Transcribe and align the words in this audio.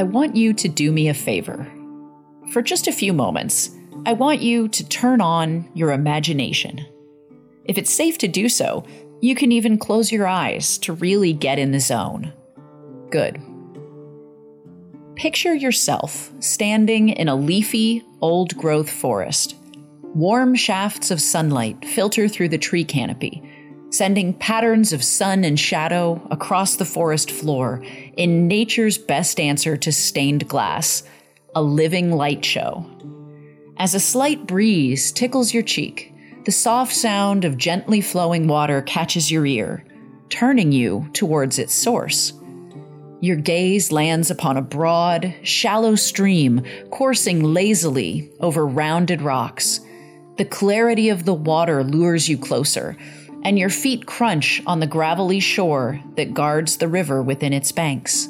I 0.00 0.04
want 0.04 0.34
you 0.34 0.54
to 0.54 0.66
do 0.66 0.90
me 0.92 1.10
a 1.10 1.14
favor. 1.14 1.70
For 2.54 2.62
just 2.62 2.88
a 2.88 2.92
few 2.92 3.12
moments, 3.12 3.70
I 4.06 4.14
want 4.14 4.40
you 4.40 4.66
to 4.66 4.88
turn 4.88 5.20
on 5.20 5.68
your 5.74 5.92
imagination. 5.92 6.86
If 7.66 7.76
it's 7.76 7.92
safe 7.92 8.16
to 8.16 8.26
do 8.26 8.48
so, 8.48 8.86
you 9.20 9.34
can 9.34 9.52
even 9.52 9.76
close 9.76 10.10
your 10.10 10.26
eyes 10.26 10.78
to 10.78 10.94
really 10.94 11.34
get 11.34 11.58
in 11.58 11.72
the 11.72 11.80
zone. 11.80 12.32
Good. 13.10 13.42
Picture 15.16 15.54
yourself 15.54 16.32
standing 16.40 17.10
in 17.10 17.28
a 17.28 17.36
leafy, 17.36 18.02
old 18.22 18.56
growth 18.56 18.88
forest. 18.88 19.54
Warm 20.00 20.54
shafts 20.54 21.10
of 21.10 21.20
sunlight 21.20 21.84
filter 21.84 22.26
through 22.26 22.48
the 22.48 22.56
tree 22.56 22.84
canopy, 22.84 23.42
sending 23.90 24.32
patterns 24.34 24.92
of 24.92 25.04
sun 25.04 25.44
and 25.44 25.58
shadow 25.58 26.20
across 26.30 26.76
the 26.76 26.84
forest 26.84 27.30
floor 27.30 27.82
in 28.16 28.48
nature's 28.48 28.96
best 28.96 29.38
answer 29.38 29.76
to 29.76 29.92
stained 29.92 30.48
glass, 30.48 31.02
a 31.54 31.62
living 31.62 32.12
light 32.12 32.44
show. 32.44 32.86
As 33.76 33.94
a 33.94 34.00
slight 34.00 34.46
breeze 34.46 35.10
tickles 35.10 35.52
your 35.52 35.62
cheek, 35.62 36.14
the 36.44 36.52
soft 36.52 36.94
sound 36.94 37.44
of 37.44 37.58
gently 37.58 38.00
flowing 38.00 38.46
water 38.46 38.80
catches 38.82 39.30
your 39.30 39.44
ear, 39.44 39.84
turning 40.28 40.72
you 40.72 41.08
towards 41.12 41.58
its 41.58 41.74
source. 41.74 42.32
Your 43.20 43.36
gaze 43.36 43.92
lands 43.92 44.30
upon 44.30 44.56
a 44.56 44.62
broad, 44.62 45.34
shallow 45.42 45.94
stream 45.94 46.62
coursing 46.90 47.42
lazily 47.42 48.30
over 48.40 48.66
rounded 48.66 49.20
rocks. 49.20 49.80
The 50.38 50.46
clarity 50.46 51.10
of 51.10 51.26
the 51.26 51.34
water 51.34 51.84
lures 51.84 52.28
you 52.28 52.38
closer, 52.38 52.96
and 53.42 53.58
your 53.58 53.70
feet 53.70 54.06
crunch 54.06 54.62
on 54.66 54.80
the 54.80 54.86
gravelly 54.86 55.40
shore 55.40 56.00
that 56.16 56.34
guards 56.34 56.76
the 56.76 56.88
river 56.88 57.22
within 57.22 57.52
its 57.52 57.72
banks. 57.72 58.28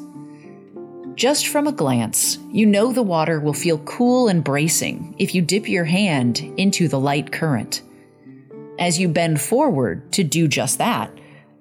Just 1.14 1.48
from 1.48 1.66
a 1.66 1.72
glance, 1.72 2.38
you 2.50 2.64
know 2.64 2.92
the 2.92 3.02
water 3.02 3.40
will 3.40 3.52
feel 3.52 3.78
cool 3.78 4.28
and 4.28 4.42
bracing 4.42 5.14
if 5.18 5.34
you 5.34 5.42
dip 5.42 5.68
your 5.68 5.84
hand 5.84 6.40
into 6.56 6.88
the 6.88 6.98
light 6.98 7.32
current. 7.32 7.82
As 8.78 8.98
you 8.98 9.08
bend 9.08 9.40
forward 9.40 10.10
to 10.12 10.24
do 10.24 10.48
just 10.48 10.78
that, 10.78 11.10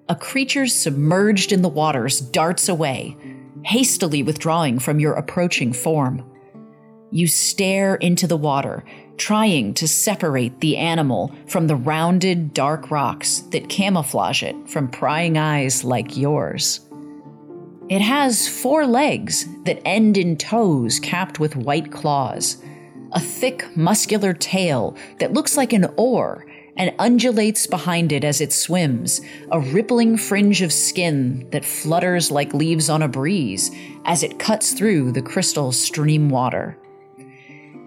a 0.08 0.16
creature 0.16 0.66
submerged 0.66 1.52
in 1.52 1.61
the 1.61 1.70
waters 1.70 2.22
darts 2.22 2.70
away, 2.70 3.17
hastily 3.64 4.23
withdrawing 4.23 4.80
from 4.80 5.00
your 5.00 5.14
approaching 5.14 5.73
form. 5.73 6.23
You 7.11 7.27
stare 7.27 7.95
into 7.95 8.27
the 8.27 8.38
water, 8.38 8.86
trying 9.20 9.73
to 9.75 9.88
separate 9.88 10.62
the 10.62 10.78
animal 10.78 11.31
from 11.48 11.67
the 11.67 11.75
rounded, 11.75 12.53
dark 12.53 12.89
rocks 12.89 13.39
that 13.52 13.70
camouflage 13.70 14.42
it 14.42 14.56
from 14.67 14.88
prying 14.88 15.38
eyes 15.38 15.84
like 15.84 16.17
yours. 16.17 16.80
It 17.89 18.02
has 18.02 18.48
four 18.48 18.88
legs 18.88 19.45
that 19.66 19.81
end 19.86 20.17
in 20.17 20.38
toes 20.38 21.00
capped 21.00 21.39
with 21.39 21.56
white 21.56 21.92
claws, 21.92 22.64
a 23.11 23.20
thick, 23.20 23.66
muscular 23.76 24.34
tail 24.34 24.95
that 25.20 25.33
looks 25.33 25.58
like 25.58 25.73
an 25.73 25.88
oar 25.98 26.45
and 26.78 26.95
undulates 26.98 27.67
behind 27.67 28.14
it 28.14 28.23
as 28.23 28.39
it 28.39 28.54
swims, 28.54 29.20
a 29.52 29.59
rippling 29.59 30.16
fringe 30.16 30.61
of 30.61 30.72
skin 30.72 31.50
that 31.50 31.66
flutters 31.66 32.31
like 32.31 32.54
leaves 32.54 32.89
on 32.89 33.02
a 33.02 33.08
breeze 33.08 33.70
as 34.06 34.23
it 34.23 34.39
cuts 34.39 34.73
through 34.73 35.11
the 35.11 35.22
crystal 35.22 35.72
stream 35.73 36.30
water. 36.30 36.78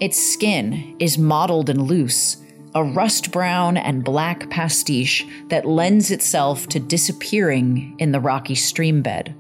Its 0.03 0.20
skin 0.20 0.97
is 0.98 1.17
mottled 1.17 1.70
and 1.70 1.83
loose, 1.83 2.39
a 2.75 2.83
rust 2.83 3.31
brown 3.31 3.77
and 3.77 4.03
black 4.03 4.50
pastiche 4.50 5.25
that 5.47 5.64
lends 5.64 6.11
itself 6.11 6.67
to 6.67 6.80
disappearing 6.80 7.95
in 8.01 8.11
the 8.11 8.18
rocky 8.18 8.57
stream 8.57 9.01
bed. 9.01 9.33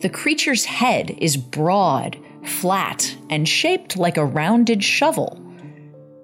The 0.00 0.08
creature's 0.08 0.64
head 0.64 1.16
is 1.18 1.36
broad, 1.36 2.18
flat, 2.42 3.16
and 3.30 3.48
shaped 3.48 3.96
like 3.96 4.16
a 4.16 4.24
rounded 4.24 4.82
shovel. 4.82 5.40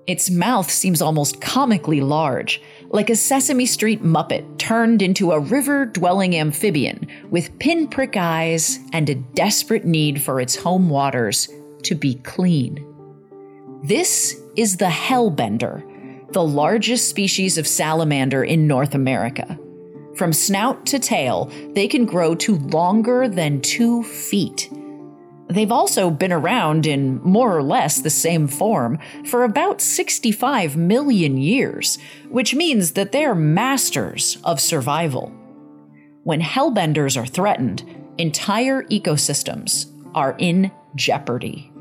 Its 0.09 0.29
mouth 0.29 0.69
seems 0.69 1.01
almost 1.01 1.41
comically 1.41 2.01
large, 2.01 2.61
like 2.89 3.09
a 3.09 3.15
Sesame 3.15 3.67
Street 3.67 4.03
Muppet 4.03 4.59
turned 4.59 5.01
into 5.01 5.31
a 5.31 5.39
river 5.39 5.87
dwelling 5.87 6.35
amphibian 6.35 7.07
with 7.31 7.57
pinprick 7.61 8.17
eyes 8.17 8.81
and 8.93 9.09
a 9.09 9.15
desperate 9.15 9.85
need 9.85 10.21
for 10.21 10.41
its 10.41 10.57
home 10.57 10.91
waters 10.91 11.49
to 11.85 11.95
be 11.95 12.17
clean. 12.17 12.89
This 13.83 14.41
is 14.57 14.77
the 14.77 14.87
hellbender, 14.87 16.33
the 16.33 16.43
largest 16.45 17.09
species 17.09 17.59
of 17.59 17.67
salamander 17.67 18.45
in 18.45 18.67
North 18.67 18.95
America. 18.95 19.59
From 20.17 20.33
snout 20.33 20.87
to 20.87 20.99
tail, 20.99 21.51
they 21.75 21.89
can 21.89 22.05
grow 22.05 22.35
to 22.37 22.57
longer 22.59 23.29
than 23.29 23.61
two 23.61 24.03
feet 24.03 24.69
They've 25.53 25.73
also 25.73 26.11
been 26.11 26.33
around 26.33 26.87
in 26.87 27.21
more 27.23 27.55
or 27.57 27.63
less 27.63 28.01
the 28.01 28.11
same 28.11 28.49
form 28.49 28.99
for 29.27 29.45
about 29.45 29.81
65 29.81 30.77
million 30.77 31.37
years, 31.37 31.99
which 32.31 32.55
means 32.55 32.93
that 32.93 33.13
they're 33.13 33.35
masters 33.35 34.39
of 34.45 34.61
survival. 34.61 35.29
When 36.25 36.41
hellbenders 36.41 37.21
are 37.21 37.27
threatened, 37.27 37.85
entire 38.19 38.85
ecosystems 38.85 39.87
are 40.15 40.37
in 40.39 40.71
jeopardy. 40.95 41.72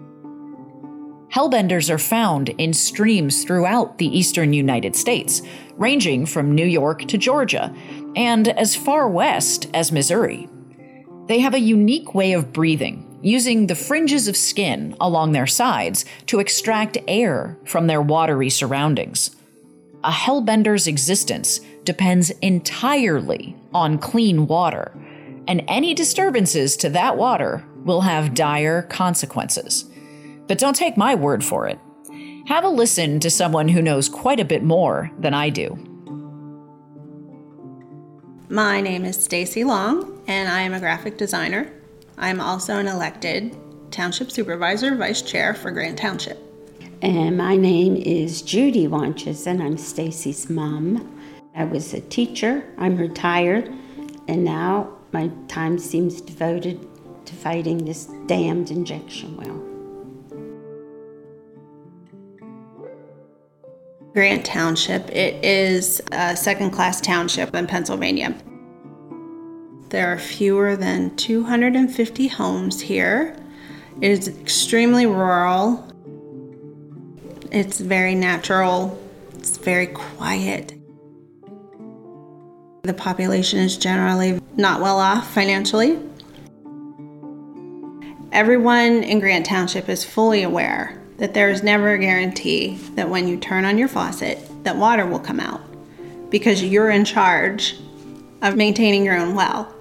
Hellbenders 1.34 1.90
are 1.90 1.98
found 1.98 2.50
in 2.50 2.74
streams 2.74 3.46
throughout 3.46 3.98
the 3.98 4.18
eastern 4.18 4.52
United 4.52 4.96
States, 4.98 5.42
ranging 5.78 6.26
from 6.26 6.54
New 6.54 6.66
York 6.66 7.08
to 7.08 7.18
Georgia, 7.18 7.74
and 8.18 8.50
as 8.50 8.76
far 8.76 9.08
west 9.08 9.68
as 9.74 9.94
Missouri. 9.94 10.50
They 11.28 11.40
have 11.40 11.54
a 11.54 11.60
unique 11.60 12.14
way 12.14 12.34
of 12.34 12.52
breathing 12.52 13.08
using 13.24 13.68
the 13.68 13.76
fringes 13.76 14.28
of 14.28 14.36
skin 14.36 14.96
along 15.00 15.32
their 15.32 15.48
sides 15.48 16.04
to 16.26 16.40
extract 16.40 16.98
air 17.08 17.58
from 17.64 17.88
their 17.88 18.02
watery 18.02 18.50
surroundings. 18.50 19.34
A 20.04 20.12
hellbender's 20.12 20.88
existence 20.88 21.62
depends 21.86 22.32
entirely 22.42 23.56
on 23.74 24.00
clean 24.00 24.48
water, 24.48 24.92
and 25.48 25.64
any 25.68 25.94
disturbances 25.94 26.76
to 26.78 26.90
that 26.90 27.16
water 27.16 27.64
will 27.86 28.02
have 28.02 28.34
dire 28.34 28.82
consequences. 28.82 29.86
But 30.48 30.58
don't 30.58 30.76
take 30.76 30.98
my 30.98 31.16
word 31.16 31.44
for 31.44 31.68
it. 31.68 31.80
Have 32.48 32.64
a 32.64 32.70
listen 32.70 33.20
to 33.20 33.30
someone 33.30 33.70
who 33.70 33.82
knows 33.82 34.10
quite 34.10 34.40
a 34.40 34.46
bit 34.46 34.64
more 34.64 35.12
than 35.20 35.34
I 35.34 35.50
do. 35.50 35.78
My 38.50 38.82
name 38.82 39.06
is 39.06 39.24
Stacy 39.24 39.64
Long, 39.64 40.22
and 40.28 40.50
I 40.50 40.62
am 40.62 40.74
a 40.74 40.80
graphic 40.80 41.18
designer. 41.18 41.72
I'm 42.18 42.42
also 42.42 42.78
an 42.78 42.88
elected 42.88 43.56
Township 43.92 44.32
Supervisor, 44.32 44.96
Vice 44.96 45.22
Chair 45.22 45.54
for 45.54 45.72
Grant 45.72 45.98
Township. 45.98 46.38
And 47.02 47.38
my 47.38 47.56
name 47.56 47.96
is 47.96 48.42
Judy 48.42 48.88
Wanchisn, 48.88 49.48
and 49.48 49.64
I'm 49.64 49.78
Stacy's 49.78 50.50
mom. 50.50 51.18
I 51.56 51.64
was 51.64 51.94
a 51.94 52.02
teacher, 52.02 52.64
I'm 52.78 52.98
retired, 52.98 53.74
and 54.28 54.44
now 54.44 54.98
my 55.14 55.32
time 55.48 55.80
seems 55.80 56.22
devoted 56.22 56.88
to 57.26 57.34
fighting 57.34 57.86
this 57.86 58.06
damned 58.28 58.72
injection 58.72 59.38
well. 59.38 59.71
Grant 64.14 64.46
Township, 64.46 65.10
it 65.10 65.44
is 65.44 66.02
a 66.12 66.36
second 66.36 66.72
class 66.72 67.00
township 67.00 67.56
in 67.56 67.66
Pennsylvania. 67.66 68.36
There 69.88 70.12
are 70.12 70.18
fewer 70.18 70.76
than 70.76 71.16
250 71.16 72.28
homes 72.28 72.82
here. 72.82 73.38
It 74.02 74.12
is 74.12 74.28
extremely 74.28 75.06
rural. 75.06 75.88
It's 77.52 77.80
very 77.80 78.14
natural. 78.14 79.02
It's 79.36 79.58
very 79.58 79.88
quiet. 79.88 80.74
The 82.84 82.94
population 82.94 83.60
is 83.60 83.78
generally 83.78 84.42
not 84.58 84.82
well 84.82 85.00
off 85.00 85.34
financially. 85.34 86.00
Everyone 88.34 89.04
in 89.04 89.22
Grant 89.22 89.46
Township 89.46 89.88
is 89.88 90.04
fully 90.04 90.44
aware 90.44 91.01
that 91.22 91.36
there 91.36 91.52
is 91.52 91.62
never 91.62 91.92
a 91.92 92.00
guarantee 92.00 92.74
that 92.96 93.08
when 93.08 93.28
you 93.28 93.38
turn 93.38 93.64
on 93.64 93.78
your 93.78 93.88
faucet 93.88 94.40
that 94.64 94.76
water 94.76 95.06
will 95.06 95.20
come 95.20 95.40
out 95.40 95.62
because 96.32 96.64
you're 96.64 96.90
in 96.90 97.06
charge 97.06 97.78
of 98.42 98.56
maintaining 98.56 99.06
your 99.06 99.16
own 99.16 99.36
well. 99.36 99.72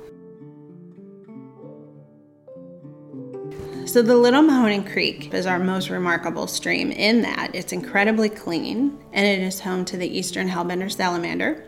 So, 3.87 4.02
the 4.02 4.16
Little 4.16 4.42
Mahoning 4.42 4.92
Creek 4.92 5.32
is 5.32 5.46
our 5.46 5.58
most 5.58 5.88
remarkable 5.88 6.46
stream 6.46 6.92
in 6.92 7.22
that 7.22 7.54
it's 7.54 7.72
incredibly 7.72 8.28
clean 8.28 9.02
and 9.14 9.26
it 9.26 9.40
is 9.40 9.60
home 9.60 9.86
to 9.86 9.96
the 9.96 10.06
eastern 10.06 10.46
hellbender 10.46 10.93
salamander. 10.93 11.64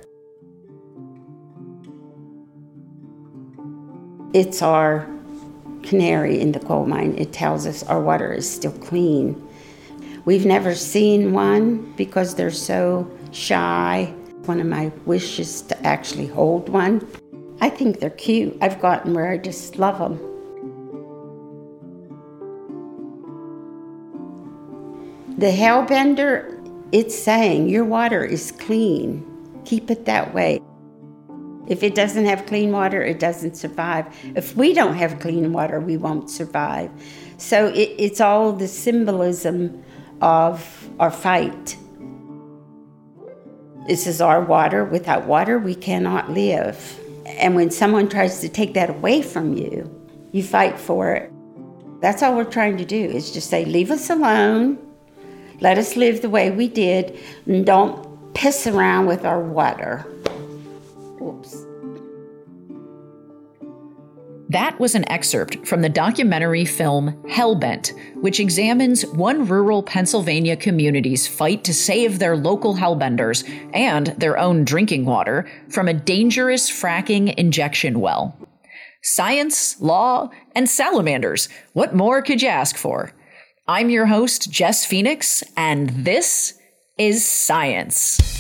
It's 4.35 4.61
our 4.61 5.09
canary 5.83 6.39
in 6.41 6.53
the 6.53 6.61
coal 6.61 6.85
mine. 6.85 7.17
It 7.17 7.33
tells 7.33 7.67
us 7.67 7.83
our 7.85 8.01
water 8.01 8.35
is 8.35 8.49
still 8.49 8.73
clean. 8.73 9.49
We've 10.25 10.47
never 10.47 10.75
seen 10.75 11.33
one 11.33 11.93
because 11.97 12.37
they're 12.37 12.51
so 12.51 13.11
shy. 13.33 14.15
One 14.45 14.61
of 14.61 14.67
my 14.67 14.93
wishes 15.05 15.63
to 15.63 15.87
actually 15.87 16.29
hold 16.29 16.69
one. 16.69 17.07
I 17.61 17.69
think 17.69 17.99
they're 17.99 18.11
cute. 18.11 18.57
I've 18.61 18.81
gotten 18.81 19.15
where 19.15 19.31
I 19.31 19.39
just 19.39 19.79
love 19.79 19.99
them. 19.99 20.19
The 25.39 25.51
Hellbender, 25.51 26.61
it's 26.93 27.19
saying 27.19 27.69
your 27.69 27.85
water 27.85 28.25
is 28.25 28.53
clean. 28.53 29.27
Keep 29.65 29.91
it 29.91 30.05
that 30.05 30.33
way. 30.33 30.61
If 31.67 31.83
it 31.83 31.95
doesn't 31.95 32.27
have 32.27 32.47
clean 32.47 32.71
water, 32.71 33.03
it 33.03 33.19
doesn't 33.19 33.57
survive. 33.57 34.07
If 34.37 34.57
we 34.57 34.73
don't 34.73 34.95
have 34.95 35.19
clean 35.19 35.53
water, 35.53 35.81
we 35.81 35.97
won't 35.97 36.31
survive. 36.31 36.91
So 37.39 37.69
it, 37.69 37.95
it's 37.99 38.21
all 38.21 38.53
the 38.53 38.69
symbolism 38.69 39.83
of 40.23 40.89
our 40.99 41.11
fight. 41.11 41.77
This 43.87 44.07
is 44.07 44.21
our 44.21 44.41
water. 44.41 44.85
Without 44.85 45.27
water, 45.27 45.59
we 45.59 45.75
cannot 45.75 46.31
live. 46.31 46.99
And 47.27 47.55
when 47.55 47.71
someone 47.71 48.09
tries 48.09 48.41
to 48.41 48.49
take 48.49 48.75
that 48.75 48.89
away 48.89 49.21
from 49.23 49.55
you, 49.55 49.91
you 50.31 50.43
fight 50.43 50.79
for 50.79 51.13
it. 51.13 51.33
That's 52.01 52.23
all 52.23 52.37
we're 52.37 52.45
trying 52.45 52.79
to 52.79 52.85
do 52.85 52.97
is 52.97 53.33
just 53.33 53.51
say, 53.51 53.65
leave 53.65 53.91
us 53.91 54.09
alone. 54.09 54.79
Let 55.61 55.79
us 55.79 55.97
live 55.97 56.23
the 56.23 56.31
way 56.31 56.51
we 56.51 56.69
did. 56.69 57.19
And 57.47 57.67
don't 57.67 58.35
piss 58.35 58.67
around 58.67 59.07
with 59.07 59.25
our 59.25 59.41
water. 59.41 60.07
Oops. 61.21 61.67
That 64.53 64.79
was 64.79 64.95
an 64.95 65.11
excerpt 65.11 65.67
from 65.67 65.81
the 65.81 65.89
documentary 65.89 66.67
film 66.67 67.23
Hellbent, 67.27 67.93
which 68.21 68.39
examines 68.39 69.07
one 69.07 69.47
rural 69.47 69.83
Pennsylvania 69.83 70.57
community's 70.57 71.27
fight 71.27 71.65
to 71.65 71.73
save 71.73 72.19
their 72.19 72.37
local 72.37 72.77
hellbenders 72.77 73.49
and 73.73 74.09
their 74.09 74.37
own 74.37 74.67
drinking 74.67 75.07
water 75.07 75.49
from 75.71 75.89
a 75.89 75.95
dangerous 75.95 76.71
fracking 76.71 77.33
injection 77.37 77.99
well. 77.99 78.37
Science, 79.03 79.81
law, 79.81 80.29
and 80.55 80.69
salamanders. 80.69 81.49
What 81.73 81.95
more 81.95 82.21
could 82.21 82.43
you 82.43 82.49
ask 82.49 82.77
for? 82.77 83.11
I'm 83.67 83.89
your 83.89 84.05
host, 84.05 84.51
Jess 84.51 84.85
Phoenix, 84.85 85.43
and 85.57 85.89
this 85.89 86.59
is 86.99 87.25
Science. 87.27 88.32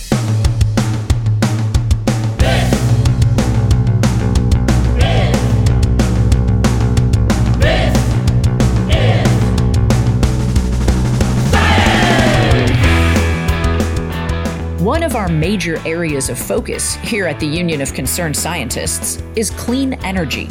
One 14.82 15.05
of 15.05 15.14
our 15.14 15.29
major 15.29 15.81
areas 15.87 16.29
of 16.29 16.37
focus 16.37 16.94
here 16.94 17.29
at 17.29 17.38
the 17.38 17.46
Union 17.46 17.81
of 17.82 17.94
Concerned 17.94 18.37
Scientists 18.37 19.23
is 19.37 19.50
clean 19.50 19.93
energy. 20.02 20.49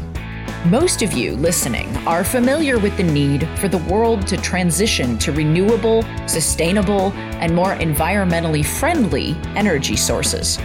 Most 0.68 1.02
of 1.02 1.12
you 1.12 1.36
listening 1.36 1.94
are 2.08 2.24
familiar 2.24 2.80
with 2.80 2.96
the 2.96 3.04
need 3.04 3.46
for 3.60 3.68
the 3.68 3.80
world 3.80 4.26
to 4.28 4.38
transition 4.38 5.18
to 5.18 5.34
renewable, 5.34 6.06
sustainable, 6.28 7.12
and 7.42 7.54
more 7.54 7.76
environmentally 7.76 8.66
friendly 8.66 9.36
energy 9.58 9.98
sources. 9.98 10.58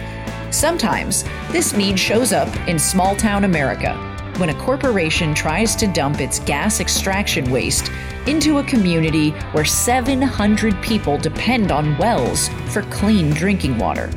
Sometimes 0.49 1.25
this 1.51 1.73
need 1.73 1.99
shows 1.99 2.31
up 2.31 2.47
in 2.69 2.79
small 2.79 3.17
town 3.17 3.43
America 3.43 4.06
when 4.37 4.49
a 4.49 4.61
corporation 4.61 5.33
tries 5.33 5.75
to 5.75 5.87
dump 5.87 6.19
its 6.19 6.39
gas 6.39 6.79
extraction 6.79 7.49
waste 7.51 7.91
into 8.27 8.57
a 8.57 8.63
community 8.63 9.31
where 9.51 9.65
700 9.65 10.81
people 10.81 11.17
depend 11.17 11.71
on 11.71 11.97
wells 11.97 12.49
for 12.69 12.83
clean 12.83 13.29
drinking 13.31 13.77
water. 13.77 14.09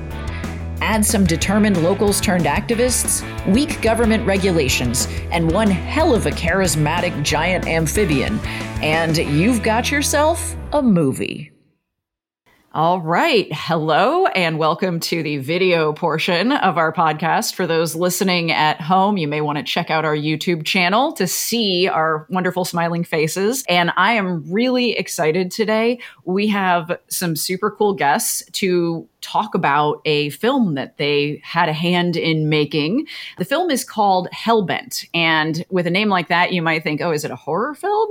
Add 0.81 1.05
some 1.05 1.25
determined 1.25 1.83
locals 1.83 2.21
turned 2.21 2.47
activists, 2.47 3.23
weak 3.53 3.81
government 3.83 4.27
regulations, 4.27 5.07
and 5.31 5.51
one 5.53 5.71
hell 5.71 6.15
of 6.15 6.27
a 6.27 6.31
charismatic 6.31 7.23
giant 7.23 7.67
amphibian, 7.67 8.39
and 8.83 9.17
you've 9.17 9.63
got 9.63 9.91
yourself 9.91 10.57
a 10.73 10.83
movie. 10.83 11.53
All 12.73 13.01
right. 13.01 13.49
Hello 13.51 14.27
and 14.27 14.57
welcome 14.57 15.01
to 15.01 15.25
the 15.25 15.39
video 15.39 15.93
portion 15.93 16.53
of 16.53 16.79
our 16.79 16.93
podcast. 16.93 17.55
For 17.55 17.67
those 17.67 17.97
listening 17.97 18.53
at 18.53 18.81
home, 18.81 19.17
you 19.17 19.27
may 19.27 19.41
want 19.41 19.59
to 19.59 19.65
check 19.65 19.91
out 19.91 20.05
our 20.05 20.15
YouTube 20.15 20.65
channel 20.65 21.13
to 21.15 21.27
see 21.27 21.89
our 21.89 22.29
wonderful 22.31 22.65
smiling 22.65 23.03
faces. 23.03 23.65
And 23.69 23.91
I 23.97 24.13
am 24.13 24.49
really 24.49 24.93
excited 24.93 25.51
today. 25.51 25.99
We 26.25 26.47
have 26.47 26.97
some 27.09 27.35
super 27.35 27.73
cool 27.73 27.95
guests 27.95 28.45
to 28.53 29.09
talk 29.21 29.55
about 29.55 30.01
a 30.05 30.31
film 30.31 30.75
that 30.75 30.97
they 30.97 31.41
had 31.45 31.69
a 31.69 31.73
hand 31.73 32.17
in 32.17 32.49
making. 32.49 33.07
The 33.39 33.45
film 33.45 33.71
is 33.71 33.85
called 33.85 34.29
Hellbent. 34.33 35.07
And 35.15 35.65
with 35.71 35.87
a 35.87 35.91
name 35.91 36.09
like 36.09 36.29
that, 36.29 36.53
you 36.53 36.63
might 36.63 36.83
think, 36.83 37.01
oh, 37.01 37.13
is 37.13 37.25
it 37.25 37.31
a 37.31 37.37
horror 37.37 37.75
film? 37.75 38.11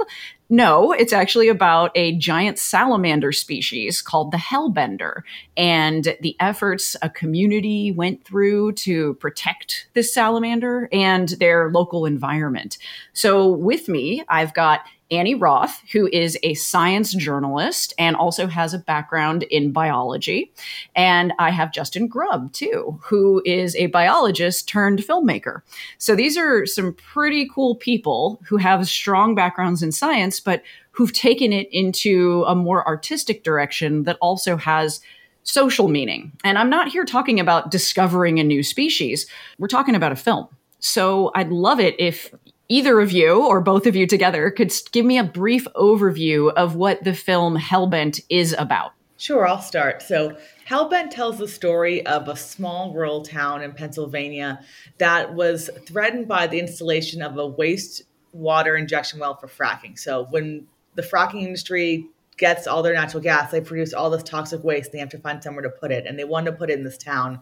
No, 0.51 0.91
it's 0.93 1.13
actually 1.13 1.47
about 1.47 1.91
a 1.93 2.17
giant 2.17 2.57
salamander 2.57 3.31
species 3.31 4.01
called 4.01 4.31
the 4.31 4.37
Hellbender 4.37 5.21
and 5.55 6.17
the 6.21 6.35
efforts 6.39 6.95
a 7.03 7.09
community 7.09 7.91
went 7.91 8.23
through 8.25 8.71
to 8.71 9.13
protect 9.15 9.87
this 9.93 10.11
salamander 10.11 10.89
and 10.91 11.29
their 11.39 11.69
local 11.69 12.07
environment. 12.07 12.79
So, 13.13 13.47
with 13.47 13.87
me, 13.87 14.23
I've 14.27 14.55
got 14.55 14.81
Annie 15.11 15.35
Roth, 15.35 15.81
who 15.91 16.07
is 16.11 16.37
a 16.43 16.53
science 16.53 17.13
journalist 17.13 17.93
and 17.97 18.15
also 18.15 18.47
has 18.47 18.73
a 18.73 18.79
background 18.79 19.43
in 19.43 19.71
biology. 19.71 20.51
And 20.95 21.33
I 21.39 21.49
have 21.49 21.71
Justin 21.71 22.07
Grubb, 22.07 22.53
too, 22.53 22.99
who 23.03 23.41
is 23.45 23.75
a 23.75 23.87
biologist 23.87 24.67
turned 24.67 24.99
filmmaker. 24.99 25.61
So 25.97 26.15
these 26.15 26.37
are 26.37 26.65
some 26.65 26.93
pretty 26.93 27.49
cool 27.53 27.75
people 27.75 28.39
who 28.47 28.57
have 28.57 28.87
strong 28.87 29.35
backgrounds 29.35 29.81
in 29.81 29.91
science, 29.91 30.39
but 30.39 30.61
who've 30.91 31.13
taken 31.13 31.53
it 31.53 31.69
into 31.71 32.43
a 32.47 32.55
more 32.55 32.85
artistic 32.87 33.43
direction 33.43 34.03
that 34.03 34.17
also 34.21 34.57
has 34.57 35.01
social 35.43 35.87
meaning. 35.87 36.31
And 36.43 36.57
I'm 36.57 36.69
not 36.69 36.89
here 36.89 37.05
talking 37.05 37.39
about 37.39 37.71
discovering 37.71 38.39
a 38.39 38.43
new 38.43 38.61
species, 38.61 39.25
we're 39.57 39.67
talking 39.67 39.95
about 39.95 40.11
a 40.11 40.15
film. 40.15 40.47
So 40.79 41.31
I'd 41.35 41.49
love 41.49 41.79
it 41.79 41.95
if 41.99 42.33
either 42.69 43.01
of 43.01 43.11
you 43.11 43.45
or 43.45 43.59
both 43.59 43.85
of 43.87 43.95
you 43.95 44.07
together 44.07 44.49
could 44.51 44.71
give 44.91 45.05
me 45.05 45.17
a 45.17 45.23
brief 45.23 45.65
overview 45.75 46.53
of 46.53 46.75
what 46.75 47.03
the 47.03 47.13
film 47.13 47.57
Hellbent 47.57 48.21
is 48.29 48.55
about. 48.57 48.93
Sure, 49.17 49.45
I'll 49.45 49.61
start. 49.61 50.01
So, 50.01 50.37
Hellbent 50.65 51.09
tells 51.09 51.39
the 51.39 51.47
story 51.47 52.05
of 52.05 52.29
a 52.29 52.37
small 52.37 52.93
rural 52.93 53.21
town 53.21 53.61
in 53.61 53.73
Pennsylvania 53.73 54.63
that 54.97 55.33
was 55.33 55.69
threatened 55.85 56.29
by 56.29 56.47
the 56.47 56.57
installation 56.57 57.21
of 57.21 57.37
a 57.37 57.51
wastewater 57.51 58.79
injection 58.79 59.19
well 59.19 59.35
for 59.35 59.47
fracking. 59.47 59.99
So, 59.99 60.27
when 60.29 60.67
the 60.95 61.01
fracking 61.01 61.43
industry 61.43 62.07
gets 62.37 62.65
all 62.65 62.81
their 62.81 62.93
natural 62.93 63.21
gas, 63.21 63.51
they 63.51 63.59
produce 63.59 63.93
all 63.93 64.09
this 64.09 64.23
toxic 64.23 64.63
waste. 64.63 64.93
They 64.93 64.99
have 64.99 65.09
to 65.09 65.17
find 65.17 65.43
somewhere 65.43 65.63
to 65.63 65.69
put 65.69 65.91
it, 65.91 66.05
and 66.07 66.17
they 66.17 66.23
wanted 66.23 66.51
to 66.51 66.57
put 66.57 66.69
it 66.69 66.77
in 66.77 66.85
this 66.85 66.97
town. 66.97 67.41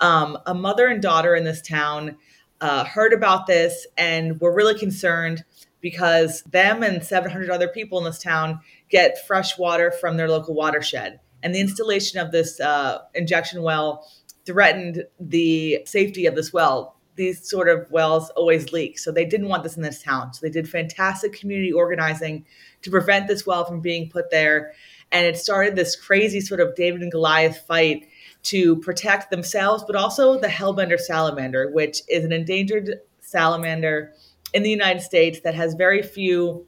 Um, 0.00 0.36
a 0.44 0.52
mother 0.52 0.88
and 0.88 1.00
daughter 1.00 1.34
in 1.34 1.44
this 1.44 1.62
town 1.62 2.18
uh, 2.60 2.84
heard 2.84 3.12
about 3.12 3.46
this 3.46 3.86
and 3.96 4.40
were 4.40 4.52
really 4.52 4.78
concerned 4.78 5.44
because 5.80 6.42
them 6.42 6.82
and 6.82 7.04
700 7.04 7.50
other 7.50 7.68
people 7.68 7.98
in 7.98 8.04
this 8.04 8.18
town 8.18 8.60
get 8.88 9.26
fresh 9.26 9.56
water 9.58 9.90
from 9.90 10.16
their 10.16 10.28
local 10.28 10.54
watershed. 10.54 11.20
And 11.42 11.54
the 11.54 11.60
installation 11.60 12.18
of 12.18 12.32
this 12.32 12.58
uh, 12.60 13.02
injection 13.14 13.62
well 13.62 14.08
threatened 14.44 15.04
the 15.20 15.82
safety 15.84 16.26
of 16.26 16.34
this 16.34 16.52
well. 16.52 16.96
These 17.14 17.48
sort 17.48 17.68
of 17.68 17.90
wells 17.90 18.30
always 18.30 18.72
leak. 18.72 18.98
So 18.98 19.12
they 19.12 19.24
didn't 19.24 19.48
want 19.48 19.62
this 19.62 19.76
in 19.76 19.82
this 19.82 20.02
town. 20.02 20.32
So 20.32 20.40
they 20.44 20.50
did 20.50 20.68
fantastic 20.68 21.32
community 21.32 21.72
organizing 21.72 22.44
to 22.82 22.90
prevent 22.90 23.28
this 23.28 23.46
well 23.46 23.64
from 23.64 23.80
being 23.80 24.08
put 24.08 24.30
there. 24.30 24.72
And 25.12 25.26
it 25.26 25.36
started 25.36 25.74
this 25.74 25.96
crazy 25.96 26.40
sort 26.40 26.60
of 26.60 26.74
David 26.74 27.02
and 27.02 27.12
Goliath 27.12 27.66
fight 27.66 28.08
to 28.48 28.76
protect 28.76 29.30
themselves, 29.30 29.84
but 29.86 29.96
also 29.96 30.38
the 30.38 30.48
hellbender 30.48 30.98
salamander, 30.98 31.70
which 31.70 32.02
is 32.08 32.24
an 32.24 32.32
endangered 32.32 33.00
salamander 33.20 34.12
in 34.54 34.62
the 34.62 34.70
United 34.70 35.00
States 35.00 35.40
that 35.44 35.54
has 35.54 35.74
very 35.74 36.02
few 36.02 36.66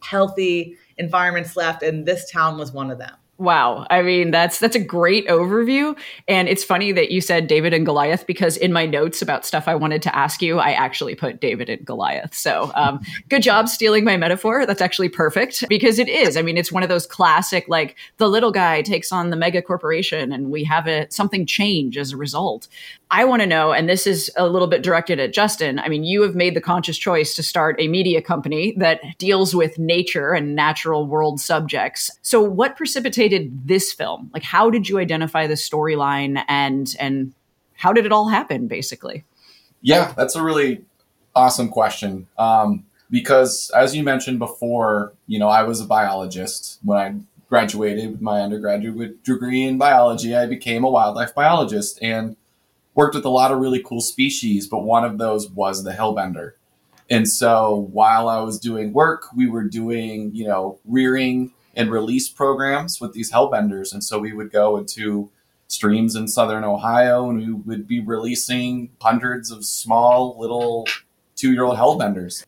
healthy 0.00 0.76
environments 0.96 1.56
left, 1.56 1.82
and 1.82 2.06
this 2.06 2.30
town 2.30 2.56
was 2.56 2.72
one 2.72 2.90
of 2.90 2.98
them. 2.98 3.14
Wow. 3.38 3.86
I 3.88 4.02
mean, 4.02 4.32
that's 4.32 4.58
that's 4.58 4.74
a 4.74 4.80
great 4.80 5.28
overview. 5.28 5.96
And 6.26 6.48
it's 6.48 6.64
funny 6.64 6.90
that 6.90 7.12
you 7.12 7.20
said 7.20 7.46
David 7.46 7.72
and 7.72 7.86
Goliath 7.86 8.26
because 8.26 8.56
in 8.56 8.72
my 8.72 8.84
notes 8.84 9.22
about 9.22 9.46
stuff 9.46 9.68
I 9.68 9.76
wanted 9.76 10.02
to 10.02 10.16
ask 10.16 10.42
you, 10.42 10.58
I 10.58 10.72
actually 10.72 11.14
put 11.14 11.40
David 11.40 11.68
and 11.68 11.86
Goliath. 11.86 12.34
So 12.34 12.72
um, 12.74 13.00
good 13.28 13.44
job 13.44 13.68
stealing 13.68 14.04
my 14.04 14.16
metaphor. 14.16 14.66
That's 14.66 14.80
actually 14.82 15.10
perfect 15.10 15.68
because 15.68 16.00
it 16.00 16.08
is. 16.08 16.36
I 16.36 16.42
mean, 16.42 16.56
it's 16.56 16.72
one 16.72 16.82
of 16.82 16.88
those 16.88 17.06
classic, 17.06 17.66
like 17.68 17.94
the 18.16 18.28
little 18.28 18.50
guy 18.50 18.82
takes 18.82 19.12
on 19.12 19.30
the 19.30 19.36
mega 19.36 19.62
corporation 19.62 20.32
and 20.32 20.50
we 20.50 20.64
have 20.64 20.88
a, 20.88 21.08
something 21.08 21.46
change 21.46 21.96
as 21.96 22.12
a 22.12 22.16
result. 22.16 22.66
I 23.10 23.24
want 23.24 23.40
to 23.40 23.46
know, 23.46 23.72
and 23.72 23.88
this 23.88 24.06
is 24.06 24.30
a 24.36 24.46
little 24.46 24.68
bit 24.68 24.82
directed 24.82 25.18
at 25.18 25.32
Justin. 25.32 25.78
I 25.78 25.88
mean, 25.88 26.04
you 26.04 26.20
have 26.22 26.34
made 26.34 26.54
the 26.54 26.60
conscious 26.60 26.98
choice 26.98 27.34
to 27.36 27.42
start 27.42 27.76
a 27.78 27.88
media 27.88 28.20
company 28.20 28.74
that 28.76 29.00
deals 29.16 29.54
with 29.54 29.78
nature 29.78 30.32
and 30.32 30.54
natural 30.54 31.06
world 31.06 31.40
subjects. 31.40 32.10
So, 32.20 32.42
what 32.42 32.76
this 33.66 33.92
film? 33.92 34.30
Like, 34.32 34.42
how 34.42 34.70
did 34.70 34.88
you 34.88 34.98
identify 34.98 35.46
the 35.46 35.54
storyline, 35.54 36.42
and 36.48 36.94
and 36.98 37.32
how 37.74 37.92
did 37.92 38.06
it 38.06 38.12
all 38.12 38.28
happen, 38.28 38.68
basically? 38.68 39.24
Yeah, 39.82 40.12
that's 40.16 40.34
a 40.34 40.42
really 40.42 40.84
awesome 41.34 41.68
question. 41.68 42.26
Um, 42.38 42.84
because, 43.10 43.70
as 43.76 43.94
you 43.96 44.02
mentioned 44.02 44.38
before, 44.38 45.14
you 45.26 45.38
know, 45.38 45.48
I 45.48 45.62
was 45.62 45.80
a 45.80 45.86
biologist 45.86 46.78
when 46.82 46.98
I 46.98 47.14
graduated 47.48 48.10
with 48.10 48.20
my 48.20 48.40
undergraduate 48.40 49.24
degree 49.24 49.64
in 49.64 49.78
biology, 49.78 50.36
I 50.36 50.46
became 50.46 50.84
a 50.84 50.90
wildlife 50.90 51.34
biologist 51.34 51.98
and 52.02 52.36
worked 52.94 53.14
with 53.14 53.24
a 53.24 53.30
lot 53.30 53.52
of 53.52 53.58
really 53.58 53.82
cool 53.82 54.00
species, 54.00 54.66
but 54.66 54.80
one 54.80 55.04
of 55.04 55.18
those 55.18 55.48
was 55.50 55.84
the 55.84 55.92
hellbender. 55.92 56.52
And 57.08 57.28
so 57.28 57.88
while 57.92 58.28
I 58.28 58.40
was 58.40 58.58
doing 58.58 58.92
work, 58.92 59.34
we 59.34 59.46
were 59.46 59.64
doing, 59.64 60.34
you 60.34 60.46
know, 60.46 60.78
rearing 60.84 61.54
and 61.78 61.92
release 61.92 62.28
programs 62.28 63.00
with 63.00 63.12
these 63.12 63.32
hellbenders. 63.32 63.94
And 63.94 64.02
so 64.02 64.18
we 64.18 64.32
would 64.32 64.50
go 64.50 64.76
into 64.76 65.30
streams 65.68 66.16
in 66.16 66.26
southern 66.26 66.64
Ohio 66.64 67.30
and 67.30 67.38
we 67.38 67.52
would 67.52 67.86
be 67.86 68.00
releasing 68.00 68.90
hundreds 69.00 69.52
of 69.52 69.64
small 69.64 70.36
little 70.38 70.88
two 71.36 71.52
year 71.52 71.62
old 71.62 71.78
hellbenders. 71.78 72.44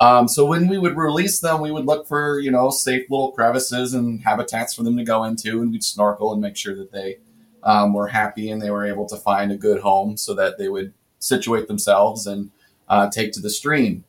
Um, 0.00 0.28
so 0.28 0.44
when 0.44 0.68
we 0.68 0.76
would 0.76 0.96
release 0.96 1.40
them, 1.40 1.62
we 1.62 1.70
would 1.70 1.86
look 1.86 2.06
for, 2.06 2.38
you 2.38 2.50
know, 2.50 2.68
safe 2.68 3.08
little 3.08 3.32
crevices 3.32 3.94
and 3.94 4.22
habitats 4.22 4.74
for 4.74 4.82
them 4.82 4.98
to 4.98 5.04
go 5.04 5.24
into 5.24 5.62
and 5.62 5.72
we'd 5.72 5.82
snorkel 5.82 6.32
and 6.32 6.42
make 6.42 6.56
sure 6.56 6.76
that 6.76 6.92
they 6.92 7.18
um, 7.62 7.94
were 7.94 8.08
happy 8.08 8.50
and 8.50 8.60
they 8.60 8.70
were 8.70 8.84
able 8.84 9.06
to 9.06 9.16
find 9.16 9.50
a 9.50 9.56
good 9.56 9.80
home 9.80 10.18
so 10.18 10.34
that 10.34 10.58
they 10.58 10.68
would 10.68 10.92
situate 11.20 11.68
themselves 11.68 12.26
and 12.26 12.50
uh, 12.90 13.08
take 13.08 13.32
to 13.32 13.40
the 13.40 13.48
stream. 13.48 14.04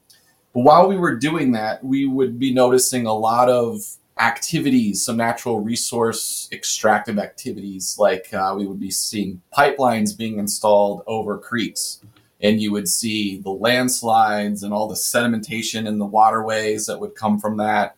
But 0.53 0.61
while 0.61 0.89
we 0.89 0.97
were 0.97 1.15
doing 1.15 1.53
that, 1.53 1.81
we 1.81 2.05
would 2.05 2.39
be 2.39 2.53
noticing 2.53 3.05
a 3.05 3.13
lot 3.13 3.47
of 3.47 3.79
activities, 4.17 5.03
some 5.03 5.17
natural 5.17 5.59
resource 5.59 6.47
extractive 6.51 7.19
activities, 7.19 7.97
like 7.99 8.33
uh, 8.33 8.53
we 8.57 8.65
would 8.65 8.79
be 8.79 8.91
seeing 8.91 9.41
pipelines 9.55 10.17
being 10.17 10.39
installed 10.39 11.03
over 11.05 11.37
creeks. 11.37 12.01
And 12.41 12.61
you 12.61 12.71
would 12.71 12.87
see 12.87 13.39
the 13.39 13.49
landslides 13.49 14.61
and 14.63 14.73
all 14.73 14.87
the 14.87 14.95
sedimentation 14.95 15.87
in 15.87 15.99
the 15.99 16.05
waterways 16.05 16.85
that 16.85 16.99
would 16.99 17.15
come 17.15 17.39
from 17.39 17.57
that. 17.57 17.95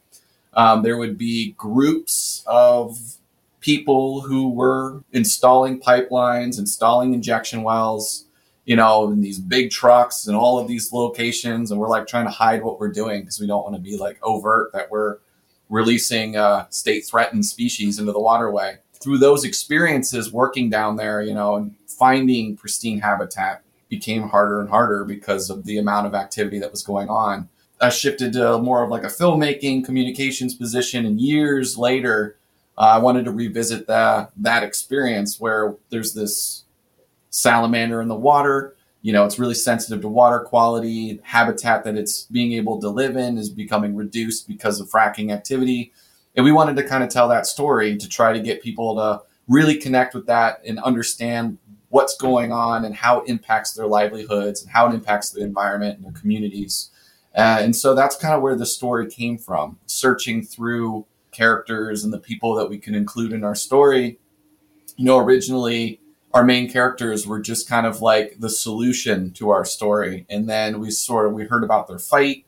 Um, 0.53 0.83
there 0.83 0.97
would 0.97 1.17
be 1.17 1.51
groups 1.57 2.43
of 2.47 3.17
people 3.59 4.21
who 4.21 4.49
were 4.49 5.03
installing 5.11 5.79
pipelines, 5.79 6.57
installing 6.57 7.13
injection 7.13 7.63
wells, 7.63 8.25
you 8.65 8.75
know, 8.75 9.11
in 9.11 9.21
these 9.21 9.39
big 9.39 9.71
trucks 9.71 10.27
and 10.27 10.35
all 10.35 10.59
of 10.59 10.67
these 10.67 10.93
locations. 10.93 11.69
And 11.69 11.79
we're 11.79 11.89
like 11.89 12.07
trying 12.07 12.25
to 12.25 12.31
hide 12.31 12.63
what 12.63 12.79
we're 12.79 12.91
doing 12.91 13.21
because 13.21 13.39
we 13.39 13.47
don't 13.47 13.63
want 13.63 13.75
to 13.75 13.81
be 13.81 13.97
like 13.97 14.19
overt 14.23 14.71
that 14.73 14.89
we're 14.89 15.17
releasing 15.69 16.37
uh, 16.37 16.67
state 16.69 17.05
threatened 17.05 17.45
species 17.45 17.99
into 17.99 18.11
the 18.11 18.19
waterway. 18.19 18.77
Through 18.93 19.19
those 19.19 19.43
experiences 19.43 20.31
working 20.31 20.69
down 20.69 20.95
there, 20.95 21.21
you 21.21 21.33
know, 21.33 21.55
and 21.55 21.75
finding 21.87 22.57
pristine 22.57 22.99
habitat 22.99 23.63
became 23.89 24.29
harder 24.29 24.59
and 24.59 24.69
harder 24.69 25.05
because 25.05 25.49
of 25.49 25.65
the 25.65 25.77
amount 25.77 26.07
of 26.07 26.15
activity 26.15 26.59
that 26.59 26.71
was 26.71 26.83
going 26.83 27.09
on. 27.09 27.49
I 27.79 27.89
shifted 27.89 28.33
to 28.33 28.57
more 28.57 28.83
of 28.83 28.89
like 28.89 29.03
a 29.03 29.07
filmmaking 29.07 29.85
communications 29.85 30.55
position, 30.55 31.05
and 31.05 31.21
years 31.21 31.77
later, 31.77 32.37
uh, 32.77 32.81
I 32.81 32.97
wanted 32.97 33.25
to 33.25 33.31
revisit 33.31 33.87
that 33.87 34.31
that 34.37 34.63
experience 34.63 35.39
where 35.39 35.75
there's 35.89 36.13
this 36.13 36.63
salamander 37.29 38.01
in 38.01 38.07
the 38.07 38.15
water. 38.15 38.75
You 39.07 39.13
know, 39.13 39.23
it's 39.23 39.39
really 39.39 39.53
sensitive 39.53 40.01
to 40.01 40.09
water 40.09 40.41
quality. 40.41 41.21
Habitat 41.23 41.85
that 41.85 41.95
it's 41.95 42.23
being 42.23 42.51
able 42.51 42.81
to 42.81 42.89
live 42.89 43.15
in 43.15 43.37
is 43.37 43.49
becoming 43.49 43.95
reduced 43.95 44.49
because 44.49 44.81
of 44.81 44.89
fracking 44.89 45.31
activity. 45.31 45.93
And 46.35 46.43
we 46.43 46.51
wanted 46.51 46.75
to 46.75 46.83
kind 46.83 47.05
of 47.05 47.09
tell 47.09 47.29
that 47.29 47.47
story 47.47 47.95
to 47.95 48.09
try 48.09 48.33
to 48.33 48.39
get 48.41 48.61
people 48.61 48.97
to 48.97 49.21
really 49.47 49.77
connect 49.77 50.13
with 50.13 50.25
that 50.25 50.59
and 50.67 50.77
understand 50.79 51.57
what's 51.87 52.17
going 52.17 52.51
on 52.51 52.83
and 52.83 52.95
how 52.95 53.21
it 53.21 53.29
impacts 53.29 53.71
their 53.71 53.87
livelihoods 53.87 54.61
and 54.61 54.71
how 54.71 54.89
it 54.89 54.93
impacts 54.93 55.29
the 55.29 55.41
environment 55.41 55.95
and 55.95 56.03
their 56.03 56.19
communities. 56.19 56.89
Uh, 57.33 57.59
and 57.61 57.77
so 57.77 57.95
that's 57.95 58.17
kind 58.17 58.33
of 58.33 58.41
where 58.41 58.57
the 58.57 58.65
story 58.65 59.09
came 59.09 59.37
from, 59.37 59.79
searching 59.85 60.43
through 60.43 61.05
characters 61.31 62.03
and 62.03 62.11
the 62.11 62.19
people 62.19 62.55
that 62.55 62.69
we 62.69 62.77
can 62.77 62.93
include 62.93 63.31
in 63.31 63.45
our 63.45 63.55
story. 63.55 64.19
You 64.97 65.05
know, 65.05 65.17
originally 65.17 66.01
our 66.37 66.43
main 66.43 66.69
characters 66.69 67.25
were 67.25 67.39
just 67.39 67.67
kind 67.67 67.87
of 67.87 67.99
like 67.99 68.35
the 68.39 68.49
solution 68.51 69.31
to 69.31 69.49
our 69.49 69.65
story. 69.65 70.27
And 70.29 70.47
then 70.47 70.79
we 70.79 70.91
sort 70.91 71.25
of 71.25 71.33
we 71.33 71.45
heard 71.45 71.63
about 71.63 71.87
their 71.87 71.97
fight. 71.97 72.45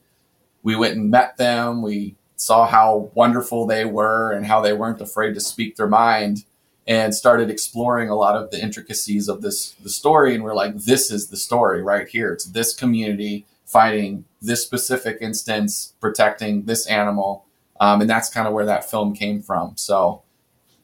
We 0.61 0.75
went 0.75 0.95
and 0.95 1.09
met 1.09 1.37
them. 1.37 1.81
We 1.81 2.15
saw 2.35 2.67
how 2.67 3.09
wonderful 3.15 3.65
they 3.65 3.85
were 3.85 4.31
and 4.31 4.45
how 4.45 4.61
they 4.61 4.73
weren't 4.73 5.01
afraid 5.01 5.33
to 5.33 5.39
speak 5.39 5.75
their 5.75 5.87
mind 5.87 6.45
and 6.85 7.15
started 7.15 7.49
exploring 7.49 8.09
a 8.09 8.15
lot 8.15 8.35
of 8.35 8.51
the 8.51 8.61
intricacies 8.61 9.27
of 9.27 9.41
this 9.41 9.71
the 9.81 9.89
story 9.89 10.35
and 10.35 10.43
we're 10.43 10.53
like 10.53 10.75
this 10.75 11.09
is 11.09 11.29
the 11.29 11.37
story 11.37 11.81
right 11.81 12.07
here. 12.07 12.31
It's 12.31 12.45
this 12.45 12.75
community 12.75 13.47
fighting 13.65 14.25
this 14.39 14.61
specific 14.61 15.17
instance, 15.19 15.95
protecting 15.99 16.65
this 16.65 16.85
animal. 16.85 17.47
Um, 17.79 18.01
and 18.01 18.09
that's 18.09 18.29
kind 18.29 18.47
of 18.47 18.53
where 18.53 18.67
that 18.67 18.87
film 18.87 19.15
came 19.15 19.41
from. 19.41 19.77
So 19.77 20.21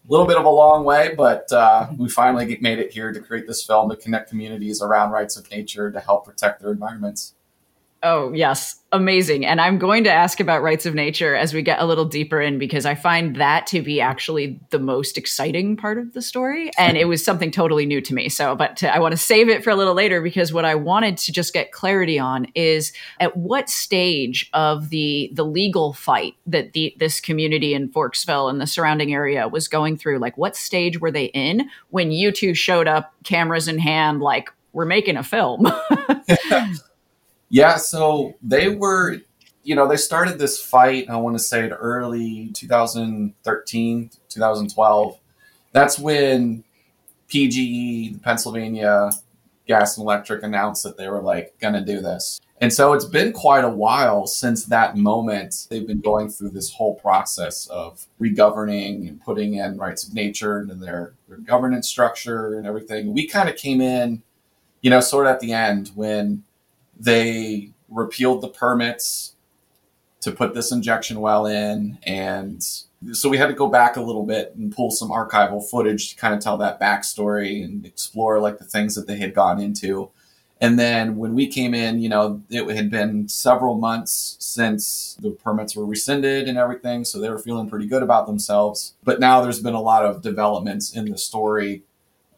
little 0.07 0.25
bit 0.25 0.37
of 0.37 0.45
a 0.45 0.49
long 0.49 0.83
way, 0.83 1.13
but 1.15 1.51
uh, 1.51 1.87
we 1.97 2.09
finally 2.09 2.57
made 2.61 2.79
it 2.79 2.91
here 2.91 3.11
to 3.11 3.19
create 3.19 3.47
this 3.47 3.63
film 3.63 3.89
to 3.89 3.95
connect 3.95 4.29
communities 4.29 4.81
around 4.81 5.11
rights 5.11 5.37
of 5.37 5.49
nature 5.51 5.91
to 5.91 5.99
help 5.99 6.25
protect 6.25 6.61
their 6.61 6.71
environments. 6.71 7.34
Oh, 8.05 8.31
yes. 8.33 8.75
Amazing. 8.91 9.47
And 9.47 9.59
I'm 9.59 9.79
going 9.79 10.03
to 10.03 10.11
ask 10.11 10.39
about 10.39 10.61
rights 10.61 10.85
of 10.85 10.93
nature 10.93 11.35
as 11.35 11.55
we 11.55 11.63
get 11.63 11.81
a 11.81 11.87
little 11.87 12.05
deeper 12.05 12.39
in 12.39 12.59
because 12.59 12.85
I 12.85 12.93
find 12.93 13.35
that 13.37 13.65
to 13.67 13.81
be 13.81 13.99
actually 13.99 14.59
the 14.69 14.77
most 14.77 15.17
exciting 15.17 15.75
part 15.75 15.97
of 15.97 16.13
the 16.13 16.21
story. 16.21 16.69
And 16.77 16.97
it 16.97 17.05
was 17.05 17.25
something 17.25 17.49
totally 17.49 17.87
new 17.87 18.01
to 18.01 18.13
me. 18.13 18.29
So, 18.29 18.55
but 18.55 18.77
to, 18.77 18.95
I 18.95 18.99
want 18.99 19.13
to 19.13 19.17
save 19.17 19.49
it 19.49 19.63
for 19.63 19.71
a 19.71 19.75
little 19.75 19.95
later 19.95 20.21
because 20.21 20.53
what 20.53 20.65
I 20.65 20.75
wanted 20.75 21.17
to 21.17 21.31
just 21.31 21.51
get 21.51 21.71
clarity 21.71 22.19
on 22.19 22.45
is 22.53 22.93
at 23.19 23.35
what 23.35 23.71
stage 23.71 24.51
of 24.53 24.89
the 24.89 25.31
the 25.33 25.43
legal 25.43 25.91
fight 25.91 26.35
that 26.45 26.73
the 26.73 26.95
this 26.99 27.19
community 27.19 27.73
in 27.73 27.89
Forksville 27.89 28.51
and 28.51 28.61
the 28.61 28.67
surrounding 28.67 29.15
area 29.15 29.47
was 29.47 29.67
going 29.67 29.97
through, 29.97 30.19
like 30.19 30.37
what 30.37 30.55
stage 30.55 31.01
were 31.01 31.11
they 31.11 31.25
in 31.25 31.71
when 31.89 32.11
you 32.11 32.31
two 32.31 32.53
showed 32.53 32.87
up, 32.87 33.15
cameras 33.23 33.67
in 33.67 33.79
hand, 33.79 34.21
like 34.21 34.51
we're 34.73 34.85
making 34.85 35.17
a 35.17 35.23
film? 35.23 35.65
Yeah, 37.55 37.77
so 37.77 38.33
they 38.41 38.67
were, 38.67 39.19
you 39.63 39.75
know, 39.75 39.87
they 39.87 39.95
started 39.95 40.37
this 40.37 40.61
fight, 40.61 41.09
I 41.09 41.15
want 41.15 41.37
to 41.37 41.41
say 41.41 41.63
it 41.63 41.69
early 41.69 42.51
2013, 42.53 44.09
2012. 44.27 45.19
That's 45.71 45.97
when 45.97 46.65
PGE, 47.29 48.21
Pennsylvania 48.21 49.09
Gas 49.69 49.95
and 49.95 50.03
Electric, 50.03 50.43
announced 50.43 50.83
that 50.83 50.97
they 50.97 51.07
were 51.07 51.21
like 51.21 51.57
going 51.59 51.75
to 51.75 51.79
do 51.79 52.01
this. 52.01 52.41
And 52.59 52.73
so 52.73 52.91
it's 52.91 53.05
been 53.05 53.31
quite 53.31 53.63
a 53.63 53.69
while 53.69 54.27
since 54.27 54.65
that 54.65 54.97
moment. 54.97 55.67
They've 55.69 55.87
been 55.87 56.01
going 56.01 56.27
through 56.27 56.49
this 56.49 56.73
whole 56.73 56.95
process 56.95 57.67
of 57.67 58.05
regoverning 58.19 59.07
and 59.07 59.21
putting 59.21 59.53
in 59.53 59.77
rights 59.77 60.05
of 60.05 60.13
nature 60.13 60.59
into 60.59 60.75
their, 60.75 61.13
their 61.29 61.37
governance 61.37 61.87
structure 61.87 62.57
and 62.57 62.67
everything. 62.67 63.13
We 63.13 63.29
kind 63.29 63.47
of 63.47 63.55
came 63.55 63.79
in, 63.79 64.23
you 64.81 64.89
know, 64.89 64.99
sort 64.99 65.27
of 65.27 65.31
at 65.31 65.39
the 65.39 65.53
end 65.53 65.91
when 65.95 66.43
they 66.97 67.71
repealed 67.89 68.41
the 68.41 68.49
permits 68.49 69.35
to 70.21 70.31
put 70.31 70.53
this 70.53 70.71
injection 70.71 71.19
well 71.19 71.45
in. 71.45 71.99
And 72.03 72.63
so 73.13 73.29
we 73.29 73.37
had 73.37 73.47
to 73.47 73.53
go 73.53 73.67
back 73.67 73.95
a 73.95 74.01
little 74.01 74.25
bit 74.25 74.55
and 74.55 74.75
pull 74.75 74.89
some 74.89 75.09
archival 75.09 75.63
footage 75.63 76.09
to 76.09 76.15
kind 76.15 76.33
of 76.33 76.39
tell 76.39 76.57
that 76.57 76.79
backstory 76.79 77.63
and 77.63 77.85
explore 77.85 78.39
like 78.39 78.57
the 78.57 78.65
things 78.65 78.95
that 78.95 79.07
they 79.07 79.17
had 79.17 79.35
gone 79.35 79.59
into. 79.59 80.09
And 80.61 80.79
then 80.79 81.17
when 81.17 81.35
we 81.35 81.47
came 81.47 81.73
in, 81.73 81.99
you 81.99 82.09
know, 82.09 82.41
it 82.49 82.67
had 82.75 82.89
been 82.89 83.27
several 83.27 83.75
months 83.75 84.37
since 84.39 85.17
the 85.21 85.31
permits 85.31 85.75
were 85.75 85.85
rescinded 85.85 86.47
and 86.47 86.57
everything. 86.57 87.03
So 87.03 87.19
they 87.19 87.29
were 87.29 87.37
feeling 87.37 87.69
pretty 87.69 87.87
good 87.87 88.01
about 88.01 88.25
themselves. 88.25 88.95
But 89.03 89.19
now 89.19 89.41
there's 89.41 89.61
been 89.61 89.73
a 89.73 89.81
lot 89.81 90.05
of 90.05 90.21
developments 90.21 90.95
in 90.95 91.11
the 91.11 91.17
story 91.17 91.83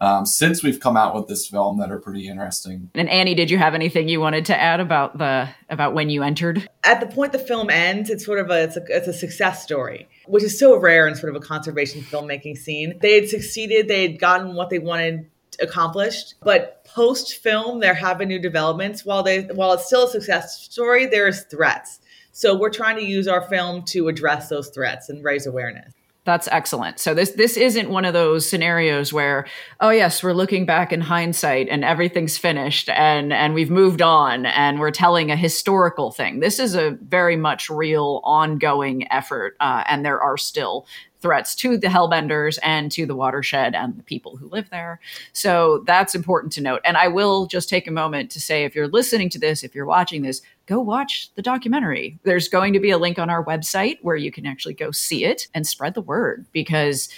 um, 0.02 0.26
since 0.26 0.64
we've 0.64 0.80
come 0.80 0.96
out 0.98 1.16
with 1.16 1.28
this 1.28 1.48
film 1.48 1.80
that 1.80 1.92
are 1.92 2.00
pretty 2.00 2.28
interesting. 2.28 2.90
And 2.94 3.10
Annie, 3.10 3.36
did 3.36 3.50
you 3.50 3.58
have 3.58 3.74
anything 3.74 4.08
you 4.08 4.20
wanted 4.20 4.46
to 4.46 4.60
add 4.60 4.80
about 4.80 5.18
the 5.18 5.50
about 5.70 5.94
when 5.94 6.10
you 6.10 6.24
entered? 6.24 6.70
At 6.84 7.00
the 7.00 7.08
point 7.08 7.32
the 7.32 7.40
film 7.40 7.70
ends, 7.70 8.10
it's 8.10 8.26
sort 8.26 8.40
of 8.40 8.50
a 8.50 8.64
it's 8.64 8.78
a, 8.78 8.84
it's 8.90 9.08
a 9.08 9.14
success 9.14 9.64
story, 9.64 10.08
which 10.28 10.44
is 10.44 10.58
so 10.58 10.78
rare 10.78 11.08
in 11.08 11.16
sort 11.16 11.36
of 11.36 11.42
a 11.42 11.46
conservation 11.46 12.02
filmmaking 12.02 12.58
scene. 12.58 12.98
They 13.02 13.16
had 13.16 13.30
succeeded, 13.30 13.88
they 13.88 14.04
had 14.04 14.20
gotten 14.20 14.56
what 14.56 14.70
they 14.70 14.80
wanted 14.80 15.30
accomplished, 15.60 16.36
but 16.44 16.86
post 16.86 17.36
film 17.36 17.80
there 17.80 17.94
have 17.94 18.20
been 18.20 18.28
new 18.28 18.40
developments. 18.40 19.06
While 19.06 19.24
they 19.24 19.44
while 19.44 19.74
it's 19.74 19.86
still 19.86 20.06
a 20.06 20.10
success 20.10 20.62
story, 20.62 21.08
there's 21.08 21.44
threats. 21.46 22.00
So 22.32 22.56
we're 22.56 22.70
trying 22.70 22.98
to 22.98 23.04
use 23.04 23.28
our 23.28 23.42
film 23.42 23.82
to 23.86 24.10
address 24.10 24.50
those 24.50 24.70
threats 24.70 25.10
and 25.10 25.24
raise 25.24 25.48
awareness. 25.48 25.92
That's 26.28 26.50
excellent. 26.52 27.00
So 27.00 27.14
this 27.14 27.32
this 27.32 27.56
isn't 27.56 27.90
one 27.90 28.04
of 28.04 28.12
those 28.12 28.50
scenarios 28.50 29.14
where, 29.14 29.48
oh 29.80 29.92
yes, 29.92 30.22
we're 30.22 30.34
looking 30.34 30.66
back 30.66 30.92
in 30.92 31.00
hindsight 31.00 31.70
and 31.70 31.86
everything's 31.86 32.38
finished 32.38 32.90
and 32.90 33.32
and 33.32 33.54
we've 33.54 33.70
moved 33.72 34.02
on 34.02 34.46
and 34.46 34.78
we're 34.78 34.92
telling 34.92 35.32
a 35.32 35.38
historical 35.38 36.12
thing. 36.12 36.42
This 36.42 36.60
is 36.60 36.76
a 36.76 36.98
very 37.02 37.38
much 37.38 37.70
real, 37.70 38.20
ongoing 38.26 39.10
effort, 39.10 39.56
uh, 39.62 39.86
and 39.88 40.04
there 40.04 40.22
are 40.22 40.36
still 40.36 40.86
threats 41.22 41.56
to 41.56 41.78
the 41.78 41.88
hellbenders 41.88 42.60
and 42.62 42.92
to 42.92 43.06
the 43.06 43.16
watershed 43.16 43.74
and 43.74 43.98
the 43.98 44.04
people 44.04 44.36
who 44.36 44.50
live 44.50 44.70
there. 44.70 45.00
So 45.32 45.84
that's 45.88 46.14
important 46.14 46.52
to 46.54 46.62
note. 46.62 46.82
And 46.84 46.98
I 46.98 47.08
will 47.08 47.48
just 47.48 47.70
take 47.70 47.88
a 47.88 47.92
moment 47.92 48.32
to 48.32 48.42
say, 48.42 48.66
if 48.66 48.76
you're 48.76 48.88
listening 48.90 49.30
to 49.30 49.40
this, 49.40 49.64
if 49.64 49.74
you're 49.74 49.86
watching 49.86 50.24
this, 50.24 50.42
go 50.68 50.80
watch 50.80 51.32
the 51.36 51.42
documentary. 51.42 52.20
There's 52.24 52.48
going 52.48 52.74
to 52.74 52.80
be 52.80 52.92
a 52.92 52.98
link 52.98 53.18
on 53.18 53.30
our 53.30 53.44
website 53.44 53.98
where 54.02 54.16
you 54.16 54.32
can 54.32 54.46
actually 54.46 54.76
go 54.76 54.92
see 54.92 55.26
it 55.26 55.48
and 55.54 55.66
spread 55.66 55.96
the 55.96 56.02
word 56.02 56.46
because 56.52 57.10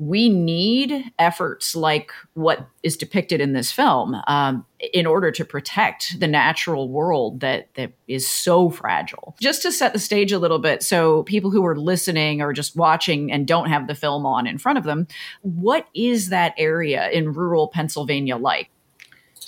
we 0.00 0.30
need 0.30 1.04
efforts 1.18 1.76
like 1.76 2.10
what 2.32 2.66
is 2.82 2.96
depicted 2.96 3.38
in 3.38 3.52
this 3.52 3.70
film 3.70 4.16
um, 4.26 4.64
in 4.94 5.04
order 5.06 5.30
to 5.30 5.44
protect 5.44 6.18
the 6.18 6.26
natural 6.26 6.88
world 6.88 7.40
that 7.40 7.68
that 7.74 7.92
is 8.08 8.26
so 8.26 8.70
fragile. 8.70 9.36
Just 9.40 9.60
to 9.62 9.70
set 9.70 9.92
the 9.92 9.98
stage 9.98 10.32
a 10.32 10.38
little 10.38 10.58
bit, 10.58 10.82
so 10.82 11.22
people 11.24 11.50
who 11.50 11.66
are 11.66 11.76
listening 11.76 12.40
or 12.40 12.54
just 12.54 12.76
watching 12.76 13.30
and 13.30 13.46
don't 13.46 13.68
have 13.68 13.88
the 13.88 13.94
film 13.94 14.24
on 14.24 14.46
in 14.46 14.56
front 14.56 14.78
of 14.78 14.84
them, 14.84 15.06
what 15.42 15.86
is 15.94 16.30
that 16.30 16.54
area 16.56 17.10
in 17.10 17.34
rural 17.34 17.68
Pennsylvania 17.68 18.38
like? 18.38 18.70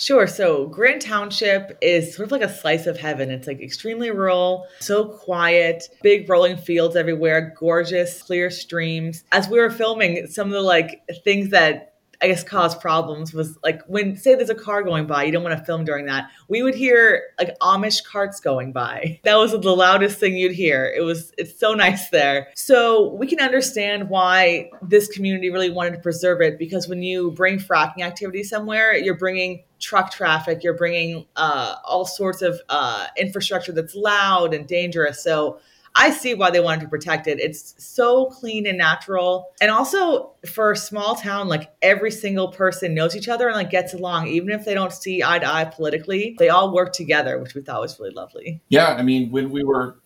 Sure. 0.03 0.27
So 0.27 0.67
Grant 0.67 1.01
Township 1.01 1.79
is 1.81 2.17
sort 2.17 2.27
of 2.27 2.33
like 2.33 2.43
a 2.43 2.53
slice 2.53 2.87
of 2.87 2.99
heaven. 2.99 3.31
It's 3.31 3.47
like 3.47 3.61
extremely 3.61 4.11
rural, 4.11 4.67
so 4.81 5.05
quiet, 5.05 5.85
big 6.03 6.29
rolling 6.29 6.57
fields 6.57 6.97
everywhere, 6.97 7.55
gorgeous, 7.57 8.21
clear 8.21 8.51
streams. 8.51 9.23
As 9.31 9.49
we 9.49 9.61
were 9.61 9.71
filming, 9.71 10.27
some 10.27 10.49
of 10.49 10.55
the 10.55 10.61
like 10.61 11.03
things 11.23 11.51
that 11.51 11.93
I 12.21 12.27
guess 12.29 12.45
caused 12.45 12.81
problems 12.81 13.33
was 13.33 13.59
like 13.65 13.83
when 13.87 14.17
say 14.17 14.37
there's 14.37 14.51
a 14.51 14.55
car 14.55 14.83
going 14.83 15.07
by, 15.07 15.25
you 15.25 15.33
don't 15.33 15.43
want 15.43 15.59
to 15.59 15.65
film 15.65 15.85
during 15.85 16.07
that. 16.07 16.31
We 16.49 16.63
would 16.63 16.75
hear 16.75 17.23
like 17.39 17.57
Amish 17.61 18.05
carts 18.05 18.41
going 18.41 18.73
by. 18.73 19.21
That 19.33 19.37
was 19.37 19.53
the 19.53 19.59
loudest 19.59 20.19
thing 20.19 20.37
you'd 20.37 20.53
hear. 20.53 20.93
It 20.97 21.03
was 21.03 21.33
it's 21.39 21.59
so 21.59 21.75
nice 21.75 22.11
there. 22.11 22.49
So 22.55 23.13
we 23.15 23.27
can 23.27 23.41
understand 23.41 24.09
why 24.09 24.71
this 24.83 25.09
community 25.09 25.51
really 25.51 25.71
wanted 25.71 25.93
to 25.95 26.01
preserve 26.01 26.41
it 26.41 26.59
because 26.59 26.89
when 26.89 27.03
you 27.03 27.31
bring 27.33 27.59
fracking 27.59 28.03
activity 28.03 28.43
somewhere, 28.43 28.95
you're 28.95 29.17
bringing 29.17 29.63
truck 29.83 30.11
traffic, 30.11 30.63
you're 30.63 30.77
bringing 30.77 31.27
uh, 31.37 31.75
all 31.85 32.07
sorts 32.07 32.41
of 32.41 32.59
uh, 32.71 33.07
infrastructure 33.19 33.73
that's 33.73 33.95
loud 33.95 34.55
and 34.55 34.67
dangerous. 34.67 35.23
So 35.23 35.59
I 35.95 36.11
see 36.11 36.33
why 36.33 36.51
they 36.51 36.61
wanted 36.61 36.83
to 36.83 36.89
protect 36.89 37.27
it. 37.27 37.39
It's 37.39 37.75
so 37.77 38.27
clean 38.27 38.67
and 38.67 38.79
natural. 38.79 39.49
And 39.61 39.71
also 39.71 40.33
for 40.47 40.73
a 40.73 40.77
small 40.77 41.17
town, 41.17 41.49
like 41.49 41.71
every 41.83 42.11
single 42.11 42.49
person 42.49 42.95
knows 42.95 43.15
each 43.15 43.29
other 43.29 43.49
and 43.49 43.57
like 43.57 43.71
gets 43.71 43.93
along, 43.93 44.29
even 44.29 44.51
if 44.51 44.65
they 44.65 44.73
don't 44.73 44.93
see 44.93 45.23
eye 45.23 45.41
to 45.41 45.47
eye 45.47 45.67
politically, 45.67 46.35
they 46.39 46.49
all 46.49 46.73
work 46.73 46.95
together, 46.95 47.39
which 47.39 47.55
we 47.55 47.61
thought 47.61 47.83
was 47.83 47.99
really 48.01 48.15
lovely. 48.15 48.63
Yeah. 48.71 48.95
I 48.95 49.03
mean, 49.03 49.31
when 49.31 49.51
we 49.51 49.65
were 49.65 49.97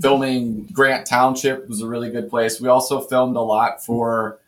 filming 0.00 0.66
Grant 0.72 1.06
Township 1.06 1.68
was 1.68 1.80
a 1.80 1.86
really 1.86 2.10
good 2.10 2.28
place. 2.28 2.60
We 2.60 2.68
also 2.68 3.00
filmed 3.00 3.36
a 3.36 3.40
lot 3.40 3.84
for 3.84 4.40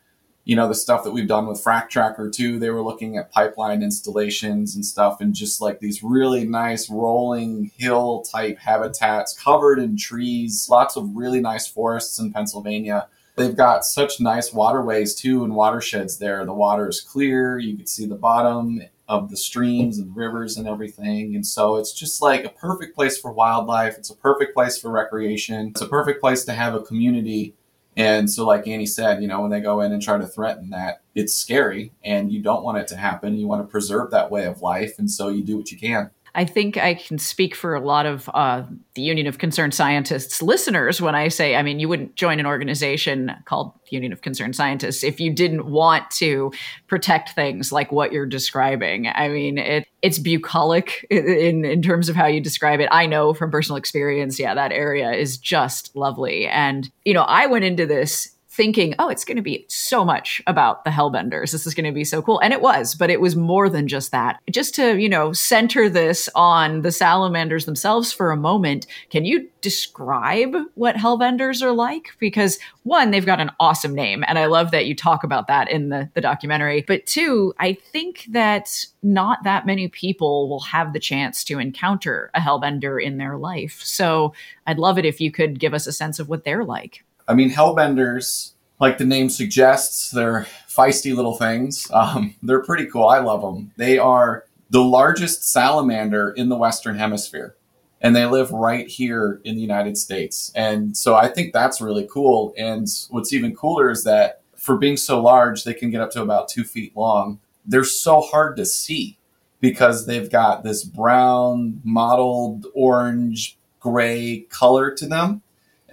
you 0.45 0.55
know 0.55 0.67
the 0.67 0.75
stuff 0.75 1.03
that 1.03 1.11
we've 1.11 1.27
done 1.27 1.47
with 1.47 1.63
FracTracker 1.63 2.31
too. 2.33 2.59
They 2.59 2.69
were 2.69 2.81
looking 2.81 3.17
at 3.17 3.31
pipeline 3.31 3.81
installations 3.81 4.75
and 4.75 4.85
stuff 4.85 5.21
and 5.21 5.33
just 5.33 5.61
like 5.61 5.79
these 5.79 6.03
really 6.03 6.45
nice 6.45 6.89
rolling 6.89 7.71
hill 7.77 8.23
type 8.23 8.59
habitats 8.59 9.37
covered 9.39 9.79
in 9.79 9.97
trees 9.97 10.67
lots 10.69 10.97
of 10.97 11.15
really 11.15 11.39
nice 11.39 11.67
forests 11.67 12.19
in 12.19 12.33
pennsylvania. 12.33 13.07
They've 13.35 13.55
got 13.55 13.85
such 13.85 14.19
nice 14.19 14.53
waterways 14.53 15.15
too 15.15 15.43
and 15.43 15.55
watersheds 15.55 16.17
there. 16.17 16.45
The 16.45 16.53
water 16.53 16.87
is 16.89 17.01
clear. 17.01 17.57
You 17.57 17.77
can 17.77 17.87
see 17.87 18.05
the 18.05 18.15
bottom 18.15 18.81
of 19.07 19.29
the 19.29 19.37
streams 19.37 19.97
and 19.97 20.15
rivers 20.15 20.57
and 20.57 20.67
everything. 20.67 21.35
And 21.35 21.45
so 21.45 21.75
it's 21.77 21.93
just 21.93 22.21
like 22.21 22.45
a 22.45 22.49
perfect 22.49 22.95
place 22.95 23.17
for 23.17 23.31
wildlife. 23.31 23.97
It's 23.97 24.09
a 24.09 24.15
perfect 24.15 24.53
place 24.53 24.77
for 24.77 24.91
recreation. 24.91 25.69
It's 25.69 25.81
a 25.81 25.87
perfect 25.87 26.21
place 26.21 26.45
to 26.45 26.53
have 26.53 26.75
a 26.75 26.81
community 26.81 27.55
and 27.95 28.29
so, 28.29 28.45
like 28.45 28.67
Annie 28.67 28.85
said, 28.85 29.21
you 29.21 29.27
know, 29.27 29.41
when 29.41 29.51
they 29.51 29.61
go 29.61 29.81
in 29.81 29.91
and 29.91 30.01
try 30.01 30.17
to 30.17 30.25
threaten 30.25 30.69
that, 30.71 31.01
it's 31.13 31.33
scary 31.33 31.93
and 32.03 32.31
you 32.31 32.41
don't 32.41 32.63
want 32.63 32.79
it 32.79 32.87
to 32.87 32.95
happen. 32.95 33.37
You 33.37 33.47
want 33.47 33.61
to 33.61 33.71
preserve 33.71 34.09
that 34.11 34.31
way 34.31 34.45
of 34.45 34.61
life. 34.61 34.97
And 34.97 35.09
so 35.09 35.29
you 35.29 35.43
do 35.43 35.57
what 35.57 35.71
you 35.71 35.77
can. 35.77 36.09
I 36.35 36.45
think 36.45 36.77
I 36.77 36.95
can 36.95 37.19
speak 37.19 37.53
for 37.53 37.75
a 37.75 37.79
lot 37.79 38.07
of 38.07 38.29
uh, 38.33 38.63
the 38.95 39.03
Union 39.03 39.27
of 39.27 39.37
Concerned 39.37 39.73
Scientists 39.73 40.41
listeners 40.41 40.99
when 40.99 41.13
I 41.13 41.27
say, 41.27 41.55
I 41.55 41.61
mean, 41.61 41.79
you 41.79 41.87
wouldn't 41.87 42.15
join 42.15 42.39
an 42.39 42.47
organization 42.47 43.31
called 43.45 43.73
the 43.85 43.95
Union 43.95 44.11
of 44.11 44.21
Concerned 44.21 44.55
Scientists 44.55 45.03
if 45.03 45.19
you 45.19 45.31
didn't 45.31 45.67
want 45.67 46.09
to 46.11 46.51
protect 46.87 47.35
things 47.35 47.71
like 47.71 47.91
what 47.91 48.11
you're 48.11 48.25
describing. 48.25 49.07
I 49.07 49.27
mean, 49.29 49.59
it, 49.59 49.87
it's 50.01 50.17
bucolic 50.17 51.05
in, 51.11 51.65
in 51.65 51.81
terms 51.83 52.09
of 52.09 52.15
how 52.15 52.25
you 52.25 52.41
describe 52.41 52.79
it. 52.79 52.89
I 52.91 53.05
know 53.05 53.35
from 53.35 53.51
personal 53.51 53.77
experience, 53.77 54.39
yeah, 54.39 54.55
that 54.55 54.71
area 54.71 55.11
is 55.11 55.37
just 55.37 55.95
lovely. 55.95 56.47
And, 56.47 56.89
you 57.05 57.13
know, 57.13 57.23
I 57.23 57.45
went 57.45 57.65
into 57.65 57.85
this 57.85 58.32
thinking, 58.53 58.93
oh, 58.99 59.09
it's 59.09 59.25
going 59.25 59.35
to 59.35 59.41
be 59.41 59.65
so 59.67 60.05
much 60.05 60.39
about 60.45 60.83
the 60.83 60.91
Hellbenders. 60.91 61.51
This 61.51 61.65
is 61.65 61.73
going 61.73 61.87
to 61.87 61.91
be 61.91 62.03
so 62.03 62.21
cool. 62.21 62.39
And 62.39 62.53
it 62.53 62.61
was, 62.61 62.93
but 62.93 63.09
it 63.09 63.19
was 63.19 63.35
more 63.35 63.67
than 63.67 63.87
just 63.87 64.11
that. 64.11 64.39
Just 64.51 64.75
to, 64.75 64.95
you 64.95 65.09
know, 65.09 65.33
center 65.33 65.89
this 65.89 66.29
on 66.35 66.81
the 66.81 66.91
salamanders 66.91 67.65
themselves 67.65 68.13
for 68.13 68.31
a 68.31 68.37
moment, 68.37 68.85
can 69.09 69.25
you 69.25 69.49
describe 69.61 70.55
what 70.75 70.95
Hellbenders 70.95 71.63
are 71.63 71.71
like? 71.71 72.09
Because 72.19 72.59
one, 72.83 73.09
they've 73.09 73.25
got 73.25 73.39
an 73.39 73.49
awesome 73.59 73.95
name. 73.95 74.23
And 74.27 74.37
I 74.37 74.45
love 74.45 74.69
that 74.69 74.85
you 74.85 74.95
talk 74.95 75.23
about 75.23 75.47
that 75.47 75.71
in 75.71 75.89
the, 75.89 76.09
the 76.13 76.21
documentary. 76.21 76.83
But 76.87 77.07
two, 77.07 77.55
I 77.57 77.73
think 77.73 78.27
that 78.29 78.85
not 79.01 79.43
that 79.45 79.65
many 79.65 79.87
people 79.87 80.47
will 80.47 80.59
have 80.59 80.93
the 80.93 80.99
chance 80.99 81.43
to 81.45 81.57
encounter 81.57 82.29
a 82.35 82.39
Hellbender 82.39 83.01
in 83.01 83.17
their 83.17 83.35
life. 83.35 83.81
So 83.83 84.35
I'd 84.67 84.77
love 84.77 84.99
it 84.99 85.05
if 85.05 85.19
you 85.19 85.31
could 85.31 85.59
give 85.59 85.73
us 85.73 85.87
a 85.87 85.91
sense 85.91 86.19
of 86.19 86.29
what 86.29 86.43
they're 86.43 86.63
like. 86.65 87.03
I 87.27 87.33
mean, 87.33 87.51
hellbenders, 87.51 88.53
like 88.79 88.97
the 88.97 89.05
name 89.05 89.29
suggests, 89.29 90.11
they're 90.11 90.47
feisty 90.67 91.15
little 91.15 91.35
things. 91.35 91.87
Um, 91.91 92.35
they're 92.43 92.63
pretty 92.63 92.87
cool. 92.87 93.07
I 93.07 93.19
love 93.19 93.41
them. 93.41 93.71
They 93.77 93.97
are 93.97 94.45
the 94.69 94.83
largest 94.83 95.49
salamander 95.49 96.31
in 96.31 96.49
the 96.49 96.57
Western 96.57 96.97
Hemisphere, 96.97 97.55
and 98.01 98.15
they 98.15 98.25
live 98.25 98.51
right 98.51 98.87
here 98.87 99.39
in 99.43 99.55
the 99.55 99.61
United 99.61 99.97
States. 99.97 100.51
And 100.55 100.97
so 100.97 101.15
I 101.15 101.27
think 101.27 101.53
that's 101.53 101.81
really 101.81 102.07
cool. 102.11 102.53
And 102.57 102.87
what's 103.09 103.33
even 103.33 103.55
cooler 103.55 103.89
is 103.91 104.03
that 104.03 104.41
for 104.57 104.77
being 104.77 104.97
so 104.97 105.21
large, 105.21 105.63
they 105.63 105.73
can 105.73 105.89
get 105.89 106.01
up 106.01 106.11
to 106.11 106.21
about 106.21 106.47
two 106.47 106.63
feet 106.63 106.95
long. 106.95 107.39
They're 107.65 107.83
so 107.83 108.21
hard 108.21 108.57
to 108.57 108.65
see 108.65 109.17
because 109.59 110.05
they've 110.05 110.29
got 110.29 110.63
this 110.63 110.83
brown, 110.83 111.81
mottled 111.83 112.65
orange, 112.73 113.57
gray 113.79 114.45
color 114.49 114.91
to 114.95 115.05
them 115.05 115.41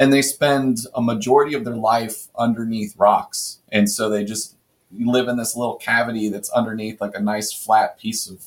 and 0.00 0.10
they 0.10 0.22
spend 0.22 0.78
a 0.94 1.02
majority 1.02 1.54
of 1.54 1.64
their 1.64 1.76
life 1.76 2.28
underneath 2.36 2.96
rocks. 2.96 3.58
And 3.70 3.88
so 3.88 4.08
they 4.08 4.24
just 4.24 4.56
live 4.98 5.28
in 5.28 5.36
this 5.36 5.54
little 5.54 5.76
cavity 5.76 6.30
that's 6.30 6.48
underneath 6.50 7.02
like 7.02 7.14
a 7.14 7.20
nice 7.20 7.52
flat 7.52 7.98
piece 7.98 8.26
of, 8.26 8.46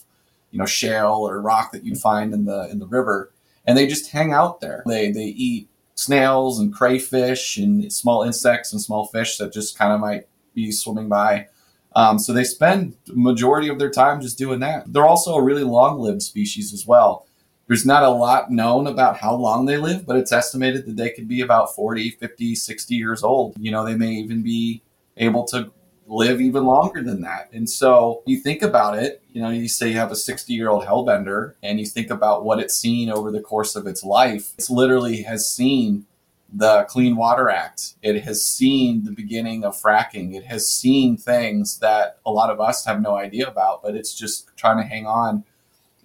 you 0.51 0.57
know, 0.57 0.65
shale 0.65 1.13
or 1.13 1.39
rock 1.39 1.71
that 1.71 1.85
you'd 1.85 1.99
find 1.99 2.33
in 2.33 2.45
the 2.45 2.67
in 2.71 2.79
the 2.79 2.87
river. 2.87 3.31
And 3.65 3.77
they 3.77 3.85
just 3.85 4.11
hang 4.11 4.33
out 4.33 4.61
there. 4.61 4.81
They 4.87 5.11
they 5.11 5.25
eat 5.25 5.69
snails 5.93 6.59
and 6.59 6.73
crayfish 6.73 7.57
and 7.57 7.93
small 7.93 8.23
insects 8.23 8.73
and 8.73 8.81
small 8.81 9.05
fish 9.05 9.37
that 9.37 9.53
just 9.53 9.77
kind 9.77 9.93
of 9.93 9.99
might 9.99 10.27
be 10.55 10.71
swimming 10.71 11.07
by. 11.07 11.47
Um, 11.95 12.17
so 12.17 12.33
they 12.33 12.43
spend 12.43 12.95
majority 13.09 13.67
of 13.67 13.77
their 13.77 13.91
time 13.91 14.21
just 14.21 14.39
doing 14.39 14.59
that. 14.61 14.91
They're 14.91 15.05
also 15.05 15.35
a 15.35 15.43
really 15.43 15.63
long-lived 15.63 16.23
species 16.23 16.73
as 16.73 16.87
well. 16.87 17.27
There's 17.67 17.85
not 17.85 18.03
a 18.03 18.09
lot 18.09 18.51
known 18.51 18.87
about 18.87 19.17
how 19.17 19.35
long 19.35 19.65
they 19.65 19.77
live, 19.77 20.05
but 20.05 20.17
it's 20.17 20.31
estimated 20.31 20.85
that 20.85 20.97
they 20.97 21.09
could 21.09 21.27
be 21.27 21.41
about 21.41 21.73
40, 21.75 22.11
50, 22.11 22.55
60 22.55 22.95
years 22.95 23.23
old. 23.23 23.55
You 23.57 23.71
know, 23.71 23.85
they 23.85 23.95
may 23.95 24.11
even 24.11 24.43
be 24.43 24.81
able 25.17 25.45
to 25.45 25.71
live 26.07 26.41
even 26.41 26.65
longer 26.65 27.01
than 27.01 27.21
that. 27.21 27.49
And 27.53 27.69
so 27.69 28.21
you 28.25 28.37
think 28.37 28.61
about 28.61 28.97
it, 28.97 29.23
you 29.31 29.41
know, 29.41 29.49
you 29.49 29.67
say 29.69 29.89
you 29.89 29.97
have 29.97 30.11
a 30.11 30.15
60 30.15 30.53
year 30.53 30.69
old 30.69 30.85
hellbender 30.85 31.53
and 31.63 31.79
you 31.79 31.85
think 31.85 32.09
about 32.09 32.43
what 32.43 32.59
it's 32.59 32.75
seen 32.75 33.09
over 33.09 33.31
the 33.31 33.41
course 33.41 33.75
of 33.75 33.87
its 33.87 34.03
life. 34.03 34.53
It's 34.57 34.69
literally 34.69 35.21
has 35.23 35.49
seen 35.49 36.05
the 36.51 36.83
Clean 36.83 37.15
Water 37.15 37.49
Act. 37.49 37.95
It 38.03 38.23
has 38.23 38.45
seen 38.45 39.05
the 39.05 39.11
beginning 39.11 39.63
of 39.63 39.75
fracking. 39.75 40.35
It 40.35 40.45
has 40.45 40.69
seen 40.69 41.17
things 41.17 41.79
that 41.79 42.19
a 42.25 42.31
lot 42.31 42.51
of 42.51 42.61
us 42.61 42.85
have 42.85 43.01
no 43.01 43.15
idea 43.15 43.47
about, 43.47 43.81
but 43.81 43.95
it's 43.95 44.13
just 44.13 44.55
trying 44.55 44.77
to 44.77 44.83
hang 44.83 45.07
on 45.07 45.45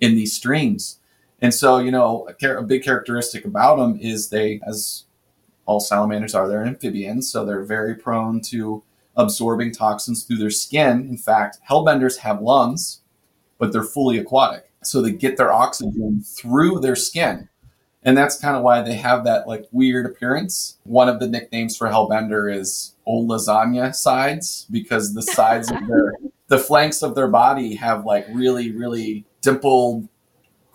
in 0.01 0.14
these 0.14 0.33
streams. 0.33 0.99
And 1.40 1.55
so, 1.55 1.79
you 1.79 1.90
know, 1.90 2.29
a, 2.29 2.48
a 2.57 2.62
big 2.62 2.83
characteristic 2.83 3.44
about 3.44 3.77
them 3.77 3.98
is 4.01 4.29
they, 4.29 4.61
as 4.66 5.05
all 5.66 5.81
salamanders 5.81 6.35
are, 6.35 6.48
they're 6.48 6.64
amphibians, 6.64 7.31
so 7.31 7.44
they're 7.44 7.62
very 7.62 7.94
prone 7.94 8.40
to 8.40 8.83
absorbing 9.16 9.72
toxins 9.72 10.24
through 10.24 10.38
their 10.38 10.51
skin. 10.51 11.09
In 11.09 11.16
fact, 11.16 11.59
hellbenders 11.68 12.18
have 12.18 12.40
lungs, 12.40 13.03
but 13.59 13.72
they're 13.72 13.83
fully 13.83 14.18
aquatic. 14.18 14.70
So 14.83 15.03
they 15.03 15.11
get 15.11 15.37
their 15.37 15.53
oxygen 15.53 16.22
through 16.22 16.81
their 16.81 16.96
skin. 16.96 17.48
And 18.03 18.16
that's 18.16 18.38
kind 18.38 18.57
of 18.57 18.62
why 18.62 18.81
they 18.81 18.94
have 18.94 19.24
that 19.24 19.48
like 19.48 19.66
weird 19.72 20.07
appearance. 20.07 20.79
One 20.85 21.09
of 21.09 21.18
the 21.18 21.29
nicknames 21.29 21.77
for 21.77 21.88
hellbender 21.88 22.55
is 22.55 22.94
old 23.05 23.29
lasagna 23.29 23.94
sides 23.94 24.66
because 24.70 25.14
the 25.14 25.22
sides 25.22 25.70
of 25.70 25.87
their 25.87 26.14
the 26.46 26.59
flanks 26.59 27.03
of 27.03 27.14
their 27.14 27.29
body 27.29 27.74
have 27.74 28.07
like 28.07 28.27
really 28.33 28.70
really 28.70 29.27
dimpled 29.42 30.09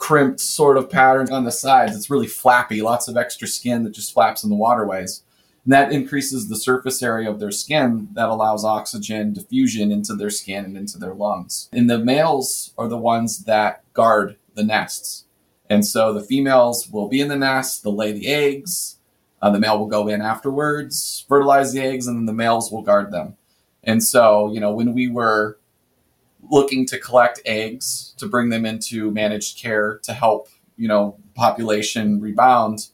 crimped 0.03 0.41
sort 0.41 0.75
of 0.75 0.89
pattern 0.89 1.31
on 1.31 1.45
the 1.45 1.51
sides. 1.51 1.95
It's 1.95 2.09
really 2.09 2.27
flappy, 2.27 2.81
lots 2.81 3.07
of 3.07 3.15
extra 3.15 3.47
skin 3.47 3.83
that 3.83 3.93
just 3.93 4.11
flaps 4.11 4.43
in 4.43 4.49
the 4.49 4.55
waterways. 4.57 5.23
And 5.63 5.71
that 5.71 5.93
increases 5.93 6.49
the 6.49 6.57
surface 6.57 7.01
area 7.01 7.31
of 7.31 7.39
their 7.39 7.51
skin 7.51 8.09
that 8.11 8.27
allows 8.27 8.65
oxygen 8.65 9.31
diffusion 9.31 9.93
into 9.93 10.13
their 10.13 10.29
skin 10.29 10.65
and 10.65 10.75
into 10.75 10.97
their 10.97 11.13
lungs. 11.13 11.69
And 11.71 11.89
the 11.89 11.99
males 11.99 12.73
are 12.77 12.89
the 12.89 12.97
ones 12.97 13.45
that 13.45 13.81
guard 13.93 14.35
the 14.55 14.65
nests. 14.65 15.23
And 15.69 15.85
so 15.85 16.11
the 16.11 16.21
females 16.21 16.89
will 16.89 17.07
be 17.07 17.21
in 17.21 17.29
the 17.29 17.37
nest, 17.37 17.85
they'll 17.85 17.95
lay 17.95 18.11
the 18.11 18.27
eggs, 18.27 18.97
uh, 19.41 19.51
the 19.51 19.59
male 19.59 19.79
will 19.79 19.87
go 19.87 20.09
in 20.09 20.21
afterwards, 20.21 21.23
fertilize 21.29 21.71
the 21.71 21.79
eggs, 21.79 22.07
and 22.07 22.17
then 22.17 22.25
the 22.25 22.33
males 22.33 22.73
will 22.73 22.81
guard 22.81 23.13
them. 23.13 23.37
And 23.85 24.03
so, 24.03 24.51
you 24.51 24.59
know, 24.59 24.73
when 24.73 24.93
we 24.93 25.07
were 25.07 25.59
looking 26.49 26.85
to 26.87 26.99
collect 26.99 27.41
eggs 27.45 28.13
to 28.17 28.27
bring 28.27 28.49
them 28.49 28.65
into 28.65 29.11
managed 29.11 29.57
care 29.57 29.99
to 30.03 30.13
help, 30.13 30.49
you 30.77 30.87
know, 30.87 31.17
population 31.35 32.19
rebound, 32.19 32.87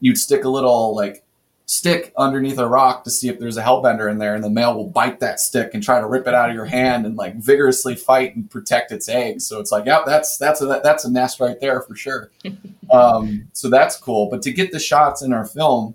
you'd 0.00 0.18
stick 0.18 0.44
a 0.44 0.48
little 0.48 0.94
like 0.94 1.24
stick 1.66 2.14
underneath 2.16 2.58
a 2.58 2.66
rock 2.66 3.04
to 3.04 3.10
see 3.10 3.28
if 3.28 3.38
there's 3.38 3.58
a 3.58 3.62
hellbender 3.62 4.10
in 4.10 4.16
there 4.16 4.34
and 4.34 4.42
the 4.42 4.48
male 4.48 4.74
will 4.74 4.88
bite 4.88 5.20
that 5.20 5.38
stick 5.38 5.74
and 5.74 5.82
try 5.82 6.00
to 6.00 6.06
rip 6.06 6.26
it 6.26 6.32
out 6.32 6.48
of 6.48 6.54
your 6.54 6.64
hand 6.64 7.04
and 7.04 7.16
like 7.16 7.36
vigorously 7.36 7.94
fight 7.94 8.34
and 8.34 8.50
protect 8.50 8.90
its 8.90 9.06
eggs. 9.06 9.46
So 9.46 9.60
it's 9.60 9.70
like 9.70 9.84
yep 9.84 10.04
that's 10.06 10.38
that's 10.38 10.62
a 10.62 10.80
that's 10.82 11.04
a 11.04 11.10
nest 11.10 11.40
right 11.40 11.60
there 11.60 11.82
for 11.82 11.94
sure. 11.94 12.30
Um, 12.90 13.48
so 13.52 13.68
that's 13.68 13.98
cool. 13.98 14.30
But 14.30 14.40
to 14.40 14.50
get 14.50 14.72
the 14.72 14.78
shots 14.78 15.20
in 15.20 15.34
our 15.34 15.44
film 15.44 15.94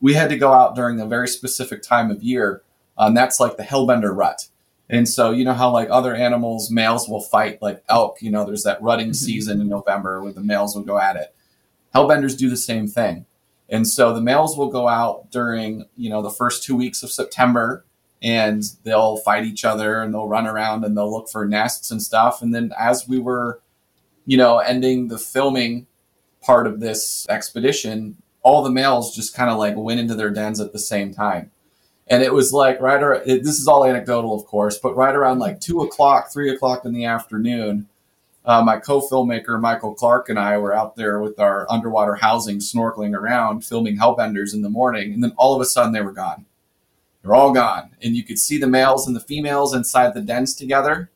we 0.00 0.14
had 0.14 0.28
to 0.28 0.36
go 0.36 0.52
out 0.52 0.74
during 0.74 1.00
a 1.00 1.06
very 1.06 1.28
specific 1.28 1.82
time 1.82 2.10
of 2.10 2.22
year 2.22 2.62
and 2.98 3.08
um, 3.08 3.14
that's 3.14 3.40
like 3.40 3.56
the 3.56 3.62
hellbender 3.62 4.14
rut 4.14 4.48
and 4.88 5.08
so 5.08 5.30
you 5.30 5.44
know 5.44 5.52
how 5.52 5.70
like 5.70 5.88
other 5.90 6.14
animals 6.14 6.70
males 6.70 7.08
will 7.08 7.20
fight 7.20 7.60
like 7.60 7.82
elk 7.88 8.20
you 8.20 8.30
know 8.30 8.44
there's 8.44 8.62
that 8.62 8.80
rutting 8.82 9.08
mm-hmm. 9.08 9.12
season 9.12 9.60
in 9.60 9.68
november 9.68 10.22
where 10.22 10.32
the 10.32 10.40
males 10.40 10.74
will 10.74 10.82
go 10.82 10.98
at 10.98 11.16
it 11.16 11.34
hellbenders 11.94 12.36
do 12.36 12.48
the 12.48 12.56
same 12.56 12.86
thing 12.86 13.26
and 13.68 13.86
so 13.86 14.12
the 14.12 14.20
males 14.20 14.56
will 14.56 14.70
go 14.70 14.88
out 14.88 15.30
during, 15.30 15.86
you 15.96 16.08
know, 16.08 16.22
the 16.22 16.30
first 16.30 16.62
two 16.62 16.76
weeks 16.76 17.02
of 17.02 17.10
September 17.10 17.84
and 18.22 18.62
they'll 18.84 19.16
fight 19.18 19.44
each 19.44 19.64
other 19.64 20.00
and 20.00 20.14
they'll 20.14 20.28
run 20.28 20.46
around 20.46 20.84
and 20.84 20.96
they'll 20.96 21.10
look 21.10 21.28
for 21.28 21.46
nests 21.46 21.90
and 21.90 22.02
stuff. 22.02 22.42
And 22.42 22.54
then 22.54 22.72
as 22.78 23.08
we 23.08 23.18
were, 23.18 23.60
you 24.24 24.36
know, 24.36 24.58
ending 24.58 25.08
the 25.08 25.18
filming 25.18 25.86
part 26.40 26.66
of 26.66 26.80
this 26.80 27.26
expedition, 27.28 28.16
all 28.42 28.62
the 28.62 28.70
males 28.70 29.14
just 29.14 29.34
kind 29.34 29.50
of 29.50 29.58
like 29.58 29.74
went 29.76 30.00
into 30.00 30.14
their 30.14 30.30
dens 30.30 30.60
at 30.60 30.72
the 30.72 30.78
same 30.78 31.12
time. 31.12 31.50
And 32.08 32.22
it 32.22 32.32
was 32.32 32.52
like 32.52 32.80
right 32.80 33.02
around, 33.02 33.26
this 33.26 33.58
is 33.58 33.66
all 33.66 33.84
anecdotal, 33.84 34.34
of 34.34 34.46
course, 34.46 34.78
but 34.78 34.96
right 34.96 35.14
around 35.14 35.40
like 35.40 35.60
two 35.60 35.80
o'clock, 35.80 36.32
three 36.32 36.50
o'clock 36.50 36.84
in 36.84 36.92
the 36.92 37.04
afternoon, 37.04 37.88
uh, 38.44 38.62
my 38.62 38.78
co-filmmaker 38.78 39.60
Michael 39.60 39.92
Clark 39.92 40.28
and 40.28 40.38
I 40.38 40.56
were 40.56 40.72
out 40.72 40.94
there 40.94 41.18
with 41.20 41.40
our 41.40 41.66
underwater 41.68 42.14
housing, 42.14 42.58
snorkeling 42.58 43.12
around, 43.12 43.64
filming 43.64 43.98
hellbenders 43.98 44.54
in 44.54 44.62
the 44.62 44.70
morning, 44.70 45.12
and 45.12 45.22
then 45.22 45.32
all 45.36 45.54
of 45.54 45.60
a 45.60 45.64
sudden 45.64 45.92
they 45.92 46.00
were 46.00 46.12
gone. 46.12 46.46
They're 47.22 47.34
all 47.34 47.52
gone, 47.52 47.90
and 48.00 48.14
you 48.14 48.22
could 48.22 48.38
see 48.38 48.56
the 48.56 48.68
males 48.68 49.08
and 49.08 49.16
the 49.16 49.20
females 49.20 49.74
inside 49.74 50.14
the 50.14 50.20
dens 50.20 50.54
together. 50.54 51.10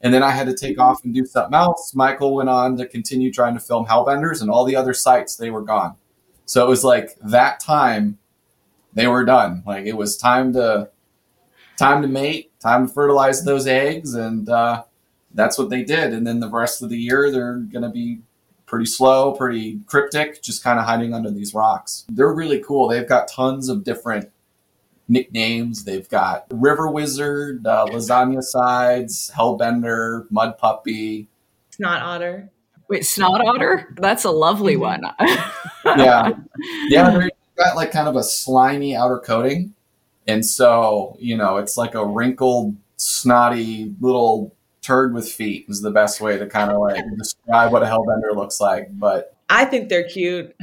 And 0.00 0.12
then 0.12 0.24
I 0.24 0.30
had 0.30 0.48
to 0.48 0.56
take 0.56 0.80
off 0.80 1.04
and 1.04 1.14
do 1.14 1.24
something 1.24 1.54
else. 1.54 1.94
Michael 1.94 2.34
went 2.34 2.48
on 2.48 2.76
to 2.78 2.86
continue 2.86 3.32
trying 3.32 3.54
to 3.54 3.60
film 3.60 3.86
hellbenders, 3.86 4.40
and 4.40 4.50
all 4.50 4.64
the 4.64 4.74
other 4.74 4.92
sites 4.92 5.36
they 5.36 5.50
were 5.50 5.62
gone. 5.62 5.94
So 6.46 6.66
it 6.66 6.68
was 6.68 6.82
like 6.82 7.16
that 7.20 7.60
time 7.60 8.18
they 8.94 9.06
were 9.06 9.24
done. 9.24 9.62
Like 9.66 9.86
it 9.86 9.96
was 9.96 10.16
time 10.16 10.52
to 10.54 10.90
time 11.76 12.02
to 12.02 12.08
mate, 12.08 12.58
time 12.60 12.86
to 12.86 12.92
fertilize 12.92 13.44
those 13.44 13.66
eggs, 13.66 14.14
and 14.14 14.48
uh, 14.48 14.84
that's 15.34 15.58
what 15.58 15.70
they 15.70 15.82
did. 15.82 16.12
And 16.12 16.26
then 16.26 16.40
the 16.40 16.50
rest 16.50 16.82
of 16.82 16.90
the 16.90 16.98
year, 16.98 17.30
they're 17.30 17.58
going 17.58 17.82
to 17.82 17.90
be 17.90 18.20
pretty 18.66 18.86
slow, 18.86 19.32
pretty 19.32 19.80
cryptic, 19.86 20.42
just 20.42 20.62
kind 20.62 20.78
of 20.78 20.86
hiding 20.86 21.14
under 21.14 21.30
these 21.30 21.54
rocks. 21.54 22.06
They're 22.08 22.32
really 22.32 22.60
cool. 22.60 22.88
They've 22.88 23.08
got 23.08 23.28
tons 23.28 23.68
of 23.68 23.84
different 23.84 24.30
nicknames. 25.08 25.84
They've 25.84 26.08
got 26.08 26.46
River 26.50 26.90
Wizard, 26.90 27.66
uh, 27.66 27.86
Lasagna 27.86 28.42
Sides, 28.42 29.30
Hellbender, 29.34 30.30
Mud 30.30 30.56
Puppy, 30.58 31.28
Snot 31.70 32.02
Otter. 32.02 32.50
Wait, 32.88 33.04
Snot 33.06 33.40
Otter? 33.46 33.94
That's 33.98 34.24
a 34.24 34.30
lovely 34.30 34.74
mm-hmm. 34.74 35.02
one. 35.04 35.14
yeah. 35.98 36.30
Yeah, 36.88 37.18
they've 37.18 37.30
got 37.62 37.76
like 37.76 37.92
kind 37.92 38.08
of 38.08 38.16
a 38.16 38.22
slimy 38.22 38.96
outer 38.96 39.18
coating. 39.18 39.74
And 40.26 40.44
so, 40.44 41.16
you 41.18 41.36
know, 41.36 41.56
it's 41.56 41.76
like 41.76 41.94
a 41.94 42.06
wrinkled, 42.06 42.76
snotty 42.96 43.94
little 44.00 44.54
turd 44.82 45.14
with 45.14 45.28
feet 45.30 45.66
is 45.68 45.80
the 45.80 45.90
best 45.90 46.20
way 46.20 46.38
to 46.38 46.46
kind 46.46 46.70
of 46.70 46.78
like 46.80 47.02
describe 47.16 47.72
what 47.72 47.82
a 47.82 47.86
hellbender 47.86 48.34
looks 48.34 48.60
like. 48.60 48.88
But 48.92 49.36
I 49.48 49.64
think 49.64 49.88
they're 49.88 50.08
cute. 50.08 50.54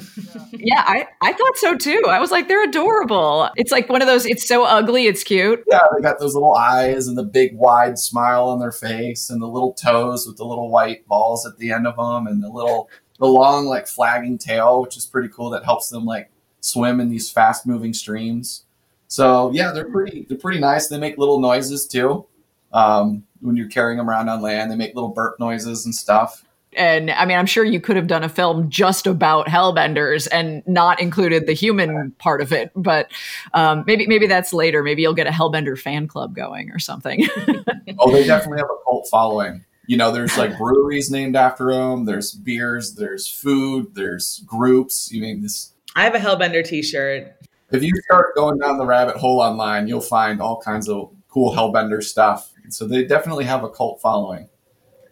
yeah, 0.52 0.84
I, 0.86 1.08
I 1.22 1.34
thought 1.34 1.58
so 1.58 1.76
too. 1.76 2.04
I 2.08 2.20
was 2.20 2.32
like, 2.32 2.48
they're 2.48 2.64
adorable. 2.64 3.50
It's 3.56 3.72
like 3.72 3.90
one 3.90 4.02
of 4.02 4.08
those, 4.08 4.26
it's 4.26 4.48
so 4.48 4.64
ugly, 4.64 5.08
it's 5.08 5.24
cute. 5.24 5.64
Yeah, 5.70 5.82
they 5.96 6.02
got 6.02 6.20
those 6.20 6.34
little 6.34 6.56
eyes 6.56 7.08
and 7.08 7.18
the 7.18 7.24
big 7.24 7.56
wide 7.56 8.00
smile 8.00 8.46
on 8.50 8.60
their 8.60 8.72
face 8.72 9.30
and 9.30 9.42
the 9.42 9.48
little 9.48 9.74
toes 9.74 10.26
with 10.26 10.38
the 10.38 10.46
little 10.46 10.70
white 10.70 11.08
balls 11.08 11.46
at 11.46 11.58
the 11.58 11.72
end 11.72 11.86
of 11.86 11.98
them 11.98 12.28
and 12.28 12.44
the 12.44 12.50
little, 12.50 12.90
the 13.20 13.28
long 13.28 13.68
like 13.68 13.88
flagging 13.88 14.38
tail, 14.38 14.82
which 14.82 14.98
is 14.98 15.06
pretty 15.06 15.30
cool 15.30 15.50
that 15.52 15.66
helps 15.66 15.90
them 15.90 16.06
like 16.06 16.32
swim 16.62 17.00
in 17.00 17.10
these 17.10 17.30
fast 17.32 17.66
moving 17.66 17.94
streams. 17.94 18.64
So 19.08 19.52
yeah, 19.52 19.72
they're 19.72 19.90
pretty, 19.90 20.26
they're 20.30 20.38
pretty 20.38 20.60
nice. 20.60 20.88
They 20.88 20.98
make 20.98 21.18
little 21.18 21.40
noises 21.40 21.88
too. 21.88 22.26
Um, 22.72 23.24
when 23.42 23.56
you're 23.56 23.70
carrying 23.70 23.98
them 23.98 24.10
around 24.10 24.30
on 24.30 24.42
land. 24.42 24.72
They 24.72 24.76
make 24.76 24.96
little 24.96 25.10
burp 25.10 25.40
noises 25.40 25.86
and 25.86 25.94
stuff. 25.94 26.44
And 26.74 27.10
I 27.10 27.26
mean, 27.26 27.38
I'm 27.38 27.48
sure 27.48 27.66
you 27.66 27.82
could 27.82 27.96
have 27.96 28.06
done 28.06 28.24
a 28.24 28.30
film 28.30 28.70
just 28.70 29.08
about 29.08 29.48
hellbenders 29.48 30.28
and 30.32 30.62
not 30.68 31.02
included 31.02 31.48
the 31.48 31.54
human 31.54 32.12
part 32.20 32.42
of 32.42 32.54
it. 32.54 32.72
But 32.76 33.12
um, 33.56 33.84
maybe 33.88 34.06
maybe 34.06 34.28
that's 34.28 34.54
later. 34.54 34.84
Maybe 34.84 35.02
you'll 35.02 35.16
get 35.16 35.26
a 35.26 35.32
hellbender 35.32 35.80
fan 35.80 36.08
club 36.08 36.36
going 36.36 36.70
or 36.72 36.78
something. 36.78 37.28
oh, 38.00 38.12
they 38.12 38.26
definitely 38.26 38.60
have 38.60 38.70
a 38.70 38.84
cult 38.84 39.08
following. 39.10 39.66
You 39.88 39.98
know, 39.98 40.12
there's 40.12 40.38
like 40.38 40.56
breweries 40.60 41.10
named 41.10 41.36
after 41.36 41.74
them. 41.74 42.06
There's 42.06 42.34
beers. 42.34 42.94
There's 42.94 43.28
food. 43.28 43.96
There's 43.96 44.44
groups. 44.46 45.12
You 45.12 45.24
mean 45.24 45.42
this? 45.42 45.74
I 45.96 46.04
have 46.04 46.16
a 46.16 46.20
hellbender 46.20 46.64
T-shirt. 46.64 47.36
If 47.72 47.84
you 47.84 47.92
start 48.06 48.36
going 48.36 48.58
down 48.60 48.78
the 48.78 48.86
rabbit 48.86 49.18
hole 49.18 49.42
online, 49.42 49.88
you'll 49.88 50.02
find 50.02 50.42
all 50.42 50.60
kinds 50.62 50.90
of 50.90 51.12
cool 51.28 51.56
hellbender 51.56 52.04
stuff 52.04 52.52
so 52.74 52.88
they 52.88 53.04
definitely 53.04 53.46
have 53.46 53.64
a 53.64 53.70
cult 53.70 54.02
following. 54.02 54.50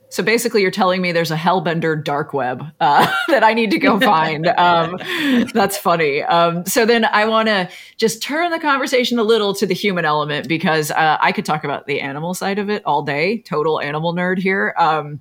So 0.10 0.24
basically, 0.24 0.62
you're 0.62 0.72
telling 0.72 1.02
me 1.02 1.12
there's 1.12 1.32
a 1.32 1.36
Hellbender 1.36 2.02
dark 2.02 2.32
web 2.34 2.64
uh, 2.80 3.12
that 3.28 3.44
I 3.44 3.54
need 3.54 3.72
to 3.72 3.78
go 3.78 4.00
find. 4.00 4.48
Um, 4.48 4.98
that's 5.54 5.78
funny. 5.78 6.24
Um, 6.24 6.66
so 6.66 6.86
then 6.86 7.04
I 7.04 7.26
want 7.26 7.50
to 7.50 7.70
just 7.98 8.24
turn 8.24 8.52
the 8.52 8.60
conversation 8.60 9.20
a 9.20 9.24
little 9.24 9.54
to 9.56 9.66
the 9.66 9.74
human 9.74 10.06
element 10.06 10.48
because 10.48 10.92
uh, 10.92 11.18
I 11.20 11.34
could 11.34 11.44
talk 11.44 11.66
about 11.66 11.88
the 11.88 12.00
animal 12.00 12.34
side 12.34 12.58
of 12.58 12.70
it 12.70 12.84
all 12.86 13.02
day. 13.02 13.40
Total 13.40 13.82
animal 13.82 14.16
nerd 14.16 14.40
here. 14.40 14.74
Um, 14.78 15.20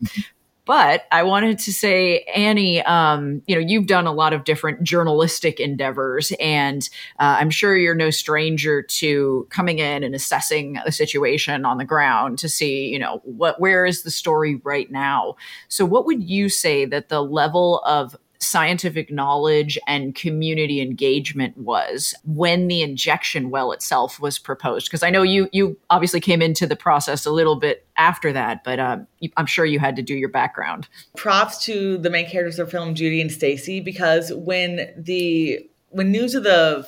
but 0.66 1.06
I 1.12 1.22
wanted 1.22 1.60
to 1.60 1.72
say, 1.72 2.22
Annie, 2.34 2.82
um, 2.82 3.40
you 3.46 3.54
know, 3.54 3.60
you've 3.60 3.86
done 3.86 4.06
a 4.06 4.12
lot 4.12 4.32
of 4.32 4.42
different 4.42 4.82
journalistic 4.82 5.60
endeavors, 5.60 6.32
and 6.40 6.88
uh, 7.20 7.38
I'm 7.38 7.50
sure 7.50 7.76
you're 7.76 7.94
no 7.94 8.10
stranger 8.10 8.82
to 8.82 9.46
coming 9.48 9.78
in 9.78 10.02
and 10.02 10.14
assessing 10.14 10.78
a 10.84 10.90
situation 10.90 11.64
on 11.64 11.78
the 11.78 11.84
ground 11.84 12.38
to 12.40 12.48
see, 12.48 12.88
you 12.88 12.98
know, 12.98 13.22
what 13.24 13.60
where 13.60 13.86
is 13.86 14.02
the 14.02 14.10
story 14.10 14.60
right 14.64 14.90
now. 14.90 15.36
So, 15.68 15.86
what 15.86 16.04
would 16.04 16.28
you 16.28 16.48
say 16.48 16.84
that 16.84 17.08
the 17.08 17.22
level 17.22 17.80
of 17.86 18.16
scientific 18.38 19.10
knowledge 19.10 19.78
and 19.86 20.14
community 20.14 20.80
engagement 20.80 21.56
was 21.56 22.14
when 22.24 22.68
the 22.68 22.82
injection 22.82 23.50
well 23.50 23.72
itself 23.72 24.20
was 24.20 24.38
proposed. 24.38 24.86
Because 24.86 25.02
i 25.02 25.10
know 25.10 25.22
you 25.22 25.48
you 25.52 25.76
obviously 25.90 26.20
came 26.20 26.42
into 26.42 26.66
the 26.66 26.76
process 26.76 27.26
a 27.26 27.30
little 27.30 27.56
bit 27.56 27.86
after 27.96 28.32
that 28.32 28.62
but 28.62 28.78
um, 28.78 29.06
i'm 29.36 29.46
sure 29.46 29.64
you 29.64 29.78
had 29.78 29.96
to 29.96 30.02
do 30.02 30.14
your 30.14 30.28
background. 30.28 30.88
Props 31.16 31.64
to 31.64 31.98
the 31.98 32.10
main 32.10 32.28
characters 32.28 32.58
of 32.58 32.66
the 32.66 32.70
film 32.70 32.94
judy 32.94 33.20
and 33.20 33.32
stacy 33.32 33.80
because 33.80 34.32
when 34.32 34.92
the 34.96 35.68
when 35.90 36.10
news 36.10 36.34
of 36.34 36.42
the 36.42 36.86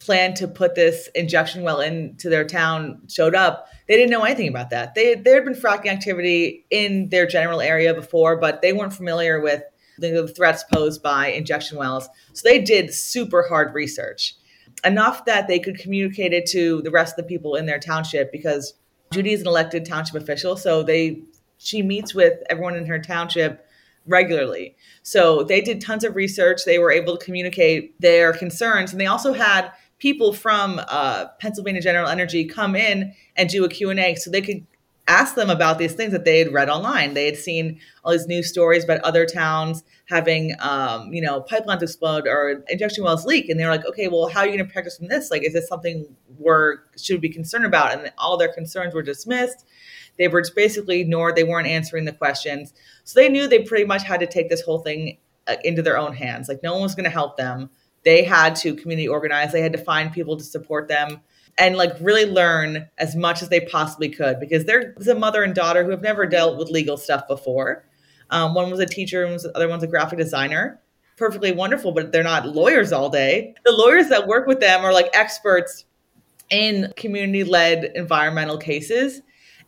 plan 0.00 0.32
to 0.34 0.48
put 0.48 0.74
this 0.74 1.08
injection 1.14 1.62
well 1.62 1.80
into 1.80 2.30
their 2.30 2.44
town 2.44 3.00
showed 3.08 3.34
up 3.34 3.68
they 3.86 3.96
didn't 3.96 4.10
know 4.10 4.22
anything 4.22 4.48
about 4.48 4.70
that. 4.70 4.94
They 4.94 5.14
there 5.14 5.34
had 5.34 5.44
been 5.44 5.54
fracking 5.54 5.88
activity 5.88 6.64
in 6.70 7.08
their 7.08 7.26
general 7.26 7.60
area 7.60 7.92
before 7.92 8.36
but 8.36 8.62
they 8.62 8.72
weren't 8.72 8.94
familiar 8.94 9.40
with 9.40 9.62
the 10.00 10.28
threats 10.28 10.64
posed 10.72 11.02
by 11.02 11.28
injection 11.28 11.78
wells. 11.78 12.08
So 12.32 12.48
they 12.48 12.60
did 12.60 12.92
super 12.92 13.46
hard 13.48 13.74
research, 13.74 14.34
enough 14.84 15.24
that 15.26 15.48
they 15.48 15.58
could 15.58 15.78
communicate 15.78 16.32
it 16.32 16.46
to 16.46 16.82
the 16.82 16.90
rest 16.90 17.18
of 17.18 17.24
the 17.24 17.28
people 17.28 17.54
in 17.54 17.66
their 17.66 17.78
township 17.78 18.32
because 18.32 18.74
Judy 19.12 19.32
is 19.32 19.40
an 19.40 19.46
elected 19.46 19.84
township 19.84 20.20
official. 20.20 20.56
So 20.56 20.82
they 20.82 21.22
she 21.58 21.82
meets 21.82 22.14
with 22.14 22.42
everyone 22.48 22.74
in 22.74 22.86
her 22.86 22.98
township 22.98 23.66
regularly. 24.06 24.76
So 25.02 25.42
they 25.42 25.60
did 25.60 25.80
tons 25.80 26.04
of 26.04 26.16
research. 26.16 26.64
They 26.64 26.78
were 26.78 26.90
able 26.90 27.18
to 27.18 27.24
communicate 27.24 28.00
their 28.00 28.32
concerns, 28.32 28.92
and 28.92 29.00
they 29.00 29.06
also 29.06 29.32
had 29.34 29.72
people 29.98 30.32
from 30.32 30.80
uh, 30.88 31.26
Pennsylvania 31.38 31.82
General 31.82 32.08
Energy 32.08 32.46
come 32.46 32.74
in 32.74 33.14
and 33.36 33.48
do 33.48 33.64
a 33.64 33.68
Q&A 33.68 34.14
so 34.14 34.30
they 34.30 34.40
could 34.40 34.66
asked 35.10 35.34
them 35.34 35.50
about 35.50 35.78
these 35.78 35.92
things 35.92 36.12
that 36.12 36.24
they 36.24 36.38
had 36.38 36.52
read 36.52 36.70
online. 36.70 37.14
They 37.14 37.26
had 37.26 37.36
seen 37.36 37.80
all 38.04 38.12
these 38.12 38.28
news 38.28 38.48
stories 38.48 38.84
about 38.84 39.00
other 39.00 39.26
towns 39.26 39.82
having, 40.06 40.54
um, 40.60 41.12
you 41.12 41.20
know, 41.20 41.42
pipelines 41.42 41.82
explode 41.82 42.28
or 42.28 42.62
injection 42.68 43.02
wells 43.02 43.26
leak, 43.26 43.48
and 43.48 43.58
they're 43.58 43.70
like, 43.70 43.84
okay, 43.86 44.06
well, 44.06 44.28
how 44.28 44.40
are 44.40 44.46
you 44.46 44.52
going 44.52 44.64
to 44.64 44.66
protect 44.66 44.86
us 44.86 44.98
from 44.98 45.08
this? 45.08 45.30
Like, 45.30 45.42
is 45.42 45.52
this 45.52 45.66
something 45.66 46.06
we're 46.38 46.78
should 46.96 47.20
be 47.20 47.28
concerned 47.28 47.66
about? 47.66 47.92
And 47.92 48.12
all 48.18 48.36
their 48.36 48.52
concerns 48.52 48.94
were 48.94 49.02
dismissed. 49.02 49.66
They 50.16 50.28
were 50.28 50.42
just 50.42 50.54
basically 50.54 51.00
ignored. 51.00 51.34
They 51.34 51.44
weren't 51.44 51.66
answering 51.66 52.04
the 52.04 52.12
questions, 52.12 52.72
so 53.02 53.18
they 53.18 53.28
knew 53.28 53.48
they 53.48 53.64
pretty 53.64 53.84
much 53.84 54.04
had 54.04 54.20
to 54.20 54.26
take 54.28 54.48
this 54.48 54.62
whole 54.62 54.78
thing 54.78 55.18
uh, 55.48 55.56
into 55.64 55.82
their 55.82 55.98
own 55.98 56.14
hands. 56.14 56.48
Like 56.48 56.62
no 56.62 56.74
one 56.74 56.82
was 56.82 56.94
going 56.94 57.04
to 57.04 57.10
help 57.10 57.36
them. 57.36 57.70
They 58.04 58.22
had 58.22 58.54
to 58.56 58.74
community 58.76 59.08
organize. 59.08 59.50
They 59.50 59.60
had 59.60 59.72
to 59.72 59.78
find 59.78 60.12
people 60.12 60.36
to 60.36 60.44
support 60.44 60.86
them 60.86 61.20
and 61.60 61.76
like 61.76 61.92
really 62.00 62.24
learn 62.24 62.88
as 62.98 63.14
much 63.14 63.42
as 63.42 63.50
they 63.50 63.60
possibly 63.60 64.08
could 64.08 64.40
because 64.40 64.64
there's 64.64 65.06
a 65.06 65.14
mother 65.14 65.44
and 65.44 65.54
daughter 65.54 65.84
who 65.84 65.90
have 65.90 66.02
never 66.02 66.26
dealt 66.26 66.58
with 66.58 66.70
legal 66.70 66.96
stuff 66.96 67.28
before. 67.28 67.84
Um, 68.30 68.54
one 68.54 68.70
was 68.70 68.80
a 68.80 68.86
teacher, 68.86 69.24
and 69.24 69.38
the 69.38 69.52
other 69.54 69.68
one's 69.68 69.82
a 69.82 69.88
graphic 69.88 70.18
designer. 70.18 70.80
Perfectly 71.16 71.52
wonderful, 71.52 71.92
but 71.92 72.12
they're 72.12 72.22
not 72.22 72.48
lawyers 72.48 72.92
all 72.92 73.10
day. 73.10 73.54
The 73.64 73.72
lawyers 73.72 74.08
that 74.08 74.26
work 74.26 74.46
with 74.46 74.60
them 74.60 74.84
are 74.84 74.92
like 74.92 75.10
experts 75.12 75.84
in 76.48 76.92
community 76.96 77.44
led 77.44 77.84
environmental 77.94 78.56
cases 78.58 79.20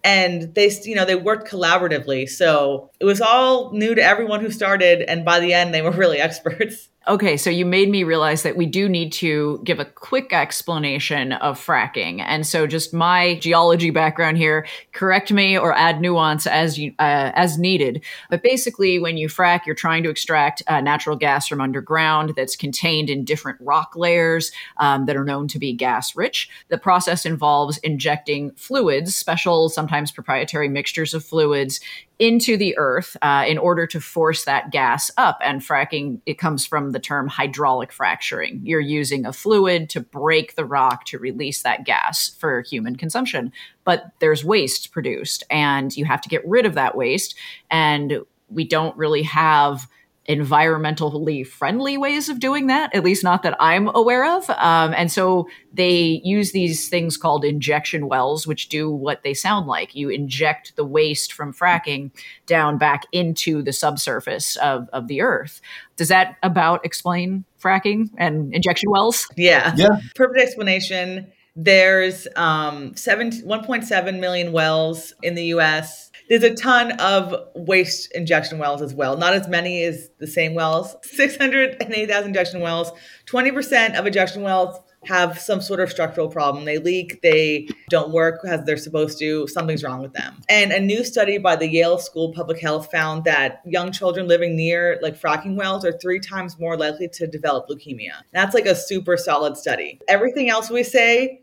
and 0.05 0.52
they 0.55 0.68
you 0.83 0.96
know 0.96 1.05
they 1.05 1.14
worked 1.14 1.48
collaboratively 1.48 2.28
so 2.28 2.90
it 2.98 3.05
was 3.05 3.20
all 3.20 3.72
new 3.72 3.94
to 3.94 4.02
everyone 4.02 4.40
who 4.40 4.50
started 4.50 5.02
and 5.02 5.24
by 5.24 5.38
the 5.38 5.55
end 5.55 5.72
they 5.72 5.81
were 5.81 5.92
really 5.92 6.18
experts 6.20 6.88
Okay, 7.08 7.36
so 7.36 7.50
you 7.50 7.66
made 7.66 7.90
me 7.90 8.04
realize 8.04 8.44
that 8.44 8.56
we 8.56 8.64
do 8.64 8.88
need 8.88 9.10
to 9.14 9.60
give 9.64 9.80
a 9.80 9.84
quick 9.84 10.32
explanation 10.32 11.32
of 11.32 11.58
fracking. 11.58 12.20
And 12.20 12.46
so 12.46 12.68
just 12.68 12.94
my 12.94 13.40
geology 13.40 13.90
background 13.90 14.36
here, 14.36 14.68
correct 14.92 15.32
me 15.32 15.58
or 15.58 15.74
add 15.74 16.00
nuance 16.00 16.46
as 16.46 16.78
you 16.78 16.92
uh, 17.00 17.32
as 17.34 17.58
needed. 17.58 18.04
But 18.30 18.44
basically 18.44 19.00
when 19.00 19.16
you 19.16 19.26
frack, 19.26 19.66
you're 19.66 19.74
trying 19.74 20.04
to 20.04 20.10
extract 20.10 20.62
uh, 20.68 20.80
natural 20.80 21.16
gas 21.16 21.48
from 21.48 21.60
underground 21.60 22.34
that's 22.36 22.54
contained 22.54 23.10
in 23.10 23.24
different 23.24 23.58
rock 23.60 23.94
layers 23.96 24.52
um, 24.76 25.06
that 25.06 25.16
are 25.16 25.24
known 25.24 25.48
to 25.48 25.58
be 25.58 25.72
gas 25.72 26.14
rich. 26.14 26.48
The 26.68 26.78
process 26.78 27.26
involves 27.26 27.78
injecting 27.78 28.52
fluids, 28.52 29.16
special 29.16 29.68
sometimes 29.68 30.12
proprietary 30.12 30.68
mixtures 30.68 31.14
of 31.14 31.24
fluids 31.24 31.80
into 32.22 32.56
the 32.56 32.78
earth 32.78 33.16
uh, 33.20 33.44
in 33.48 33.58
order 33.58 33.85
to 33.85 34.00
force 34.00 34.44
that 34.44 34.70
gas 34.70 35.11
up. 35.16 35.40
And 35.42 35.61
fracking, 35.61 36.20
it 36.24 36.38
comes 36.38 36.64
from 36.64 36.92
the 36.92 37.00
term 37.00 37.26
hydraulic 37.26 37.90
fracturing. 37.90 38.61
You're 38.62 38.78
using 38.78 39.26
a 39.26 39.32
fluid 39.32 39.90
to 39.90 40.00
break 40.00 40.54
the 40.54 40.64
rock 40.64 41.04
to 41.06 41.18
release 41.18 41.64
that 41.64 41.85
gas 41.85 42.28
for 42.38 42.61
human 42.61 42.94
consumption. 42.94 43.52
But 43.82 44.12
there's 44.20 44.44
waste 44.44 44.92
produced, 44.92 45.42
and 45.50 45.96
you 45.96 46.04
have 46.04 46.20
to 46.20 46.28
get 46.28 46.46
rid 46.46 46.64
of 46.64 46.74
that 46.74 46.96
waste. 46.96 47.35
And 47.72 48.20
we 48.48 48.68
don't 48.68 48.96
really 48.96 49.24
have 49.24 49.88
environmentally 50.28 51.44
friendly 51.44 51.98
ways 51.98 52.28
of 52.28 52.38
doing 52.38 52.68
that, 52.68 52.94
at 52.94 53.02
least 53.02 53.24
not 53.24 53.42
that 53.42 53.56
I'm 53.58 53.88
aware 53.94 54.24
of. 54.37 54.48
Um, 54.50 54.94
and 54.96 55.11
so 55.11 55.48
they 55.72 56.20
use 56.24 56.52
these 56.52 56.88
things 56.88 57.16
called 57.16 57.44
injection 57.44 58.06
wells, 58.06 58.46
which 58.46 58.68
do 58.68 58.88
what 58.88 59.24
they 59.24 59.35
sound 59.35 59.66
like. 59.66 59.96
You 59.96 60.11
inject 60.11 60.76
the 60.76 60.85
waste 60.85 61.32
from 61.32 61.52
fracking 61.52 62.12
down 62.46 62.78
back 62.78 63.04
into 63.11 63.62
the 63.62 63.72
subsurface 63.72 64.56
of, 64.56 64.88
of 64.92 65.08
the 65.08 65.22
earth. 65.22 65.61
Does 65.96 66.08
that 66.08 66.37
about 66.42 66.85
explain 66.85 67.44
fracking 67.61 68.11
and 68.16 68.54
injection 68.54 68.90
wells? 68.90 69.28
Yeah. 69.37 69.74
Yeah. 69.76 69.96
Perfect 70.14 70.40
explanation. 70.40 71.32
There's 71.56 72.28
um, 72.37 72.94
7, 72.96 73.30
1.7 73.30 74.20
million 74.20 74.52
wells 74.52 75.12
in 75.22 75.35
the 75.35 75.46
US 75.46 76.12
there's 76.32 76.44
a 76.44 76.54
ton 76.54 76.92
of 76.92 77.34
waste 77.54 78.10
injection 78.12 78.58
wells 78.58 78.80
as 78.80 78.94
well. 78.94 79.18
Not 79.18 79.34
as 79.34 79.48
many 79.48 79.82
as 79.84 80.08
the 80.18 80.26
same 80.26 80.54
wells. 80.54 80.96
680,000 81.02 82.26
injection 82.26 82.60
wells. 82.60 82.90
20% 83.26 83.98
of 83.98 84.06
injection 84.06 84.40
wells 84.40 84.80
have 85.04 85.38
some 85.38 85.60
sort 85.60 85.78
of 85.78 85.90
structural 85.90 86.30
problem. 86.30 86.64
They 86.64 86.78
leak, 86.78 87.20
they 87.20 87.68
don't 87.90 88.12
work 88.12 88.40
as 88.46 88.64
they're 88.64 88.78
supposed 88.78 89.18
to, 89.18 89.46
something's 89.46 89.84
wrong 89.84 90.00
with 90.00 90.14
them. 90.14 90.40
And 90.48 90.72
a 90.72 90.80
new 90.80 91.04
study 91.04 91.36
by 91.36 91.54
the 91.54 91.68
Yale 91.68 91.98
School 91.98 92.30
of 92.30 92.34
Public 92.34 92.58
Health 92.62 92.90
found 92.90 93.24
that 93.24 93.60
young 93.66 93.92
children 93.92 94.26
living 94.26 94.56
near 94.56 94.98
like 95.02 95.20
fracking 95.20 95.54
wells 95.54 95.84
are 95.84 95.92
three 95.92 96.18
times 96.18 96.58
more 96.58 96.78
likely 96.78 97.08
to 97.08 97.26
develop 97.26 97.68
leukemia. 97.68 98.22
That's 98.32 98.54
like 98.54 98.64
a 98.64 98.74
super 98.74 99.18
solid 99.18 99.58
study. 99.58 100.00
Everything 100.08 100.48
else 100.48 100.70
we 100.70 100.82
say, 100.82 101.42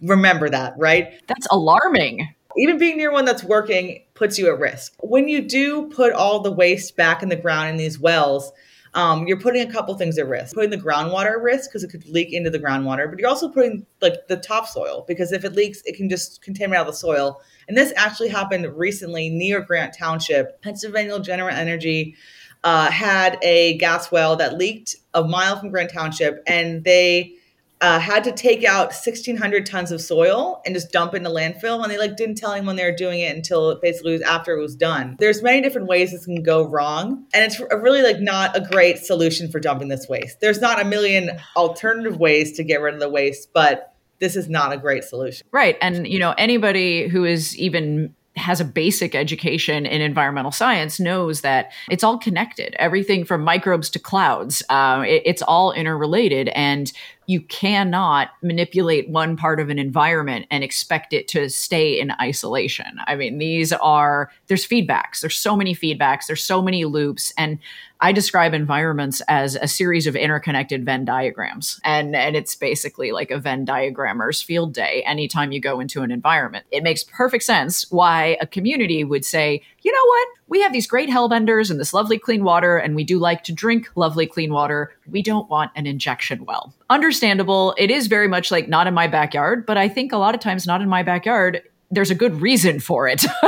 remember 0.00 0.48
that, 0.48 0.72
right? 0.78 1.20
That's 1.26 1.46
alarming. 1.50 2.26
Even 2.56 2.78
being 2.78 2.96
near 2.96 3.12
one 3.12 3.26
that's 3.26 3.44
working 3.44 4.00
puts 4.20 4.36
you 4.36 4.52
at 4.52 4.58
risk. 4.60 4.92
When 4.98 5.28
you 5.28 5.40
do 5.40 5.88
put 5.88 6.12
all 6.12 6.40
the 6.40 6.52
waste 6.52 6.94
back 6.94 7.22
in 7.22 7.30
the 7.30 7.36
ground 7.36 7.70
in 7.70 7.76
these 7.78 7.98
wells, 7.98 8.52
um, 8.92 9.26
you're 9.26 9.40
putting 9.40 9.66
a 9.66 9.72
couple 9.72 9.94
things 9.94 10.18
at 10.18 10.28
risk. 10.28 10.54
Putting 10.54 10.68
the 10.68 10.76
groundwater 10.76 11.30
at 11.30 11.40
risk 11.40 11.70
because 11.70 11.82
it 11.82 11.88
could 11.88 12.06
leak 12.06 12.30
into 12.34 12.50
the 12.50 12.58
groundwater, 12.58 13.08
but 13.08 13.18
you're 13.18 13.30
also 13.30 13.48
putting 13.48 13.86
like 14.02 14.28
the 14.28 14.36
topsoil 14.36 15.06
because 15.08 15.32
if 15.32 15.42
it 15.46 15.54
leaks, 15.54 15.80
it 15.86 15.96
can 15.96 16.10
just 16.10 16.42
contaminate 16.42 16.80
all 16.80 16.84
the 16.84 16.92
soil. 16.92 17.40
And 17.66 17.78
this 17.78 17.94
actually 17.96 18.28
happened 18.28 18.66
recently 18.76 19.30
near 19.30 19.62
Grant 19.62 19.96
Township. 19.96 20.60
Pennsylvania 20.60 21.18
General 21.20 21.56
Energy 21.56 22.14
uh, 22.62 22.90
had 22.90 23.38
a 23.40 23.78
gas 23.78 24.12
well 24.12 24.36
that 24.36 24.58
leaked 24.58 24.96
a 25.14 25.24
mile 25.24 25.58
from 25.58 25.70
Grant 25.70 25.92
Township, 25.94 26.42
and 26.46 26.84
they 26.84 27.36
uh, 27.80 27.98
had 27.98 28.24
to 28.24 28.32
take 28.32 28.62
out 28.64 28.88
1600 28.88 29.64
tons 29.64 29.90
of 29.90 30.00
soil 30.00 30.60
and 30.66 30.74
just 30.74 30.92
dump 30.92 31.14
it 31.14 31.18
in 31.18 31.26
a 31.26 31.30
landfill 31.30 31.82
and 31.82 31.90
they 31.90 31.96
like 31.96 32.16
didn't 32.16 32.34
tell 32.34 32.52
anyone 32.52 32.76
they 32.76 32.84
were 32.84 32.94
doing 32.94 33.20
it 33.20 33.34
until 33.34 33.70
it 33.70 33.80
basically 33.80 34.12
was 34.12 34.20
after 34.22 34.56
it 34.56 34.60
was 34.60 34.76
done. 34.76 35.16
There's 35.18 35.42
many 35.42 35.62
different 35.62 35.88
ways 35.88 36.12
this 36.12 36.26
can 36.26 36.42
go 36.42 36.62
wrong 36.62 37.24
and 37.32 37.44
it's 37.44 37.58
really 37.58 38.02
like 38.02 38.20
not 38.20 38.54
a 38.54 38.60
great 38.60 38.98
solution 38.98 39.50
for 39.50 39.60
dumping 39.60 39.88
this 39.88 40.08
waste. 40.08 40.40
There's 40.40 40.60
not 40.60 40.80
a 40.80 40.84
million 40.84 41.30
alternative 41.56 42.18
ways 42.18 42.52
to 42.52 42.64
get 42.64 42.82
rid 42.82 42.94
of 42.94 43.00
the 43.00 43.08
waste 43.08 43.50
but 43.54 43.94
this 44.18 44.36
is 44.36 44.50
not 44.50 44.72
a 44.72 44.76
great 44.76 45.04
solution. 45.04 45.46
Right 45.50 45.78
and 45.80 46.06
you 46.06 46.18
know 46.18 46.34
anybody 46.36 47.08
who 47.08 47.24
is 47.24 47.56
even 47.56 48.14
has 48.36 48.60
a 48.60 48.64
basic 48.64 49.14
education 49.14 49.86
in 49.86 50.00
environmental 50.00 50.52
science 50.52 51.00
knows 51.00 51.40
that 51.40 51.72
it's 51.90 52.04
all 52.04 52.16
connected. 52.16 52.74
Everything 52.78 53.24
from 53.24 53.42
microbes 53.42 53.90
to 53.90 53.98
clouds 53.98 54.62
uh, 54.68 55.02
it, 55.06 55.22
it's 55.24 55.42
all 55.42 55.72
interrelated 55.72 56.48
and 56.50 56.92
you 57.30 57.40
cannot 57.42 58.30
manipulate 58.42 59.08
one 59.08 59.36
part 59.36 59.60
of 59.60 59.68
an 59.68 59.78
environment 59.78 60.46
and 60.50 60.64
expect 60.64 61.12
it 61.12 61.28
to 61.28 61.48
stay 61.48 62.00
in 62.00 62.10
isolation. 62.20 62.98
I 63.06 63.14
mean, 63.14 63.38
these 63.38 63.72
are, 63.72 64.32
there's 64.48 64.66
feedbacks. 64.66 65.20
There's 65.20 65.36
so 65.36 65.54
many 65.54 65.72
feedbacks. 65.72 66.26
There's 66.26 66.42
so 66.42 66.60
many 66.60 66.84
loops. 66.86 67.32
And 67.38 67.60
I 68.00 68.10
describe 68.10 68.52
environments 68.52 69.20
as 69.28 69.54
a 69.54 69.68
series 69.68 70.08
of 70.08 70.16
interconnected 70.16 70.84
Venn 70.84 71.04
diagrams. 71.04 71.78
And, 71.84 72.16
and 72.16 72.34
it's 72.34 72.56
basically 72.56 73.12
like 73.12 73.30
a 73.30 73.38
Venn 73.38 73.64
diagrammer's 73.64 74.42
field 74.42 74.74
day 74.74 75.04
anytime 75.06 75.52
you 75.52 75.60
go 75.60 75.78
into 75.78 76.02
an 76.02 76.10
environment. 76.10 76.66
It 76.72 76.82
makes 76.82 77.04
perfect 77.04 77.44
sense 77.44 77.88
why 77.92 78.38
a 78.40 78.46
community 78.46 79.04
would 79.04 79.24
say, 79.24 79.62
you 79.82 79.92
know 79.92 80.04
what? 80.06 80.28
We 80.48 80.60
have 80.62 80.72
these 80.72 80.86
great 80.86 81.08
hellbenders 81.08 81.70
and 81.70 81.80
this 81.80 81.94
lovely 81.94 82.18
clean 82.18 82.44
water, 82.44 82.76
and 82.76 82.94
we 82.94 83.04
do 83.04 83.18
like 83.18 83.44
to 83.44 83.52
drink 83.52 83.90
lovely 83.94 84.26
clean 84.26 84.52
water. 84.52 84.92
We 85.08 85.22
don't 85.22 85.48
want 85.48 85.70
an 85.76 85.86
injection 85.86 86.44
well. 86.44 86.74
Understandable. 86.90 87.74
It 87.78 87.90
is 87.90 88.06
very 88.06 88.28
much 88.28 88.50
like 88.50 88.68
not 88.68 88.86
in 88.86 88.94
my 88.94 89.06
backyard, 89.06 89.64
but 89.66 89.76
I 89.76 89.88
think 89.88 90.12
a 90.12 90.18
lot 90.18 90.34
of 90.34 90.40
times 90.40 90.66
not 90.66 90.82
in 90.82 90.88
my 90.88 91.02
backyard 91.02 91.62
there's 91.90 92.10
a 92.10 92.14
good 92.14 92.40
reason 92.40 92.80
for 92.80 93.08
it. 93.08 93.24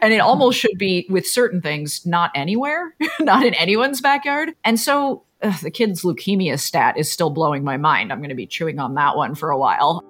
and 0.00 0.12
it 0.12 0.20
hmm. 0.20 0.26
almost 0.26 0.58
should 0.58 0.78
be 0.78 1.06
with 1.08 1.26
certain 1.26 1.60
things, 1.60 2.04
not 2.06 2.30
anywhere, 2.34 2.94
not 3.20 3.44
in 3.44 3.54
anyone's 3.54 4.00
backyard. 4.00 4.54
And 4.64 4.80
so 4.80 5.24
ugh, 5.42 5.60
the 5.60 5.70
kid's 5.70 6.02
leukemia 6.02 6.58
stat 6.58 6.96
is 6.96 7.10
still 7.10 7.30
blowing 7.30 7.64
my 7.64 7.76
mind. 7.76 8.12
I'm 8.12 8.18
going 8.18 8.30
to 8.30 8.34
be 8.34 8.46
chewing 8.46 8.78
on 8.78 8.94
that 8.94 9.16
one 9.16 9.34
for 9.34 9.50
a 9.50 9.58
while. 9.58 10.02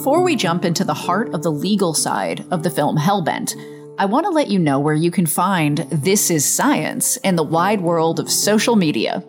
Before 0.00 0.22
we 0.22 0.34
jump 0.34 0.64
into 0.64 0.82
the 0.82 0.94
heart 0.94 1.34
of 1.34 1.42
the 1.42 1.52
legal 1.52 1.92
side 1.92 2.46
of 2.50 2.62
the 2.62 2.70
film 2.70 2.96
Hellbent, 2.96 3.54
I 3.98 4.06
want 4.06 4.24
to 4.24 4.30
let 4.30 4.48
you 4.48 4.58
know 4.58 4.80
where 4.80 4.94
you 4.94 5.10
can 5.10 5.26
find 5.26 5.76
This 5.92 6.30
Is 6.30 6.42
Science 6.42 7.18
in 7.18 7.36
the 7.36 7.42
wide 7.42 7.82
world 7.82 8.18
of 8.18 8.30
social 8.30 8.76
media. 8.76 9.22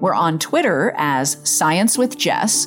We're 0.00 0.16
on 0.16 0.40
Twitter 0.40 0.92
as 0.96 1.38
Science 1.48 1.96
with 1.96 2.18
Jess 2.18 2.66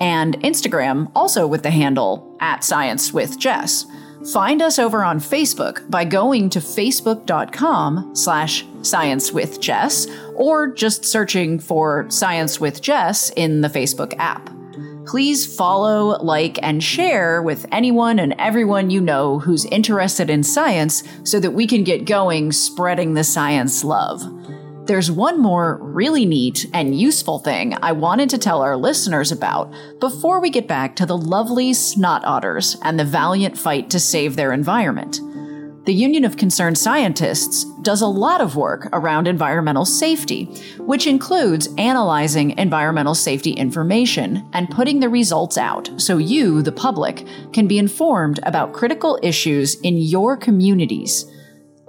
and 0.00 0.36
Instagram 0.40 1.12
also 1.14 1.46
with 1.46 1.62
the 1.62 1.70
handle 1.70 2.36
at 2.40 2.64
Science 2.64 3.12
with 3.12 3.38
Jess. 3.38 3.86
Find 4.32 4.60
us 4.60 4.80
over 4.80 5.04
on 5.04 5.20
Facebook 5.20 5.88
by 5.88 6.04
going 6.04 6.50
to 6.50 6.58
facebook.com 6.58 8.16
slash 8.16 8.64
science 8.82 9.30
with 9.30 9.60
Jess 9.60 10.08
or 10.34 10.74
just 10.74 11.04
searching 11.04 11.60
for 11.60 12.10
Science 12.10 12.58
with 12.58 12.82
Jess 12.82 13.30
in 13.36 13.60
the 13.60 13.68
Facebook 13.68 14.12
app 14.18 14.55
please 15.06 15.46
follow, 15.46 16.22
like, 16.22 16.58
and 16.62 16.82
share 16.82 17.42
with 17.42 17.66
anyone 17.72 18.18
and 18.18 18.34
everyone 18.38 18.90
you 18.90 19.00
know 19.00 19.38
who's 19.38 19.64
interested 19.66 20.28
in 20.28 20.42
science 20.42 21.02
so 21.24 21.40
that 21.40 21.52
we 21.52 21.66
can 21.66 21.84
get 21.84 22.04
going 22.04 22.52
spreading 22.52 23.14
the 23.14 23.24
science 23.24 23.84
love. 23.84 24.22
There's 24.86 25.10
one 25.10 25.40
more 25.40 25.78
really 25.82 26.24
neat 26.26 26.66
and 26.72 26.98
useful 26.98 27.40
thing 27.40 27.74
I 27.82 27.90
wanted 27.90 28.30
to 28.30 28.38
tell 28.38 28.62
our 28.62 28.76
listeners 28.76 29.32
about 29.32 29.72
before 29.98 30.40
we 30.40 30.48
get 30.48 30.68
back 30.68 30.94
to 30.96 31.06
the 31.06 31.18
lovely 31.18 31.74
snot 31.74 32.24
otters 32.24 32.76
and 32.82 32.98
the 32.98 33.04
valiant 33.04 33.58
fight 33.58 33.90
to 33.90 33.98
save 33.98 34.36
their 34.36 34.52
environment. 34.52 35.20
The 35.86 35.94
Union 35.94 36.24
of 36.24 36.36
Concerned 36.36 36.76
Scientists 36.76 37.64
does 37.82 38.02
a 38.02 38.08
lot 38.08 38.40
of 38.40 38.56
work 38.56 38.88
around 38.92 39.28
environmental 39.28 39.84
safety, 39.84 40.46
which 40.78 41.06
includes 41.06 41.68
analyzing 41.78 42.58
environmental 42.58 43.14
safety 43.14 43.52
information 43.52 44.50
and 44.52 44.68
putting 44.68 44.98
the 44.98 45.08
results 45.08 45.56
out 45.56 45.88
so 45.96 46.18
you, 46.18 46.60
the 46.60 46.72
public, 46.72 47.24
can 47.52 47.68
be 47.68 47.78
informed 47.78 48.40
about 48.42 48.72
critical 48.72 49.16
issues 49.22 49.76
in 49.82 49.96
your 49.96 50.36
communities. 50.36 51.24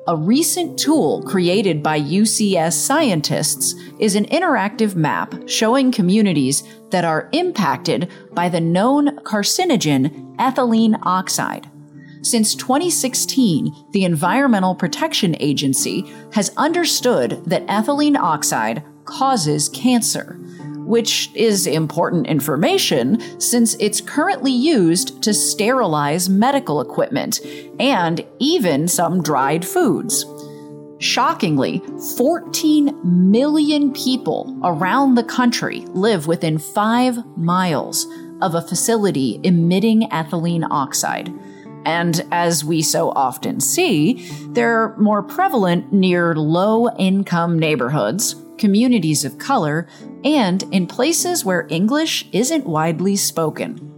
A 0.08 0.16
recent 0.16 0.78
tool 0.78 1.24
created 1.24 1.82
by 1.82 2.00
UCS 2.00 2.74
scientists 2.74 3.74
is 4.00 4.16
an 4.16 4.26
interactive 4.26 4.96
map 4.96 5.34
showing 5.48 5.92
communities 5.92 6.62
that 6.92 7.04
are 7.04 7.30
impacted 7.34 8.12
by 8.32 8.48
the 8.48 8.62
known 8.62 9.18
carcinogen 9.22 10.36
ethylene 10.38 11.00
oxide. 11.02 11.68
Since 12.22 12.56
2016, 12.56 13.88
the 13.92 14.04
Environmental 14.04 14.76
Protection 14.76 15.36
Agency 15.40 16.12
has 16.34 16.52
understood 16.58 17.44
that 17.46 17.66
ethylene 17.68 18.18
oxide 18.18 18.84
causes 19.06 19.70
cancer, 19.70 20.38
which 20.86 21.30
is 21.36 21.68
important 21.68 22.28
information 22.28 23.20
since 23.40 23.76
it's 23.76 24.02
currently 24.02 24.52
used 24.52 25.22
to 25.24 25.34
sterilize 25.34 26.30
medical 26.30 26.82
equipment 26.82 27.40
and 27.80 28.26
even 28.40 28.88
some 28.88 29.22
dried 29.22 29.66
foods. 29.66 30.26
Shockingly, 31.00 31.84
14 32.18 33.30
million 33.32 33.94
people 33.94 34.58
around 34.64 35.16
the 35.16 35.24
country 35.24 35.82
live 35.90 36.26
within 36.26 36.58
five 36.58 37.18
miles 37.38 38.08
of 38.42 38.56
a 38.56 38.62
facility 38.62 39.40
emitting 39.44 40.10
ethylene 40.10 40.68
oxide. 40.70 41.32
And 41.86 42.26
as 42.32 42.64
we 42.64 42.82
so 42.82 43.12
often 43.12 43.60
see, 43.60 44.30
they're 44.50 44.96
more 44.98 45.24
prevalent 45.24 45.94
near 45.94 46.36
low 46.36 46.90
income 46.98 47.58
neighborhoods, 47.58 48.36
communities 48.58 49.24
of 49.24 49.38
color, 49.38 49.88
and 50.24 50.64
in 50.72 50.88
places 50.88 51.46
where 51.46 51.68
English 51.70 52.28
isn't 52.32 52.66
widely 52.66 53.16
spoken. 53.16 53.94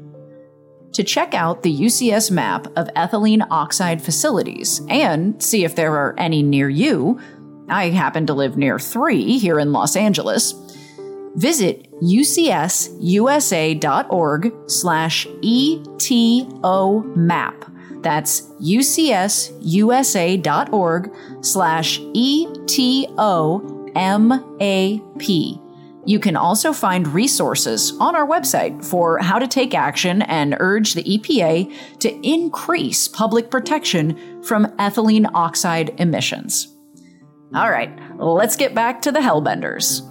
To 0.93 1.03
check 1.03 1.33
out 1.33 1.63
the 1.63 1.75
UCS 1.75 2.31
map 2.31 2.67
of 2.75 2.87
ethylene 2.95 3.45
oxide 3.51 4.01
facilities 4.01 4.81
and 4.89 5.41
see 5.41 5.63
if 5.63 5.75
there 5.75 5.95
are 5.95 6.15
any 6.17 6.41
near 6.41 6.67
you, 6.67 7.19
I 7.69 7.89
happen 7.89 8.25
to 8.27 8.33
live 8.33 8.57
near 8.57 8.79
three 8.79 9.37
here 9.37 9.59
in 9.59 9.71
Los 9.71 9.95
Angeles. 9.95 10.55
Visit 11.35 11.87
ucsusa.org 12.01 12.91
slash 14.67 15.27
ETO 15.27 17.15
map 17.15 17.68
that's 18.01 18.41
ucsusa.org 18.61 19.45
slash 21.41 21.99
E-T-O-M-A-P. 22.13 23.09
You 26.05 26.19
can 26.19 26.35
also 26.35 26.73
find 26.73 27.07
resources 27.07 27.93
on 27.99 28.15
our 28.15 28.25
website 28.25 28.83
for 28.83 29.19
how 29.19 29.37
to 29.37 29.47
take 29.47 29.75
action 29.75 30.21
and 30.23 30.55
urge 30.59 30.93
the 30.93 31.03
EPA 31.03 31.99
to 31.99 32.27
increase 32.27 33.07
public 33.07 33.51
protection 33.51 34.41
from 34.41 34.65
ethylene 34.77 35.29
oxide 35.33 35.93
emissions. 35.99 36.75
All 37.53 37.69
right, 37.69 37.91
let's 38.17 38.55
get 38.55 38.73
back 38.73 39.01
to 39.03 39.11
the 39.11 39.19
Hellbenders. 39.19 40.01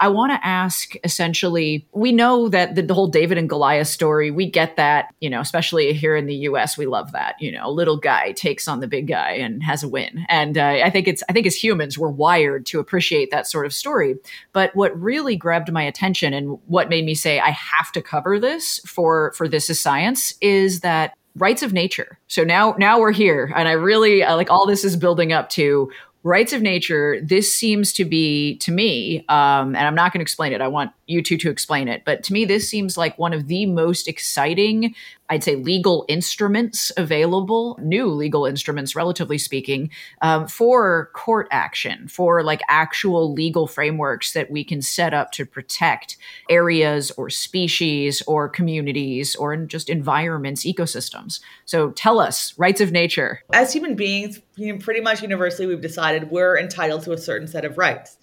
I 0.00 0.08
want 0.08 0.32
to 0.32 0.46
ask 0.46 0.94
essentially, 1.04 1.86
we 1.92 2.12
know 2.12 2.48
that 2.48 2.74
the, 2.74 2.82
the, 2.82 2.94
whole 2.94 3.08
David 3.08 3.38
and 3.38 3.48
Goliath 3.48 3.88
story, 3.88 4.30
we 4.30 4.48
get 4.48 4.76
that, 4.76 5.14
you 5.20 5.28
know, 5.28 5.40
especially 5.40 5.92
here 5.92 6.16
in 6.16 6.26
the 6.26 6.34
US, 6.34 6.78
we 6.78 6.86
love 6.86 7.12
that, 7.12 7.34
you 7.40 7.50
know, 7.50 7.70
little 7.70 7.96
guy 7.96 8.32
takes 8.32 8.68
on 8.68 8.80
the 8.80 8.86
big 8.86 9.08
guy 9.08 9.32
and 9.32 9.62
has 9.62 9.82
a 9.82 9.88
win. 9.88 10.24
And 10.28 10.56
uh, 10.56 10.80
I 10.84 10.90
think 10.90 11.08
it's, 11.08 11.22
I 11.28 11.32
think 11.32 11.46
as 11.46 11.56
humans, 11.56 11.98
we're 11.98 12.08
wired 12.08 12.66
to 12.66 12.80
appreciate 12.80 13.30
that 13.30 13.46
sort 13.46 13.66
of 13.66 13.72
story. 13.72 14.16
But 14.52 14.74
what 14.74 14.98
really 15.00 15.36
grabbed 15.36 15.72
my 15.72 15.82
attention 15.82 16.32
and 16.32 16.58
what 16.66 16.88
made 16.88 17.04
me 17.04 17.14
say, 17.14 17.40
I 17.40 17.50
have 17.50 17.92
to 17.92 18.02
cover 18.02 18.38
this 18.38 18.80
for, 18.86 19.32
for 19.32 19.48
This 19.48 19.70
is 19.70 19.80
Science 19.80 20.34
is 20.40 20.80
that 20.80 21.14
rights 21.38 21.62
of 21.62 21.72
nature. 21.72 22.18
So 22.26 22.44
now 22.44 22.74
now 22.78 23.00
we're 23.00 23.12
here 23.12 23.52
and 23.54 23.68
I 23.68 23.72
really 23.72 24.20
like 24.20 24.50
all 24.50 24.66
this 24.66 24.84
is 24.84 24.96
building 24.96 25.32
up 25.32 25.48
to 25.50 25.90
rights 26.28 26.52
of 26.52 26.60
nature 26.60 27.20
this 27.22 27.52
seems 27.52 27.92
to 27.92 28.04
be 28.04 28.56
to 28.58 28.70
me 28.70 29.24
um, 29.28 29.74
and 29.74 29.78
i'm 29.78 29.94
not 29.94 30.12
going 30.12 30.18
to 30.18 30.22
explain 30.22 30.52
it 30.52 30.60
i 30.60 30.68
want 30.68 30.92
you 31.06 31.22
two 31.22 31.38
to 31.38 31.50
explain 31.50 31.88
it 31.88 32.02
but 32.04 32.22
to 32.22 32.32
me 32.32 32.44
this 32.44 32.68
seems 32.68 32.98
like 32.98 33.18
one 33.18 33.32
of 33.32 33.48
the 33.48 33.64
most 33.64 34.06
exciting 34.06 34.94
I'd 35.30 35.44
say 35.44 35.56
legal 35.56 36.04
instruments 36.08 36.90
available, 36.96 37.78
new 37.82 38.06
legal 38.06 38.46
instruments, 38.46 38.96
relatively 38.96 39.38
speaking, 39.38 39.90
um, 40.22 40.46
for 40.46 41.10
court 41.14 41.48
action, 41.50 42.08
for 42.08 42.42
like 42.42 42.62
actual 42.68 43.32
legal 43.32 43.66
frameworks 43.66 44.32
that 44.32 44.50
we 44.50 44.64
can 44.64 44.82
set 44.82 45.12
up 45.12 45.32
to 45.32 45.44
protect 45.44 46.16
areas 46.48 47.10
or 47.12 47.30
species 47.30 48.22
or 48.26 48.48
communities 48.48 49.36
or 49.36 49.56
just 49.56 49.90
environments, 49.90 50.64
ecosystems. 50.64 51.40
So 51.64 51.90
tell 51.90 52.20
us, 52.20 52.54
rights 52.58 52.80
of 52.80 52.92
nature. 52.92 53.42
As 53.52 53.72
human 53.72 53.94
beings, 53.94 54.40
you 54.56 54.72
know, 54.72 54.78
pretty 54.78 55.00
much 55.00 55.22
universally, 55.22 55.66
we've 55.66 55.80
decided 55.80 56.30
we're 56.30 56.58
entitled 56.58 57.02
to 57.04 57.12
a 57.12 57.18
certain 57.18 57.48
set 57.48 57.64
of 57.64 57.78
rights. 57.78 58.16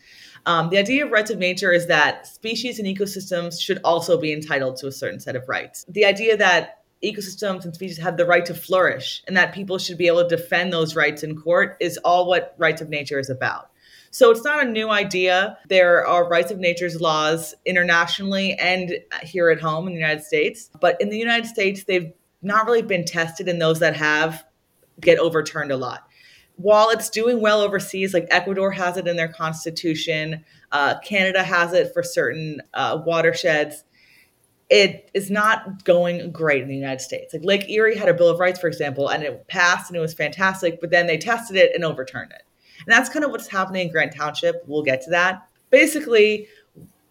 Um, 0.46 0.70
the 0.70 0.78
idea 0.78 1.06
of 1.06 1.12
rights 1.12 1.32
of 1.32 1.39
nature 1.39 1.72
is 1.72 1.88
that 1.88 2.28
species 2.28 2.78
and 2.78 2.88
ecosystems 2.88 3.60
should 3.60 3.80
also 3.84 4.20
be 4.20 4.32
entitled 4.32 4.78
to 4.78 4.88
a 4.88 4.91
certain 4.91 5.20
set 5.20 5.36
of 5.36 5.48
rights. 5.50 5.86
The 5.89 6.06
idea 6.06 6.38
that 6.38 6.85
ecosystems 7.06 7.63
and 7.63 7.74
species 7.74 7.98
have 7.98 8.18
the 8.18 8.26
right 8.26 8.46
to 8.46 8.54
flourish 8.54 9.24
and 9.28 9.38
that 9.38 9.54
people 9.54 9.78
should 9.78 9.98
be 9.98 10.08
able 10.08 10.28
to 10.28 10.36
defend 10.36 10.74
those 10.74 10.96
rights 10.96 11.24
in 11.24 11.39
court 11.39 11.78
is 11.80 11.98
all 12.00 12.28
what 12.28 12.56
rights 12.58 12.82
of 12.82 12.89
nature 12.89 13.20
is 13.20 13.30
about. 13.30 13.70
So 14.12 14.32
it's 14.32 14.46
not 14.46 14.65
a 14.65 14.70
new 14.70 14.89
idea. 14.89 15.58
There 15.68 16.08
are 16.08 16.28
rights 16.30 16.50
of 16.50 16.58
nature's 16.58 17.02
laws 17.02 17.54
internationally 17.65 18.54
and 18.54 18.98
here 19.24 19.50
at 19.50 19.60
home 19.60 19.88
in 19.88 19.94
the 19.94 20.00
United 20.00 20.24
States. 20.24 20.70
But 20.80 20.96
in 21.02 21.10
the 21.10 21.18
United 21.18 21.48
States, 21.48 21.84
they've 21.84 22.13
not 22.41 22.65
really 22.65 22.82
been 22.82 23.04
tested, 23.04 23.50
and 23.50 23.62
those 23.62 23.80
that 23.80 23.96
have 23.98 24.46
get 25.02 25.20
overturned 25.20 25.72
a 25.72 25.78
lot. 25.78 26.08
While 26.56 26.91
it's 26.91 27.10
doing 27.10 27.41
well 27.41 27.60
overseas, 27.60 28.13
like 28.13 28.28
Ecuador 28.32 28.72
has 28.72 28.96
it 28.96 29.08
in 29.08 29.18
their 29.18 29.28
constitution, 29.28 30.46
uh, 30.72 31.00
Canada 31.00 31.44
has 31.44 31.74
it 31.74 31.91
for 31.94 32.02
certain 32.02 32.62
uh, 32.74 33.02
watersheds 33.06 33.84
it 34.69 35.12
is 35.13 35.30
not 35.30 35.84
going 35.84 36.32
great 36.32 36.62
in 36.62 36.67
the 36.67 36.75
United 36.75 37.01
States. 37.01 37.34
Like 37.34 37.43
Lake 37.43 37.69
Erie 37.69 37.95
had 37.95 38.10
a 38.10 38.13
Bill 38.13 38.30
of 38.30 38.39
Rights, 38.39 38.60
for 38.60 38.67
example, 38.67 39.10
and 39.10 39.23
it 39.23 39.47
passed 39.47 39.89
and 39.89 39.97
it 39.97 40.01
was 40.01 40.13
fantastic, 40.13 40.82
but 40.82 40.89
then 40.89 41.08
they 41.08 41.17
tested 41.17 41.56
it 41.56 41.75
and 41.75 41.84
overturned 41.84 42.32
it. 42.32 42.41
And 42.80 42.93
that's 42.93 43.10
kind 43.10 43.23
of 43.23 43.32
what's 43.32 43.47
happening 43.47 43.88
in 43.88 43.91
Grant 43.91 44.15
Township. 44.15 44.63
We'll 44.67 44.84
get 44.84 45.01
to 45.04 45.12
that. 45.12 45.47
Basically, 45.69 46.47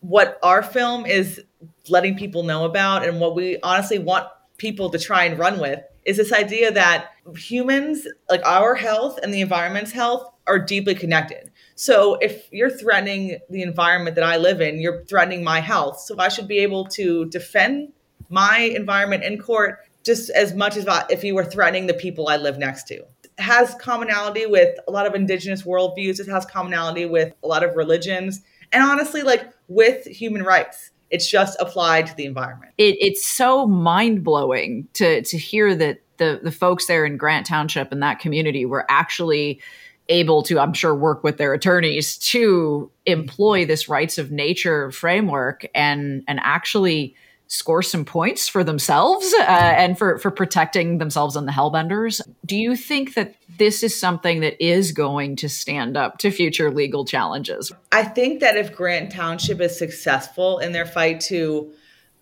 what 0.01 0.39
our 0.43 0.63
film 0.63 1.07
is 1.07 1.43
letting 1.89 2.17
people 2.17 2.43
know 2.43 2.65
about 2.65 3.07
and 3.07 3.21
what 3.21 3.35
we 3.35 3.59
honestly 3.63 3.99
want 3.99 4.27
people 4.59 4.91
to 4.91 4.99
try 4.99 5.25
and 5.25 5.39
run 5.39 5.59
with 5.59 5.81
is 6.05 6.17
this 6.17 6.33
idea 6.33 6.71
that 6.73 7.11
humans, 7.37 8.07
like 8.29 8.45
our 8.45 8.75
health 8.75 9.19
and 9.23 9.33
the 9.33 9.41
environment's 9.41 9.93
health, 9.93 10.31
are 10.47 10.59
deeply 10.59 10.95
connected. 10.95 11.51
So 11.75 12.15
if 12.17 12.49
you're 12.53 12.71
threatening 12.71 13.39
the 13.51 13.63
environment 13.63 14.15
that 14.17 14.25
I 14.25 14.37
live 14.37 14.61
in, 14.61 14.81
you're 14.81 15.05
threatening 15.05 15.43
my 15.43 15.61
health. 15.61 16.01
So 16.01 16.17
I 16.19 16.29
should 16.29 16.49
be 16.49 16.59
able 16.59 16.87
to 16.87 17.27
defend 17.27 17.93
my 18.29 18.59
environment 18.59 19.25
in 19.25 19.39
court 19.39 19.81
just 20.05 20.31
as 20.31 20.55
much 20.55 20.77
as 20.77 20.87
if 21.11 21.25
you 21.25 21.35
were 21.35 21.45
threatening 21.45 21.87
the 21.87 21.95
people 21.95 22.29
I 22.29 22.37
live 22.37 22.59
next 22.59 22.85
to. 22.89 22.95
It 22.97 23.31
has 23.39 23.75
commonality 23.77 24.47
with 24.47 24.79
a 24.87 24.91
lot 24.91 25.07
of 25.07 25.15
indigenous 25.15 25.63
worldviews. 25.63 26.21
It 26.21 26.29
has 26.29 26.45
commonality 26.45 27.07
with 27.07 27.33
a 27.43 27.49
lot 27.49 27.65
of 27.65 27.75
religions, 27.75 28.43
and 28.73 28.83
honestly, 28.83 29.23
like 29.23 29.51
with 29.69 30.05
human 30.05 30.43
rights. 30.43 30.91
It's 31.11 31.31
just 31.31 31.57
applied 31.61 32.09
to 32.09 32.17
the 32.17 32.25
environment. 32.25 32.73
It, 32.77 32.97
it's 32.99 33.25
so 33.25 33.67
mind 33.67 34.25
blowing 34.25 34.89
to 34.95 35.23
to 35.23 35.39
hear 35.39 35.75
that 35.77 36.01
the 36.17 36.41
the 36.43 36.51
folks 36.51 36.87
there 36.87 37.05
in 37.05 37.17
Grant 37.17 37.47
Township 37.47 37.93
and 37.93 38.03
that 38.03 38.19
community 38.19 38.67
were 38.67 38.85
actually 38.89 39.61
able 40.09 40.43
to, 40.45 40.59
I'm 40.59 40.73
sure, 40.73 40.95
work 40.95 41.25
with 41.25 41.39
their 41.39 41.53
attorneys 41.53 42.19
to 42.19 42.91
employ 43.07 43.65
this 43.65 43.89
rights 43.89 44.19
of 44.19 44.31
nature 44.31 44.91
framework 44.91 45.67
and 45.75 46.23
and 46.29 46.41
actually 46.43 47.17
score 47.47 47.83
some 47.83 48.05
points 48.05 48.49
for 48.49 48.65
themselves 48.65 49.33
uh, 49.41 49.45
and 49.45 49.99
for, 49.99 50.19
for 50.19 50.31
protecting 50.31 50.99
themselves 50.99 51.37
and 51.37 51.47
the 51.47 51.53
Hellbenders. 51.53 52.21
Do 52.45 52.57
you 52.57 52.75
think 52.75 53.15
that 53.15 53.35
this 53.59 53.83
is 53.83 53.99
something 53.99 54.41
that 54.41 54.63
is 54.65 54.93
going 54.93 55.37
to 55.37 55.49
stand 55.49 55.97
up 55.97 56.19
to 56.19 56.31
future 56.31 56.71
legal 56.71 57.05
challenges? 57.05 57.71
I 57.93 58.05
think 58.05 58.41
that 58.41 58.57
if 58.57 58.75
Grant 58.75 59.13
Township 59.13 59.61
is 59.61 59.79
successful 59.79 60.59
in 60.59 60.73
their 60.73 60.87
fight 60.87 61.21
to 61.21 61.73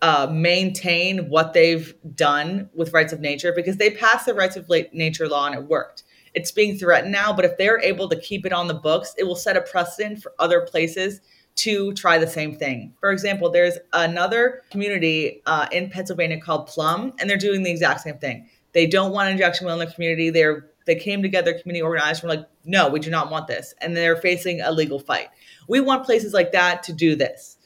uh, 0.01 0.27
maintain 0.29 1.29
what 1.29 1.53
they've 1.53 1.95
done 2.13 2.69
with 2.73 2.91
rights 2.93 3.13
of 3.13 3.21
nature, 3.21 3.53
because 3.55 3.77
they 3.77 3.89
passed 3.89 4.25
the 4.25 4.33
rights 4.33 4.57
of 4.57 4.69
nature 4.91 5.29
law 5.29 5.45
and 5.47 5.55
it 5.55 5.63
worked. 5.63 6.03
It's 6.33 6.51
being 6.51 6.77
threatened 6.77 7.11
now, 7.11 7.33
but 7.33 7.45
if 7.45 7.57
they're 7.57 7.79
able 7.79 8.09
to 8.09 8.19
keep 8.19 8.45
it 8.45 8.53
on 8.53 8.67
the 8.67 8.73
books, 8.73 9.13
it 9.17 9.23
will 9.23 9.35
set 9.35 9.57
a 9.57 9.61
precedent 9.61 10.21
for 10.21 10.33
other 10.39 10.61
places 10.61 11.21
to 11.55 11.93
try 11.93 12.17
the 12.17 12.27
same 12.27 12.55
thing. 12.55 12.93
For 12.99 13.11
example, 13.11 13.51
there's 13.51 13.77
another 13.93 14.63
community 14.71 15.41
uh, 15.45 15.67
in 15.71 15.89
Pennsylvania 15.89 16.39
called 16.39 16.67
Plum, 16.67 17.13
and 17.19 17.29
they're 17.29 17.37
doing 17.37 17.63
the 17.63 17.71
exact 17.71 18.01
same 18.01 18.17
thing. 18.17 18.49
They 18.71 18.87
don't 18.87 19.11
want 19.11 19.29
injection 19.29 19.67
well 19.67 19.79
in 19.79 19.87
the 19.87 19.93
community. 19.93 20.29
They're 20.29 20.69
they 20.85 20.95
came 20.95 21.21
together, 21.21 21.53
community 21.53 21.81
organized. 21.81 22.23
We're 22.23 22.29
like, 22.29 22.45
no, 22.65 22.89
we 22.89 22.99
do 22.99 23.09
not 23.09 23.31
want 23.31 23.47
this, 23.47 23.73
and 23.79 23.95
they're 23.95 24.17
facing 24.17 24.59
a 24.59 24.71
legal 24.71 24.99
fight. 24.99 25.29
We 25.67 25.79
want 25.79 26.05
places 26.05 26.33
like 26.33 26.51
that 26.51 26.83
to 26.83 26.93
do 26.93 27.15
this. 27.15 27.57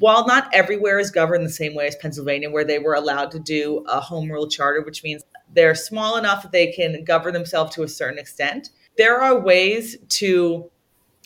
While 0.00 0.26
not 0.26 0.52
everywhere 0.52 0.98
is 0.98 1.10
governed 1.10 1.44
the 1.44 1.50
same 1.50 1.74
way 1.74 1.86
as 1.86 1.96
Pennsylvania, 1.96 2.50
where 2.50 2.64
they 2.64 2.78
were 2.78 2.94
allowed 2.94 3.30
to 3.32 3.38
do 3.38 3.84
a 3.88 4.00
home 4.00 4.30
rule 4.30 4.48
charter, 4.48 4.82
which 4.82 5.02
means 5.02 5.24
they're 5.54 5.74
small 5.74 6.16
enough 6.16 6.42
that 6.42 6.52
they 6.52 6.72
can 6.72 7.04
govern 7.04 7.32
themselves 7.32 7.74
to 7.74 7.82
a 7.82 7.88
certain 7.88 8.18
extent. 8.18 8.70
There 8.96 9.20
are 9.20 9.40
ways 9.40 9.96
to 10.08 10.70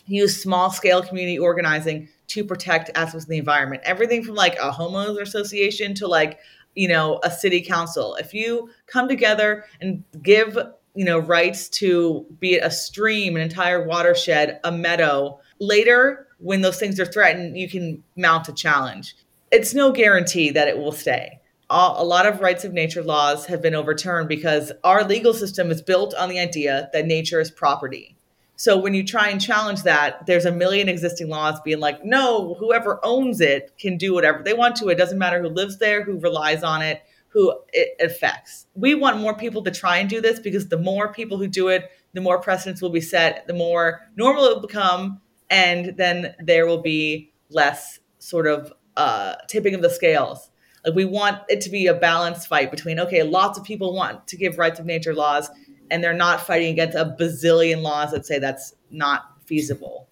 use 0.05 0.41
small 0.41 0.69
scale 0.69 1.01
community 1.01 1.39
organizing 1.39 2.09
to 2.27 2.43
protect 2.43 2.89
aspects 2.95 3.25
of 3.25 3.29
the 3.29 3.37
environment. 3.37 3.81
Everything 3.85 4.23
from 4.23 4.35
like 4.35 4.55
a 4.55 4.71
homeowners 4.71 5.21
association 5.21 5.93
to 5.95 6.07
like, 6.07 6.39
you 6.75 6.87
know, 6.87 7.19
a 7.23 7.31
city 7.31 7.61
council. 7.61 8.15
If 8.15 8.33
you 8.33 8.69
come 8.87 9.07
together 9.07 9.65
and 9.81 10.03
give, 10.21 10.57
you 10.95 11.05
know, 11.05 11.19
rights 11.19 11.69
to 11.69 12.25
be 12.39 12.55
it 12.55 12.63
a 12.63 12.71
stream, 12.71 13.35
an 13.35 13.41
entire 13.41 13.85
watershed, 13.85 14.59
a 14.63 14.71
meadow, 14.71 15.39
later 15.59 16.27
when 16.39 16.61
those 16.61 16.77
things 16.77 16.99
are 16.99 17.05
threatened, 17.05 17.57
you 17.57 17.69
can 17.69 18.03
mount 18.17 18.49
a 18.49 18.53
challenge. 18.53 19.15
It's 19.51 19.73
no 19.73 19.91
guarantee 19.91 20.49
that 20.51 20.67
it 20.67 20.77
will 20.77 20.91
stay. 20.91 21.39
A 21.69 22.03
lot 22.03 22.25
of 22.25 22.41
rights 22.41 22.63
of 22.63 22.73
nature 22.73 23.03
laws 23.03 23.45
have 23.47 23.61
been 23.61 23.75
overturned 23.75 24.27
because 24.27 24.71
our 24.83 25.03
legal 25.03 25.33
system 25.33 25.71
is 25.71 25.81
built 25.81 26.13
on 26.13 26.29
the 26.29 26.39
idea 26.39 26.89
that 26.93 27.05
nature 27.05 27.39
is 27.39 27.49
property 27.49 28.17
so 28.55 28.77
when 28.77 28.93
you 28.93 29.03
try 29.03 29.29
and 29.29 29.41
challenge 29.41 29.83
that, 29.83 30.25
there's 30.25 30.45
a 30.45 30.51
million 30.51 30.87
existing 30.87 31.27
laws 31.27 31.59
being 31.65 31.79
like, 31.79 32.05
no, 32.05 32.53
whoever 32.53 32.99
owns 33.03 33.41
it 33.41 33.73
can 33.79 33.97
do 33.97 34.13
whatever 34.13 34.43
they 34.43 34.53
want 34.53 34.75
to. 34.77 34.89
It 34.89 34.97
doesn't 34.97 35.17
matter 35.17 35.41
who 35.41 35.49
lives 35.49 35.79
there, 35.79 36.03
who 36.03 36.19
relies 36.19 36.63
on 36.63 36.81
it, 36.81 37.01
who 37.29 37.53
it 37.73 37.95
affects. 37.99 38.67
We 38.75 38.93
want 38.93 39.19
more 39.19 39.35
people 39.35 39.63
to 39.63 39.71
try 39.71 39.97
and 39.97 40.09
do 40.09 40.21
this 40.21 40.39
because 40.39 40.69
the 40.69 40.77
more 40.77 41.11
people 41.11 41.37
who 41.37 41.47
do 41.47 41.67
it, 41.69 41.89
the 42.13 42.21
more 42.21 42.39
precedents 42.39 42.81
will 42.81 42.91
be 42.91 43.01
set, 43.01 43.47
the 43.47 43.53
more 43.53 44.07
normal 44.15 44.45
it 44.45 44.55
will 44.55 44.67
become, 44.67 45.19
and 45.49 45.97
then 45.97 46.35
there 46.39 46.67
will 46.67 46.81
be 46.81 47.33
less 47.49 47.99
sort 48.19 48.45
of 48.45 48.71
uh, 48.95 49.33
tipping 49.47 49.73
of 49.73 49.81
the 49.81 49.89
scales. 49.89 50.51
Like 50.85 50.95
we 50.95 51.05
want 51.05 51.41
it 51.49 51.61
to 51.61 51.69
be 51.69 51.87
a 51.87 51.93
balanced 51.93 52.47
fight 52.47 52.71
between 52.71 52.99
okay, 52.99 53.23
lots 53.23 53.57
of 53.57 53.63
people 53.63 53.93
want 53.93 54.27
to 54.27 54.37
give 54.37 54.57
rights 54.57 54.79
of 54.79 54.85
nature 54.85 55.13
laws, 55.13 55.49
and 55.91 56.03
they're 56.03 56.13
not 56.13 56.41
fighting 56.41 56.71
against 56.71 56.97
a 56.97 57.15
bazillion 57.19 57.81
laws 57.81 58.11
that 58.11 58.25
say 58.25 58.39
that's 58.39 58.75
not 58.91 59.33
feasible. 59.45 60.07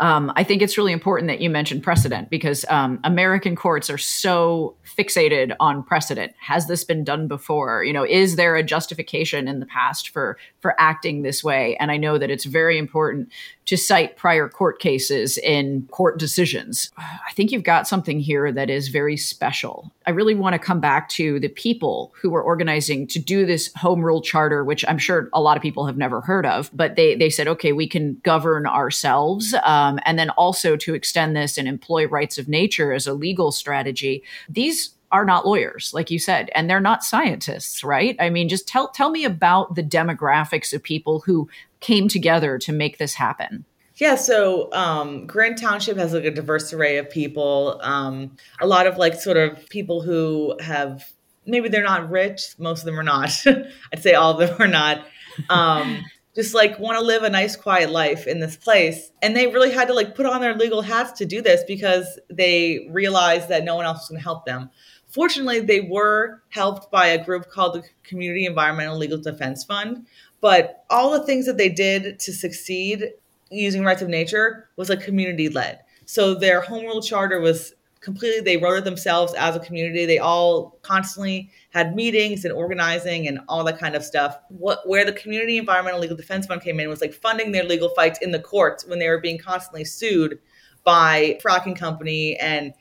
Um, 0.00 0.32
I 0.34 0.44
think 0.44 0.62
it's 0.62 0.78
really 0.78 0.92
important 0.92 1.28
that 1.28 1.40
you 1.40 1.50
mentioned 1.50 1.82
precedent 1.82 2.30
because 2.30 2.64
um, 2.70 2.98
American 3.04 3.54
courts 3.54 3.90
are 3.90 3.98
so 3.98 4.74
fixated 4.96 5.54
on 5.60 5.82
precedent. 5.82 6.32
Has 6.40 6.66
this 6.66 6.84
been 6.84 7.04
done 7.04 7.28
before? 7.28 7.84
You 7.84 7.92
know, 7.92 8.04
is 8.04 8.36
there 8.36 8.56
a 8.56 8.62
justification 8.62 9.46
in 9.46 9.60
the 9.60 9.66
past 9.66 10.08
for 10.08 10.38
for 10.60 10.74
acting 10.78 11.22
this 11.22 11.44
way? 11.44 11.76
And 11.76 11.90
I 11.90 11.98
know 11.98 12.18
that 12.18 12.30
it's 12.30 12.44
very 12.44 12.78
important 12.78 13.30
to 13.66 13.76
cite 13.76 14.16
prior 14.16 14.48
court 14.48 14.80
cases 14.80 15.38
in 15.38 15.86
court 15.90 16.18
decisions. 16.18 16.90
I 16.98 17.32
think 17.34 17.52
you've 17.52 17.62
got 17.62 17.86
something 17.86 18.18
here 18.18 18.50
that 18.50 18.68
is 18.68 18.88
very 18.88 19.16
special. 19.16 19.92
I 20.06 20.10
really 20.10 20.34
want 20.34 20.54
to 20.54 20.58
come 20.58 20.80
back 20.80 21.08
to 21.10 21.38
the 21.38 21.48
people 21.48 22.12
who 22.20 22.30
were 22.30 22.42
organizing 22.42 23.06
to 23.08 23.18
do 23.18 23.46
this 23.46 23.72
home 23.74 24.04
rule 24.04 24.22
charter, 24.22 24.64
which 24.64 24.84
I'm 24.88 24.98
sure 24.98 25.28
a 25.32 25.40
lot 25.40 25.56
of 25.56 25.62
people 25.62 25.86
have 25.86 25.96
never 25.96 26.20
heard 26.20 26.46
of, 26.46 26.70
but 26.72 26.96
they, 26.96 27.14
they 27.14 27.30
said, 27.30 27.46
okay, 27.46 27.72
we 27.72 27.86
can 27.86 28.14
govern 28.24 28.66
ourselves. 28.66 29.54
Um, 29.62 29.89
and 30.04 30.18
then 30.18 30.30
also 30.30 30.76
to 30.76 30.94
extend 30.94 31.34
this 31.34 31.58
and 31.58 31.66
employ 31.66 32.06
rights 32.06 32.38
of 32.38 32.48
nature 32.48 32.92
as 32.92 33.06
a 33.06 33.14
legal 33.14 33.50
strategy. 33.50 34.22
These 34.48 34.90
are 35.12 35.24
not 35.24 35.46
lawyers, 35.46 35.92
like 35.92 36.10
you 36.10 36.18
said, 36.18 36.50
and 36.54 36.70
they're 36.70 36.80
not 36.80 37.02
scientists, 37.02 37.82
right? 37.82 38.16
I 38.20 38.30
mean, 38.30 38.48
just 38.48 38.68
tell 38.68 38.88
tell 38.88 39.10
me 39.10 39.24
about 39.24 39.74
the 39.74 39.82
demographics 39.82 40.72
of 40.72 40.82
people 40.82 41.20
who 41.20 41.48
came 41.80 42.08
together 42.08 42.58
to 42.58 42.72
make 42.72 42.98
this 42.98 43.14
happen. 43.14 43.64
Yeah, 43.96 44.14
so 44.14 44.72
um, 44.72 45.26
Grant 45.26 45.58
Township 45.58 45.98
has 45.98 46.14
like 46.14 46.24
a 46.24 46.30
diverse 46.30 46.72
array 46.72 46.96
of 46.96 47.10
people. 47.10 47.78
Um, 47.82 48.36
a 48.60 48.66
lot 48.66 48.86
of 48.86 48.96
like 48.96 49.14
sort 49.14 49.36
of 49.36 49.68
people 49.68 50.00
who 50.00 50.56
have 50.60 51.12
maybe 51.44 51.68
they're 51.68 51.82
not 51.82 52.10
rich. 52.10 52.54
Most 52.58 52.80
of 52.80 52.86
them 52.86 52.98
are 52.98 53.04
not. 53.04 53.30
I'd 53.92 54.02
say 54.02 54.14
all 54.14 54.38
of 54.40 54.48
them 54.48 54.56
are 54.60 54.72
not. 54.72 55.04
Um, 55.48 56.04
just 56.34 56.54
like 56.54 56.78
want 56.78 56.96
to 56.96 57.04
live 57.04 57.22
a 57.22 57.30
nice 57.30 57.56
quiet 57.56 57.90
life 57.90 58.26
in 58.26 58.38
this 58.38 58.56
place 58.56 59.10
and 59.20 59.36
they 59.36 59.48
really 59.48 59.72
had 59.72 59.88
to 59.88 59.94
like 59.94 60.14
put 60.14 60.26
on 60.26 60.40
their 60.40 60.54
legal 60.54 60.82
hats 60.82 61.12
to 61.12 61.26
do 61.26 61.42
this 61.42 61.62
because 61.66 62.18
they 62.30 62.88
realized 62.90 63.48
that 63.48 63.64
no 63.64 63.74
one 63.74 63.84
else 63.84 63.98
was 63.98 64.08
going 64.10 64.20
to 64.20 64.24
help 64.24 64.46
them 64.46 64.70
Fortunately, 65.10 65.58
they 65.58 65.80
were 65.80 66.42
helped 66.50 66.90
by 66.90 67.08
a 67.08 67.24
group 67.24 67.50
called 67.50 67.74
the 67.74 67.82
Community 68.04 68.46
Environmental 68.46 68.96
Legal 68.96 69.18
Defense 69.18 69.64
Fund. 69.64 70.06
But 70.40 70.84
all 70.88 71.10
the 71.10 71.26
things 71.26 71.46
that 71.46 71.58
they 71.58 71.68
did 71.68 72.18
to 72.20 72.32
succeed 72.32 73.10
using 73.50 73.82
rights 73.82 74.02
of 74.02 74.08
nature 74.08 74.68
was 74.76 74.88
like 74.88 75.00
community 75.00 75.48
led. 75.48 75.80
So 76.06 76.34
their 76.34 76.60
home 76.60 76.84
rule 76.84 77.02
charter 77.02 77.40
was 77.40 77.74
completely, 78.00 78.40
they 78.40 78.56
wrote 78.56 78.78
it 78.78 78.84
themselves 78.84 79.34
as 79.34 79.54
a 79.54 79.60
community. 79.60 80.06
They 80.06 80.18
all 80.18 80.78
constantly 80.82 81.50
had 81.70 81.94
meetings 81.94 82.44
and 82.44 82.52
organizing 82.52 83.28
and 83.28 83.40
all 83.48 83.62
that 83.64 83.78
kind 83.78 83.94
of 83.94 84.02
stuff. 84.02 84.38
What 84.48 84.88
where 84.88 85.04
the 85.04 85.12
Community 85.12 85.58
Environmental 85.58 86.00
Legal 86.00 86.16
Defense 86.16 86.46
Fund 86.46 86.62
came 86.62 86.80
in 86.80 86.88
was 86.88 87.00
like 87.00 87.12
funding 87.12 87.52
their 87.52 87.64
legal 87.64 87.90
fights 87.90 88.18
in 88.20 88.30
the 88.30 88.40
courts 88.40 88.86
when 88.86 88.98
they 88.98 89.08
were 89.08 89.20
being 89.20 89.38
constantly 89.38 89.84
sued 89.84 90.38
by 90.82 91.38
fracking 91.44 91.76
company 91.76 92.36
and 92.38 92.72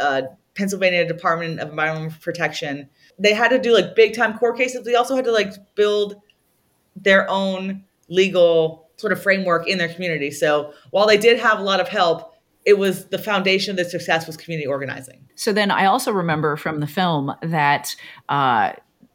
uh, 0.00 0.22
Pennsylvania 0.54 1.06
Department 1.06 1.60
of 1.60 1.70
Environmental 1.70 2.16
Protection. 2.20 2.88
They 3.18 3.34
had 3.34 3.48
to 3.48 3.58
do 3.58 3.74
like 3.74 3.96
big 3.96 4.14
time 4.14 4.38
court 4.38 4.56
cases. 4.56 4.84
They 4.84 4.94
also 4.94 5.16
had 5.16 5.24
to 5.24 5.32
like 5.32 5.52
build 5.74 6.16
their 6.94 7.28
own 7.28 7.84
legal 8.08 8.88
sort 8.96 9.12
of 9.12 9.22
framework 9.22 9.68
in 9.68 9.78
their 9.78 9.88
community. 9.88 10.30
So 10.30 10.72
while 10.90 11.06
they 11.06 11.16
did 11.16 11.38
have 11.38 11.58
a 11.58 11.62
lot 11.62 11.80
of 11.80 11.88
help, 11.88 12.27
it 12.68 12.76
was 12.76 13.06
the 13.06 13.16
foundation 13.16 13.70
of 13.70 13.78
the 13.78 13.84
success 13.86 14.26
was 14.26 14.36
community 14.36 14.66
organizing. 14.66 15.26
So 15.36 15.54
then 15.54 15.70
I 15.70 15.86
also 15.86 16.12
remember 16.12 16.54
from 16.54 16.80
the 16.80 16.86
film 16.86 17.34
that 17.40 17.96
uh, 18.28 18.72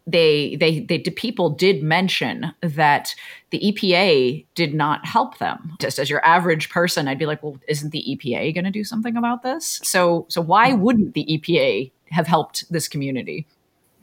they 0.07 0.55
they 0.55 0.79
they 0.79 0.97
people 0.97 1.51
did 1.51 1.83
mention 1.83 2.51
that 2.61 3.13
the 3.51 3.59
EPA 3.59 4.47
did 4.55 4.73
not 4.73 5.05
help 5.05 5.37
them. 5.37 5.77
Just 5.79 5.99
as 5.99 6.09
your 6.09 6.25
average 6.25 6.71
person, 6.71 7.07
I'd 7.07 7.19
be 7.19 7.27
like, 7.27 7.43
well, 7.43 7.59
isn't 7.67 7.91
the 7.91 8.03
EPA 8.09 8.55
going 8.55 8.65
to 8.65 8.71
do 8.71 8.83
something 8.83 9.15
about 9.15 9.43
this? 9.43 9.79
So 9.83 10.25
so 10.29 10.41
why 10.41 10.73
wouldn't 10.73 11.13
the 11.13 11.25
EPA 11.25 11.91
have 12.09 12.25
helped 12.25 12.65
this 12.71 12.87
community? 12.87 13.45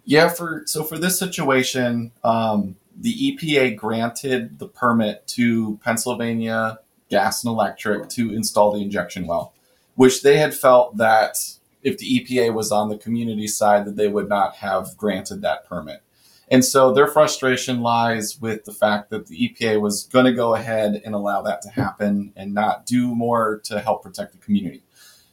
Yeah, 0.05 0.28
for 0.28 0.62
so 0.66 0.84
for 0.84 0.96
this 0.96 1.18
situation, 1.18 2.12
um, 2.22 2.76
the 2.96 3.36
EPA 3.36 3.76
granted 3.76 4.61
the 4.61 4.68
permit 4.68 5.26
to 5.28 5.80
Pennsylvania 5.82 6.78
Gas 7.11 7.44
and 7.44 7.50
Electric 7.50 8.08
to 8.11 8.32
install 8.32 8.72
the 8.72 8.82
injection 8.82 9.26
well, 9.26 9.52
which 9.96 10.22
they 10.22 10.38
had 10.38 10.54
felt 10.54 10.96
that 10.96 11.36
if 11.82 11.98
the 11.98 12.20
EPA 12.20 12.54
was 12.54 12.72
on 12.72 12.88
the 12.88 12.96
community 12.96 13.46
side, 13.46 13.84
that 13.84 13.96
they 13.96 14.08
would 14.08 14.28
not 14.28 14.56
have 14.56 14.96
granted 14.96 15.42
that 15.42 15.66
permit. 15.66 16.02
And 16.50 16.64
so 16.64 16.92
their 16.92 17.06
frustration 17.06 17.80
lies 17.80 18.40
with 18.40 18.64
the 18.64 18.72
fact 18.72 19.11
that 19.11 19.26
the 19.26 19.48
EPA 19.48 19.80
was 19.80 20.04
going 20.04 20.24
to 20.24 20.32
go 20.32 20.54
ahead 20.54 21.00
and 21.04 21.14
allow 21.14 21.42
that 21.42 21.62
to 21.62 21.70
happen 21.70 22.32
and 22.34 22.52
not 22.52 22.86
do 22.86 23.14
more 23.14 23.61
to 23.64 23.80
help 23.80 24.02
protect 24.02 24.32
the 24.32 24.38
community. 24.38 24.82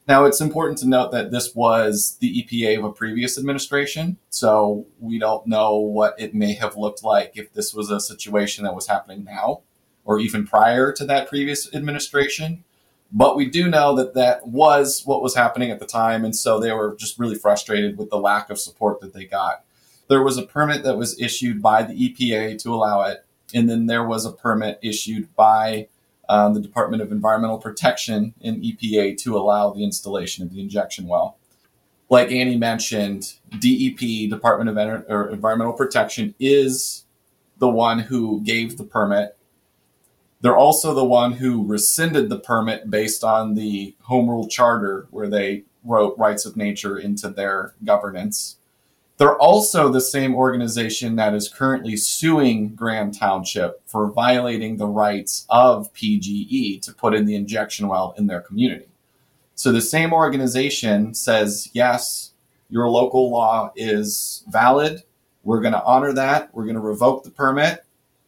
Now, 0.08 0.24
it's 0.24 0.40
important 0.40 0.78
to 0.80 0.88
note 0.88 1.12
that 1.12 1.32
this 1.32 1.54
was 1.54 2.18
the 2.22 2.44
EPA 2.44 2.78
of 2.78 2.86
a 2.86 2.94
previous 2.94 3.38
administration. 3.38 4.18
So 4.30 4.86
we 5.00 5.20
don't 5.20 5.48
know 5.48 5.76
what 5.76 6.16
it 6.18 6.34
may 6.34 6.54
have 6.54 6.78
looked 6.78 7.04
like 7.04 7.34
if 7.36 7.52
this 7.52 7.74
was 7.74 7.92
a 7.92 8.00
situation 8.00 8.64
that 8.64 8.76
was 8.76 8.88
happening 8.88 9.26
now 9.26 9.64
or 10.08 10.20
even 10.20 10.48
prior 10.48 10.92
to 10.94 11.06
that 11.06 11.30
previous 11.30 11.72
administration. 11.76 12.64
But 13.12 13.36
we 13.36 13.50
do 13.50 13.70
know 13.70 13.96
that 13.96 14.16
that 14.16 14.48
was 14.48 15.04
what 15.06 15.22
was 15.22 15.36
happening 15.36 15.70
at 15.70 15.80
the 15.80 15.86
time. 15.86 16.26
And 16.26 16.36
so 16.36 16.60
they 16.60 16.72
were 16.72 16.96
just 16.96 17.20
really 17.20 17.36
frustrated 17.36 17.98
with 17.98 18.10
the 18.10 18.18
lack 18.18 18.50
of 18.50 18.60
support 18.60 19.02
that 19.02 19.14
they 19.14 19.26
got. 19.26 19.64
There 20.10 20.24
was 20.24 20.38
a 20.38 20.44
permit 20.44 20.84
that 20.84 20.98
was 20.98 21.20
issued 21.20 21.62
by 21.62 21.84
the 21.84 21.94
EPA 21.94 22.58
to 22.64 22.74
allow 22.74 23.04
it. 23.04 23.26
And 23.54 23.70
then 23.70 23.86
there 23.86 24.06
was 24.06 24.26
a 24.26 24.32
permit 24.32 24.80
issued 24.82 25.34
by 25.36 25.88
um, 26.30 26.54
the 26.54 26.60
Department 26.60 27.02
of 27.02 27.12
Environmental 27.12 27.58
Protection 27.58 28.34
and 28.42 28.62
EPA 28.62 29.18
to 29.20 29.38
allow 29.38 29.72
the 29.72 29.84
installation 29.84 30.44
of 30.44 30.52
the 30.52 30.62
injection 30.62 31.08
well. 31.08 31.38
like 32.10 32.32
Annie 32.32 32.58
mentioned, 32.58 33.34
DEP, 33.60 34.30
Department 34.30 34.70
of 34.70 35.32
Environmental 35.32 35.74
Protection, 35.74 36.34
is 36.40 37.06
the 37.60 37.70
one 37.70 38.00
who 38.00 38.42
gave 38.42 38.78
the 38.78 38.84
permit. 38.84 39.37
They're 40.42 40.58
also 40.58 40.94
the 40.94 41.06
one 41.06 41.34
who 41.34 41.66
rescinded 41.66 42.30
the 42.30 42.40
permit 42.40 42.92
based 42.92 43.24
on 43.24 43.56
the 43.56 43.96
Home 44.02 44.30
Rule 44.30 44.48
Charter, 44.48 45.08
where 45.10 45.30
they 45.30 45.64
wrote 45.84 46.18
rights 46.18 46.46
of 46.46 46.56
nature 46.56 46.98
into 46.98 47.30
their 47.30 47.74
governance. 47.84 48.58
They're 49.18 49.38
also 49.38 49.90
the 49.90 50.02
same 50.02 50.36
organization 50.36 51.16
that 51.16 51.34
is 51.34 51.50
currently 51.50 51.96
suing 51.98 52.76
Grant 52.76 53.18
Township 53.18 53.82
for 53.88 54.12
violating 54.12 54.78
the 54.78 54.88
rights 54.88 55.48
of 55.50 55.92
PGE 55.94 56.82
to 56.84 56.94
put 56.94 57.16
in 57.16 57.26
the 57.26 57.36
injection 57.36 57.88
well 57.88 58.14
in 58.18 58.28
their 58.28 58.42
community. 58.42 58.86
So 59.56 59.72
the 59.72 59.82
same 59.82 60.14
organization 60.14 61.16
says, 61.16 61.72
yes, 61.74 62.34
your 62.70 62.88
local 62.90 63.32
law 63.32 63.72
is 63.76 64.44
valid. 64.50 65.02
We're 65.44 65.62
going 65.62 65.74
to 65.74 65.84
honor 65.84 66.14
that. 66.14 66.54
We're 66.54 66.66
going 66.66 66.76
to 66.76 66.82
revoke 66.82 67.24
the 67.24 67.32
permit, 67.32 67.84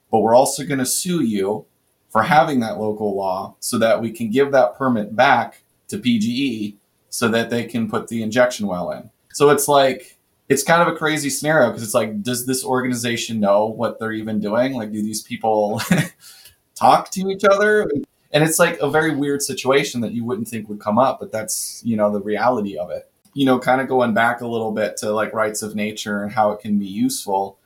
but 0.10 0.22
we're 0.22 0.34
also 0.34 0.66
going 0.66 0.80
to 0.80 0.88
sue 0.88 1.22
you 1.22 1.68
for 2.10 2.24
having 2.24 2.60
that 2.60 2.80
local 2.80 3.16
law 3.16 3.56
so 3.60 3.78
that 3.78 4.02
we 4.02 4.12
can 4.12 4.30
give 4.30 4.52
that 4.52 4.78
permit 4.78 5.16
back 5.16 5.64
to 5.88 5.98
PGE 5.98 6.76
so 7.10 7.28
that 7.30 7.50
they 7.50 7.64
can 7.66 7.90
put 7.90 8.08
the 8.08 8.24
injection 8.24 8.68
well 8.68 8.92
in. 8.92 9.10
So 9.34 9.50
it's 9.50 9.68
like, 9.68 10.18
it's 10.48 10.64
kind 10.64 10.82
of 10.82 10.88
a 10.88 10.98
crazy 10.98 11.30
scenario 11.30 11.68
because 11.68 11.84
it's 11.84 11.94
like, 11.94 12.24
does 12.24 12.46
this 12.46 12.66
organization 12.66 13.40
know 13.40 13.68
what 13.68 14.00
they're 14.00 14.12
even 14.12 14.40
doing? 14.40 14.74
Like, 14.74 14.92
do 14.92 15.02
these 15.02 15.22
people 15.22 15.82
talk 16.76 17.12
to 17.12 17.30
each 17.30 17.44
other? 17.44 17.90
And 18.32 18.44
it's 18.44 18.60
like 18.60 18.80
a 18.80 18.90
very 18.90 19.16
weird 19.16 19.42
situation 19.44 20.02
that 20.02 20.14
you 20.14 20.24
wouldn't 20.24 20.48
think 20.48 20.68
would 20.68 20.80
come 20.80 20.98
up, 20.98 21.20
but 21.20 21.32
that's, 21.32 21.82
you 21.86 21.96
know, 21.96 22.12
the 22.12 22.22
reality 22.22 22.78
of 22.78 22.90
it. 22.90 23.12
You 23.36 23.46
know, 23.46 23.60
kind 23.60 23.80
of 23.80 23.88
going 23.88 24.16
back 24.16 24.42
a 24.42 24.48
little 24.48 24.72
bit 24.72 24.98
to 24.98 25.12
like 25.12 25.34
rights 25.34 25.62
of 25.62 25.76
nature 25.76 26.24
and 26.24 26.32
how 26.32 26.52
it 26.52 26.60
can 26.60 26.80
be 26.80 26.88
useful. 26.88 27.59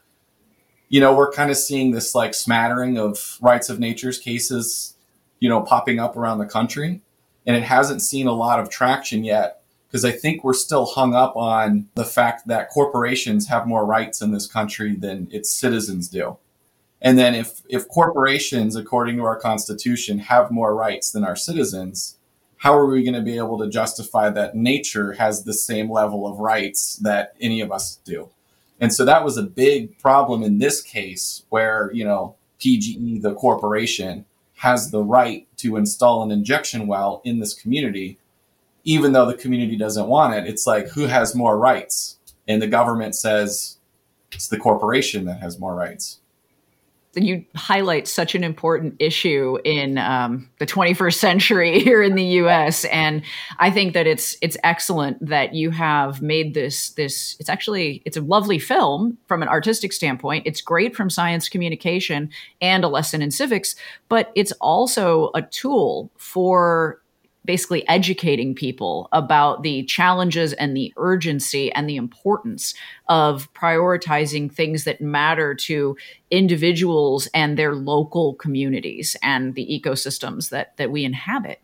You 0.93 0.99
know, 0.99 1.15
we're 1.15 1.31
kind 1.31 1.49
of 1.49 1.57
seeing 1.57 1.89
this 1.89 2.13
like 2.13 2.35
smattering 2.35 2.99
of 2.99 3.39
rights 3.41 3.67
of 3.67 3.79
nature's 3.79 4.19
cases, 4.19 4.95
you 5.39 5.49
know, 5.49 5.59
popping 5.59 5.99
up 5.99 6.15
around 6.15 6.37
the 6.37 6.45
country. 6.45 7.01
And 7.47 7.55
it 7.55 7.63
hasn't 7.63 8.03
seen 8.03 8.27
a 8.27 8.31
lot 8.31 8.59
of 8.59 8.69
traction 8.69 9.23
yet 9.23 9.63
because 9.87 10.05
I 10.05 10.11
think 10.11 10.43
we're 10.43 10.53
still 10.53 10.85
hung 10.85 11.15
up 11.15 11.35
on 11.35 11.87
the 11.95 12.05
fact 12.05 12.47
that 12.47 12.69
corporations 12.69 13.47
have 13.47 13.65
more 13.65 13.87
rights 13.87 14.21
in 14.21 14.33
this 14.33 14.45
country 14.45 14.95
than 14.95 15.29
its 15.31 15.49
citizens 15.49 16.09
do. 16.09 16.37
And 17.01 17.17
then 17.17 17.33
if 17.33 17.63
if 17.67 17.87
corporations, 17.87 18.75
according 18.75 19.17
to 19.17 19.23
our 19.23 19.39
constitution, 19.39 20.19
have 20.19 20.51
more 20.51 20.75
rights 20.75 21.09
than 21.09 21.23
our 21.23 21.35
citizens, 21.35 22.19
how 22.57 22.77
are 22.77 22.85
we 22.85 23.01
going 23.01 23.15
to 23.15 23.21
be 23.21 23.37
able 23.39 23.57
to 23.57 23.67
justify 23.67 24.29
that 24.29 24.55
nature 24.55 25.13
has 25.13 25.43
the 25.43 25.55
same 25.55 25.91
level 25.91 26.27
of 26.27 26.37
rights 26.37 26.97
that 26.97 27.33
any 27.41 27.61
of 27.61 27.71
us 27.71 27.95
do? 28.05 28.29
And 28.83 28.93
so 28.93 29.05
that 29.05 29.23
was 29.23 29.37
a 29.37 29.43
big 29.43 29.97
problem 29.97 30.43
in 30.43 30.59
this 30.59 30.81
case 30.81 31.45
where, 31.49 31.89
you 31.93 32.03
know, 32.03 32.35
PGE, 32.59 33.21
the 33.21 33.33
corporation, 33.33 34.25
has 34.57 34.91
the 34.91 35.03
right 35.03 35.47
to 35.57 35.77
install 35.77 36.23
an 36.23 36.31
injection 36.31 36.87
well 36.87 37.21
in 37.25 37.39
this 37.39 37.53
community 37.53 38.17
even 38.83 39.13
though 39.13 39.25
the 39.25 39.33
community 39.33 39.77
doesn't 39.77 40.07
want 40.07 40.33
it, 40.33 40.47
it's 40.47 40.67
like 40.67 40.89
who 40.89 41.05
has 41.05 41.35
more 41.35 41.57
rights? 41.57 42.17
And 42.47 42.61
the 42.61 42.67
government 42.67 43.15
says 43.15 43.77
it's 44.31 44.49
the 44.49 44.57
corporation 44.57 45.25
that 45.25 45.39
has 45.39 45.59
more 45.59 45.75
rights. 45.75 46.19
You 47.15 47.45
highlight 47.55 48.07
such 48.07 48.33
an 48.33 48.43
important 48.43 48.95
issue 48.97 49.59
in 49.63 49.99
um, 49.99 50.49
the 50.57 50.65
21st 50.65 51.13
century 51.13 51.79
here 51.83 52.01
in 52.01 52.15
the 52.15 52.23
U.S., 52.23 52.85
and 52.85 53.21
I 53.59 53.69
think 53.69 53.93
that 53.93 54.07
it's 54.07 54.35
it's 54.41 54.57
excellent 54.63 55.23
that 55.23 55.53
you 55.53 55.69
have 55.69 56.21
made 56.21 56.55
this 56.55 56.89
this. 56.91 57.35
It's 57.39 57.49
actually 57.49 58.01
it's 58.05 58.17
a 58.17 58.21
lovely 58.21 58.57
film 58.57 59.17
from 59.27 59.43
an 59.43 59.47
artistic 59.47 59.93
standpoint. 59.93 60.47
It's 60.47 60.61
great 60.61 60.95
from 60.95 61.09
science 61.11 61.49
communication 61.49 62.31
and 62.61 62.83
a 62.83 62.87
lesson 62.87 63.21
in 63.21 63.29
civics, 63.29 63.75
but 64.09 64.31
it's 64.33 64.51
also 64.53 65.29
a 65.35 65.43
tool 65.43 66.09
for 66.17 67.02
basically 67.45 67.87
educating 67.87 68.55
people 68.55 69.09
about 69.11 69.63
the 69.63 69.83
challenges 69.83 70.53
and 70.53 70.75
the 70.75 70.93
urgency 70.97 71.71
and 71.73 71.89
the 71.89 71.95
importance 71.95 72.73
of 73.09 73.51
prioritizing 73.53 74.51
things 74.51 74.85
that 74.85 75.01
matter 75.01 75.53
to 75.53 75.97
individuals 76.31 77.27
and 77.33 77.57
their 77.57 77.75
local 77.75 78.35
communities 78.35 79.15
and 79.21 79.55
the 79.55 79.67
ecosystems 79.67 80.49
that 80.49 80.75
that 80.77 80.91
we 80.91 81.03
inhabit. 81.03 81.59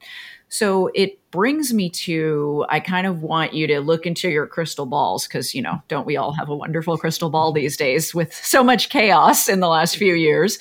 So 0.50 0.90
it 0.96 1.20
brings 1.32 1.74
me 1.74 1.90
to 1.92 2.66
I 2.70 2.80
kind 2.80 3.06
of 3.06 3.22
want 3.22 3.54
you 3.54 3.68
to 3.68 3.80
look 3.80 4.06
into 4.06 4.30
your 4.30 4.48
crystal 4.48 4.88
balls 4.88 5.28
because, 5.28 5.54
you 5.54 5.62
know, 5.62 5.82
don't 5.88 6.08
we 6.08 6.18
all 6.18 6.34
have 6.34 6.50
a 6.50 6.56
wonderful 6.56 6.98
crystal 6.98 7.30
ball 7.30 7.54
these 7.54 7.78
days 7.78 8.14
with 8.16 8.34
so 8.34 8.64
much 8.64 8.90
chaos 8.90 9.48
in 9.48 9.60
the 9.60 9.68
last 9.68 9.96
few 9.96 10.16
years? 10.16 10.58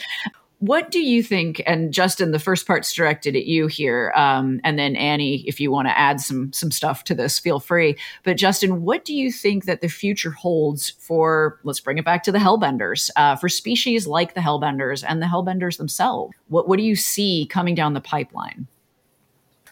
What 0.60 0.90
do 0.90 0.98
you 0.98 1.22
think? 1.22 1.62
And 1.66 1.92
Justin, 1.92 2.32
the 2.32 2.40
first 2.40 2.66
part's 2.66 2.92
directed 2.92 3.36
at 3.36 3.44
you 3.44 3.68
here, 3.68 4.12
um, 4.16 4.60
and 4.64 4.76
then 4.76 4.96
Annie, 4.96 5.44
if 5.46 5.60
you 5.60 5.70
want 5.70 5.86
to 5.86 5.96
add 5.96 6.20
some 6.20 6.52
some 6.52 6.72
stuff 6.72 7.04
to 7.04 7.14
this, 7.14 7.38
feel 7.38 7.60
free. 7.60 7.96
But 8.24 8.38
Justin, 8.38 8.82
what 8.82 9.04
do 9.04 9.14
you 9.14 9.30
think 9.30 9.66
that 9.66 9.82
the 9.82 9.88
future 9.88 10.32
holds 10.32 10.90
for? 10.98 11.60
Let's 11.62 11.78
bring 11.78 11.96
it 11.96 12.04
back 12.04 12.24
to 12.24 12.32
the 12.32 12.38
Hellbenders, 12.38 13.08
uh, 13.14 13.36
for 13.36 13.48
species 13.48 14.08
like 14.08 14.34
the 14.34 14.40
Hellbenders 14.40 15.04
and 15.06 15.22
the 15.22 15.26
Hellbenders 15.26 15.78
themselves. 15.78 16.34
What 16.48 16.66
what 16.66 16.76
do 16.76 16.82
you 16.82 16.96
see 16.96 17.46
coming 17.48 17.76
down 17.76 17.94
the 17.94 18.00
pipeline? 18.00 18.66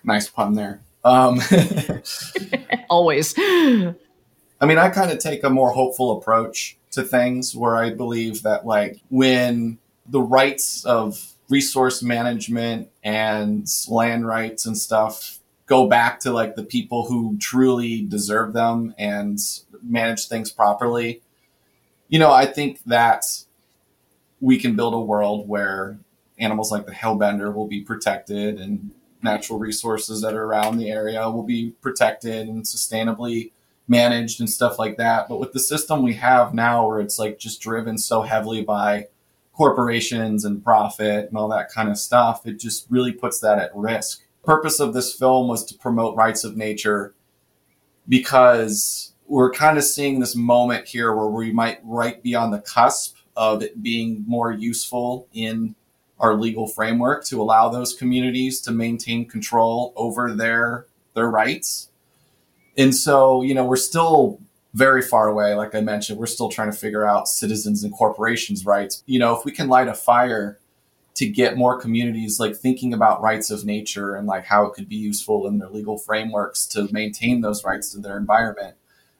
Nice 0.05 0.29
pun 0.29 0.55
there. 0.55 0.81
Um, 1.03 1.41
Always. 2.89 3.35
I 3.37 3.95
mean, 4.65 4.79
I 4.79 4.89
kind 4.91 5.11
of 5.11 5.19
take 5.19 5.43
a 5.43 5.51
more 5.51 5.71
hopeful 5.71 6.17
approach 6.17 6.79
to 6.93 7.03
things, 7.03 7.57
where 7.57 7.77
I 7.77 7.91
believe 7.91 8.43
that 8.43 8.65
like 8.65 9.01
when 9.11 9.79
the 10.09 10.21
rights 10.21 10.85
of 10.85 11.35
resource 11.49 12.03
management 12.03 12.89
and 13.05 13.69
land 13.89 14.27
rights 14.27 14.67
and 14.67 14.77
stuff 14.77 15.39
go 15.67 15.89
back 15.89 16.21
to 16.21 16.33
like 16.33 16.55
the 16.55 16.63
people 16.63 17.07
who 17.07 17.37
truly 17.39 18.03
deserve 18.03 18.53
them 18.53 18.95
and 18.99 19.39
manage 19.83 20.29
things 20.29 20.51
properly. 20.51 21.23
You 22.09 22.19
know, 22.19 22.33
I 22.33 22.47
think 22.47 22.83
that 22.85 23.25
we 24.41 24.59
can 24.59 24.77
build 24.77 24.95
a 24.95 25.01
world 25.01 25.49
where 25.49 25.99
animals 26.39 26.71
like 26.71 26.87
the 26.87 26.93
hellbender 26.93 27.53
will 27.53 27.67
be 27.67 27.81
protected 27.81 28.61
and 28.61 28.91
natural 29.23 29.59
resources 29.59 30.21
that 30.21 30.35
are 30.35 30.45
around 30.45 30.77
the 30.77 30.91
area 30.91 31.29
will 31.31 31.43
be 31.43 31.71
protected 31.81 32.47
and 32.47 32.65
sustainably 32.65 33.51
managed 33.89 34.41
and 34.41 34.51
stuff 34.51 34.79
like 34.79 34.97
that. 34.99 35.29
But 35.29 35.41
with 35.41 35.53
the 35.53 35.61
system 35.61 36.03
we 36.03 36.15
have 36.15 36.55
now 36.55 36.87
where 36.87 37.01
it's 37.01 37.19
like 37.19 37.39
just 37.39 37.61
driven 37.61 37.99
so 37.99 38.23
heavily 38.23 38.63
by 38.63 39.09
corporations 39.57 40.45
and 40.45 40.63
profit 40.63 41.29
and 41.29 41.37
all 41.37 41.49
that 41.49 41.71
kind 41.71 41.89
of 41.89 41.99
stuff, 41.99 42.47
it 42.47 42.59
just 42.59 42.87
really 42.91 43.13
puts 43.13 43.41
that 43.41 43.59
at 43.59 43.75
risk. 43.75 44.23
The 44.43 44.47
purpose 44.47 44.81
of 44.81 44.93
this 44.93 45.15
film 45.15 45.49
was 45.49 45.65
to 45.67 45.75
promote 45.75 46.17
rights 46.17 46.45
of 46.45 46.57
nature 46.57 47.15
because 48.07 49.15
we're 49.27 49.51
kind 49.51 49.79
of 49.79 49.85
seeing 49.85 50.21
this 50.21 50.37
moment 50.37 50.87
here 50.87 51.15
where 51.15 51.27
we 51.27 51.53
might 51.53 51.81
right 51.83 52.23
be 52.23 52.35
on 52.35 52.51
the 52.51 52.61
cusp 52.61 53.17
of 53.35 53.63
it 53.63 53.83
being 53.83 54.25
more 54.27 54.53
useful 54.53 55.27
in 55.33 55.75
our 56.21 56.35
legal 56.35 56.67
framework 56.67 57.25
to 57.25 57.41
allow 57.41 57.69
those 57.69 57.95
communities 57.95 58.61
to 58.61 58.73
maintain 58.73 59.27
control 59.27 59.93
over 59.97 60.35
their 60.35 60.87
their 61.15 61.31
rights. 61.31 61.91
And 62.77 62.95
so, 62.95 63.43
you 63.43 63.55
know, 63.55 63.65
we're 63.65 63.77
still 63.77 64.41
very 64.77 65.01
far 65.01 65.29
away. 65.29 65.55
Like 65.55 65.75
I 65.75 65.81
mentioned, 65.81 66.19
we're 66.19 66.27
still 66.27 66.51
trying 66.51 66.71
to 66.71 66.77
figure 66.77 67.09
out 67.09 67.29
citizens 67.29 67.83
and 67.83 67.93
corporations' 67.95 68.67
rights. 68.67 69.03
You 69.07 69.19
know, 69.19 69.35
if 69.35 69.43
we 69.47 69.51
can 69.51 69.69
light 69.69 69.89
a 69.89 69.95
fire 69.95 70.59
to 71.15 71.27
get 71.27 71.57
more 71.57 71.81
communities 71.81 72.39
like 72.39 72.55
thinking 72.55 72.93
about 72.93 73.23
rights 73.23 73.51
of 73.51 73.65
nature 73.65 74.15
and 74.15 74.27
like 74.27 74.45
how 74.45 74.67
it 74.67 74.75
could 74.75 74.87
be 74.87 74.97
useful 74.97 75.47
in 75.47 75.57
their 75.57 75.71
legal 75.71 75.97
frameworks 75.97 76.67
to 76.67 76.93
maintain 76.93 77.41
those 77.41 77.65
rights 77.65 77.91
to 77.93 78.01
their 78.01 78.19
environment. 78.19 78.77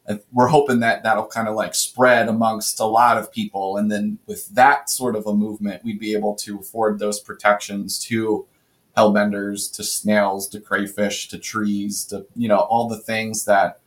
Uh, 0.07 0.17
we're 0.31 0.49
hoping 0.49 0.81
that 0.81 1.03
that'll 1.03 1.27
kind 1.27 1.49
of 1.49 1.55
like 1.55 1.75
spread 1.75 2.29
amongst 2.29 2.79
a 2.79 2.85
lot 2.85 3.17
of 3.17 3.33
people. 3.33 3.79
And 3.79 3.91
then 3.91 4.19
with 4.27 4.51
that 4.51 4.91
sort 4.91 5.17
of 5.17 5.27
a 5.27 5.35
movement, 5.35 5.83
we'd 5.83 5.99
be 5.99 6.13
able 6.15 6.35
to 6.35 6.59
afford 6.59 6.99
those 6.99 7.19
protections 7.19 7.99
to 8.01 8.47
hellbenders, 8.95 9.73
to 9.73 9.83
snails, 9.83 10.49
to 10.49 10.61
crayfish, 10.61 11.29
to 11.29 11.39
trees, 11.39 12.05
to, 12.05 12.27
you 12.37 12.47
know, 12.47 12.59
all 12.59 12.91
the 12.91 12.99
things 12.99 13.47
that 13.47 13.81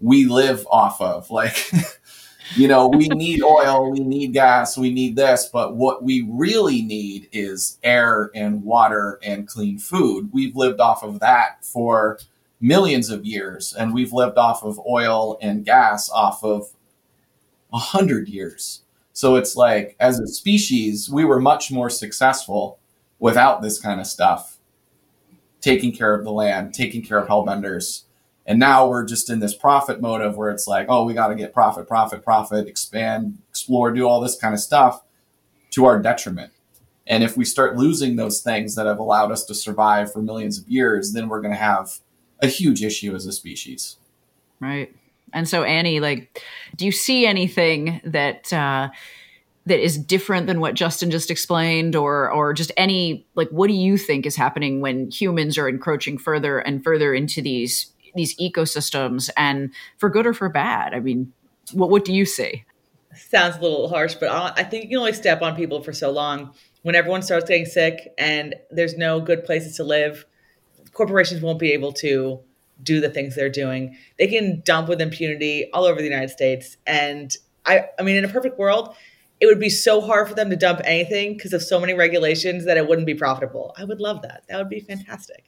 we 0.00 0.26
live 0.26 0.66
off 0.70 1.00
of. 1.00 1.30
Like, 1.30 1.70
you 2.56 2.68
know, 2.68 2.88
we 2.88 3.08
need 3.08 3.42
oil, 3.42 3.90
we 3.90 4.00
need 4.00 4.32
gas, 4.32 4.76
we 4.76 4.92
need 4.92 5.16
this, 5.16 5.48
but 5.52 5.76
what 5.76 6.02
we 6.02 6.26
really 6.28 6.82
need 6.82 7.28
is 7.32 7.78
air 7.82 8.30
and 8.34 8.62
water 8.64 9.18
and 9.22 9.46
clean 9.46 9.78
food. 9.78 10.30
We've 10.32 10.56
lived 10.56 10.80
off 10.80 11.02
of 11.02 11.20
that 11.20 11.64
for 11.64 12.18
millions 12.60 13.10
of 13.10 13.24
years, 13.24 13.74
and 13.74 13.94
we've 13.94 14.12
lived 14.12 14.38
off 14.38 14.62
of 14.62 14.80
oil 14.88 15.38
and 15.40 15.64
gas 15.64 16.10
off 16.10 16.42
of 16.42 16.70
a 17.72 17.78
hundred 17.78 18.28
years. 18.28 18.82
So 19.12 19.36
it's 19.36 19.56
like, 19.56 19.96
as 19.98 20.20
a 20.20 20.28
species, 20.28 21.10
we 21.10 21.24
were 21.24 21.40
much 21.40 21.72
more 21.72 21.90
successful 21.90 22.78
without 23.18 23.62
this 23.62 23.80
kind 23.80 24.00
of 24.00 24.06
stuff, 24.06 24.58
taking 25.60 25.92
care 25.92 26.14
of 26.14 26.24
the 26.24 26.30
land, 26.30 26.72
taking 26.72 27.02
care 27.02 27.18
of 27.18 27.28
hellbenders 27.28 28.04
And 28.48 28.58
now 28.58 28.88
we're 28.88 29.04
just 29.04 29.28
in 29.28 29.40
this 29.40 29.54
profit 29.54 30.00
motive 30.00 30.38
where 30.38 30.48
it's 30.48 30.66
like, 30.66 30.86
oh, 30.88 31.04
we 31.04 31.12
got 31.12 31.28
to 31.28 31.34
get 31.34 31.52
profit, 31.52 31.86
profit, 31.86 32.24
profit, 32.24 32.66
expand, 32.66 33.36
explore, 33.50 33.92
do 33.92 34.08
all 34.08 34.22
this 34.22 34.36
kind 34.36 34.54
of 34.54 34.60
stuff 34.60 35.02
to 35.72 35.84
our 35.84 36.00
detriment. 36.00 36.50
And 37.06 37.22
if 37.22 37.36
we 37.36 37.44
start 37.44 37.76
losing 37.76 38.16
those 38.16 38.40
things 38.40 38.74
that 38.74 38.86
have 38.86 38.98
allowed 38.98 39.30
us 39.32 39.44
to 39.44 39.54
survive 39.54 40.10
for 40.10 40.22
millions 40.22 40.58
of 40.58 40.66
years, 40.66 41.12
then 41.12 41.28
we're 41.28 41.42
going 41.42 41.52
to 41.52 41.60
have 41.60 41.98
a 42.40 42.46
huge 42.46 42.82
issue 42.82 43.14
as 43.14 43.26
a 43.26 43.32
species. 43.32 43.96
Right. 44.60 44.94
And 45.34 45.46
so, 45.46 45.62
Annie, 45.62 46.00
like, 46.00 46.42
do 46.74 46.86
you 46.86 46.92
see 46.92 47.26
anything 47.26 48.00
that 48.02 48.50
uh, 48.50 48.88
that 49.66 49.78
is 49.78 49.98
different 49.98 50.46
than 50.46 50.60
what 50.60 50.72
Justin 50.72 51.10
just 51.10 51.30
explained, 51.30 51.94
or 51.94 52.30
or 52.30 52.54
just 52.54 52.72
any 52.78 53.26
like, 53.34 53.50
what 53.50 53.68
do 53.68 53.74
you 53.74 53.98
think 53.98 54.24
is 54.24 54.36
happening 54.36 54.80
when 54.80 55.10
humans 55.10 55.58
are 55.58 55.68
encroaching 55.68 56.16
further 56.16 56.58
and 56.58 56.82
further 56.82 57.12
into 57.12 57.42
these 57.42 57.92
these 58.14 58.36
ecosystems, 58.36 59.30
and 59.36 59.70
for 59.96 60.10
good 60.10 60.26
or 60.26 60.34
for 60.34 60.48
bad? 60.48 60.94
I 60.94 61.00
mean, 61.00 61.32
what 61.72 61.90
what 61.90 62.04
do 62.04 62.12
you 62.12 62.24
see? 62.24 62.64
Sounds 63.14 63.56
a 63.56 63.60
little 63.60 63.88
harsh, 63.88 64.14
but 64.14 64.30
I 64.30 64.62
think 64.64 64.84
you 64.84 64.90
can 64.90 64.98
only 64.98 65.12
step 65.12 65.42
on 65.42 65.56
people 65.56 65.82
for 65.82 65.92
so 65.92 66.10
long 66.10 66.52
when 66.82 66.94
everyone 66.94 67.22
starts 67.22 67.48
getting 67.48 67.66
sick 67.66 68.14
and 68.18 68.54
there's 68.70 68.96
no 68.96 69.20
good 69.20 69.44
places 69.44 69.76
to 69.76 69.84
live, 69.84 70.24
corporations 70.92 71.42
won't 71.42 71.58
be 71.58 71.72
able 71.72 71.92
to 71.92 72.40
do 72.82 73.00
the 73.00 73.10
things 73.10 73.34
they're 73.34 73.50
doing. 73.50 73.96
They 74.18 74.28
can 74.28 74.62
dump 74.64 74.88
with 74.88 75.00
impunity 75.00 75.68
all 75.72 75.84
over 75.84 75.98
the 75.98 76.06
United 76.06 76.30
States. 76.30 76.76
And 76.86 77.36
I, 77.66 77.86
I 77.98 78.02
mean, 78.02 78.16
in 78.16 78.24
a 78.24 78.28
perfect 78.28 78.58
world, 78.58 78.94
it 79.40 79.46
would 79.46 79.60
be 79.60 79.68
so 79.68 80.00
hard 80.00 80.28
for 80.28 80.34
them 80.34 80.50
to 80.50 80.56
dump 80.56 80.80
anything 80.84 81.34
because 81.36 81.52
of 81.52 81.62
so 81.62 81.80
many 81.80 81.94
regulations 81.94 82.64
that 82.64 82.76
it 82.76 82.88
wouldn't 82.88 83.06
be 83.06 83.14
profitable. 83.14 83.74
I 83.76 83.84
would 83.84 84.00
love 84.00 84.22
that. 84.22 84.44
That 84.48 84.58
would 84.58 84.68
be 84.68 84.80
fantastic. 84.80 85.44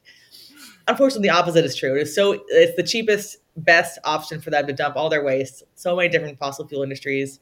Unfortunately, 0.91 1.29
the 1.29 1.35
opposite 1.35 1.65
is 1.65 1.77
true. 1.77 1.95
It 1.97 2.03
is 2.03 2.15
so 2.15 2.43
it's 2.49 2.77
the 2.77 2.83
cheapest, 2.83 3.39
best 3.57 3.99
option 4.05 4.41
for 4.41 4.51
them 4.51 4.67
to 4.67 4.73
dump 4.73 4.97
all 4.97 5.09
their 5.09 5.25
waste. 5.25 5.63
So 5.77 5.95
many 5.95 6.09
different 6.09 6.39
fossil 6.39 6.67
fuel 6.67 6.83
industries 6.83 7.39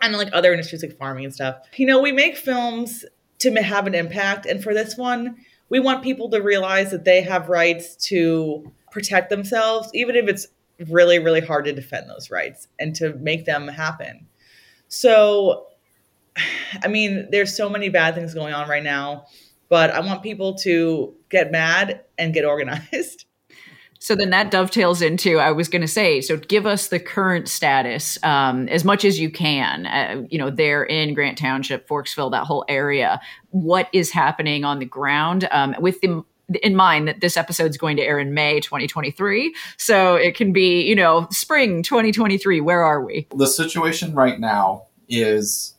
and 0.00 0.16
like 0.16 0.30
other 0.32 0.52
industries 0.52 0.82
like 0.82 0.96
farming 0.96 1.24
and 1.24 1.34
stuff. 1.34 1.56
You 1.76 1.86
know, 1.86 2.00
we 2.00 2.12
make 2.12 2.36
films 2.36 3.04
to 3.40 3.52
have 3.62 3.86
an 3.86 3.94
impact. 3.94 4.46
And 4.46 4.62
for 4.62 4.74
this 4.74 4.96
one, 4.96 5.36
we 5.68 5.80
want 5.80 6.02
people 6.02 6.30
to 6.30 6.40
realize 6.40 6.90
that 6.90 7.04
they 7.04 7.20
have 7.22 7.48
rights 7.48 7.96
to 8.08 8.70
protect 8.90 9.30
themselves, 9.30 9.90
even 9.92 10.16
if 10.16 10.28
it's 10.28 10.46
really, 10.88 11.18
really 11.18 11.40
hard 11.40 11.64
to 11.64 11.72
defend 11.72 12.08
those 12.08 12.30
rights 12.30 12.68
and 12.78 12.94
to 12.94 13.14
make 13.14 13.44
them 13.44 13.68
happen. 13.68 14.26
So, 14.88 15.66
I 16.82 16.88
mean, 16.88 17.28
there's 17.30 17.56
so 17.56 17.68
many 17.68 17.88
bad 17.88 18.14
things 18.14 18.34
going 18.34 18.54
on 18.54 18.68
right 18.68 18.82
now, 18.82 19.26
but 19.68 19.90
I 19.90 20.00
want 20.00 20.22
people 20.22 20.54
to 20.58 21.14
get 21.28 21.50
mad 21.50 22.02
and 22.16 22.32
get 22.34 22.44
organized. 22.44 23.24
So 24.00 24.14
then 24.14 24.30
that 24.30 24.50
dovetails 24.50 25.02
into 25.02 25.38
I 25.38 25.50
was 25.50 25.68
going 25.68 25.82
to 25.82 25.88
say. 25.88 26.20
So 26.20 26.36
give 26.36 26.66
us 26.66 26.88
the 26.88 27.00
current 27.00 27.48
status 27.48 28.16
um, 28.22 28.68
as 28.68 28.84
much 28.84 29.04
as 29.04 29.18
you 29.18 29.28
can. 29.28 29.86
Uh, 29.86 30.22
you 30.30 30.38
know, 30.38 30.50
there 30.50 30.84
in 30.84 31.14
Grant 31.14 31.36
Township, 31.36 31.88
Forksville, 31.88 32.30
that 32.30 32.44
whole 32.44 32.64
area. 32.68 33.20
What 33.50 33.88
is 33.92 34.12
happening 34.12 34.64
on 34.64 34.78
the 34.78 34.84
ground 34.84 35.48
um, 35.50 35.74
with 35.80 36.00
the 36.00 36.24
in 36.62 36.74
mind 36.74 37.08
that 37.08 37.20
this 37.20 37.36
episode 37.36 37.70
is 37.70 37.76
going 37.76 37.96
to 37.96 38.02
air 38.02 38.18
in 38.18 38.32
May 38.32 38.60
2023. 38.60 39.54
So 39.76 40.14
it 40.14 40.34
can 40.34 40.52
be, 40.52 40.82
you 40.82 40.94
know, 40.94 41.26
spring 41.30 41.82
2023. 41.82 42.60
Where 42.60 42.82
are 42.82 43.04
we? 43.04 43.26
The 43.34 43.46
situation 43.46 44.14
right 44.14 44.40
now 44.40 44.86
is 45.08 45.74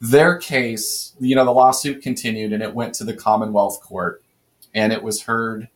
their 0.00 0.38
case, 0.38 1.14
you 1.20 1.36
know, 1.36 1.44
the 1.44 1.50
lawsuit 1.50 2.02
continued 2.02 2.52
and 2.52 2.62
it 2.62 2.74
went 2.74 2.94
to 2.94 3.04
the 3.04 3.14
Commonwealth 3.14 3.80
Court 3.82 4.22
and 4.74 4.92
it 4.92 5.02
was 5.02 5.22
heard 5.22 5.68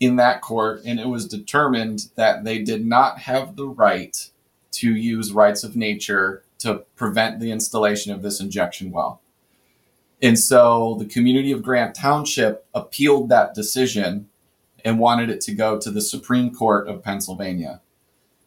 in 0.00 0.16
that 0.16 0.42
court, 0.42 0.82
and 0.84 0.98
it 0.98 1.06
was 1.06 1.26
determined 1.26 2.10
that 2.16 2.44
they 2.44 2.58
did 2.58 2.84
not 2.84 3.20
have 3.20 3.56
the 3.56 3.66
right 3.66 4.28
to 4.72 4.94
use 4.94 5.32
rights 5.32 5.62
of 5.62 5.76
nature 5.76 6.42
to 6.58 6.84
prevent 6.96 7.40
the 7.40 7.50
installation 7.50 8.12
of 8.12 8.22
this 8.22 8.40
injection 8.40 8.90
well. 8.90 9.20
And 10.20 10.38
so 10.38 10.96
the 10.98 11.06
community 11.06 11.52
of 11.52 11.62
Grant 11.62 11.94
Township 11.94 12.66
appealed 12.74 13.28
that 13.28 13.54
decision 13.54 14.28
and 14.84 14.98
wanted 14.98 15.30
it 15.30 15.40
to 15.42 15.54
go 15.54 15.78
to 15.78 15.90
the 15.90 16.00
Supreme 16.00 16.54
Court 16.54 16.88
of 16.88 17.02
Pennsylvania. 17.02 17.80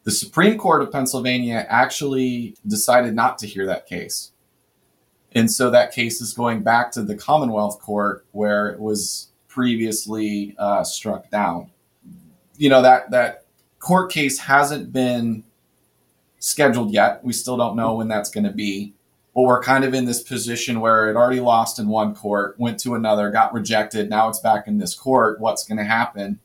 The 0.04 0.10
Supreme 0.10 0.58
Court 0.58 0.82
of 0.82 0.92
Pennsylvania 0.92 1.66
actually 1.68 2.56
decided 2.66 3.14
not 3.14 3.38
to 3.38 3.46
hear 3.46 3.66
that 3.66 3.86
case. 3.86 4.32
And 5.32 5.50
so 5.50 5.70
that 5.70 5.92
case 5.92 6.20
is 6.20 6.32
going 6.32 6.62
back 6.62 6.90
to 6.92 7.02
the 7.02 7.14
Commonwealth 7.14 7.80
Court 7.80 8.24
where 8.32 8.68
it 8.68 8.80
was 8.80 9.28
previously 9.48 10.54
uh, 10.58 10.84
struck 10.84 11.30
down. 11.30 11.70
You 12.56 12.70
know 12.70 12.82
that 12.82 13.10
that 13.10 13.44
court 13.78 14.10
case 14.10 14.38
hasn't 14.38 14.92
been 14.92 15.44
scheduled 16.38 16.92
yet. 16.92 17.22
We 17.24 17.32
still 17.32 17.56
don't 17.56 17.76
know 17.76 17.94
when 17.94 18.08
that's 18.08 18.30
going 18.30 18.44
to 18.44 18.52
be. 18.52 18.94
But 19.34 19.42
we're 19.42 19.62
kind 19.62 19.84
of 19.84 19.94
in 19.94 20.04
this 20.04 20.22
position 20.22 20.80
where 20.80 21.08
it 21.08 21.16
already 21.16 21.40
lost 21.40 21.78
in 21.78 21.88
one 21.88 22.14
court, 22.14 22.58
went 22.58 22.80
to 22.80 22.94
another, 22.94 23.30
got 23.30 23.52
rejected. 23.52 24.10
Now 24.10 24.28
it's 24.28 24.40
back 24.40 24.66
in 24.66 24.78
this 24.78 24.94
court. 24.94 25.38
What's 25.38 25.64
going 25.64 25.78
to 25.78 25.84
happen? 25.84 26.40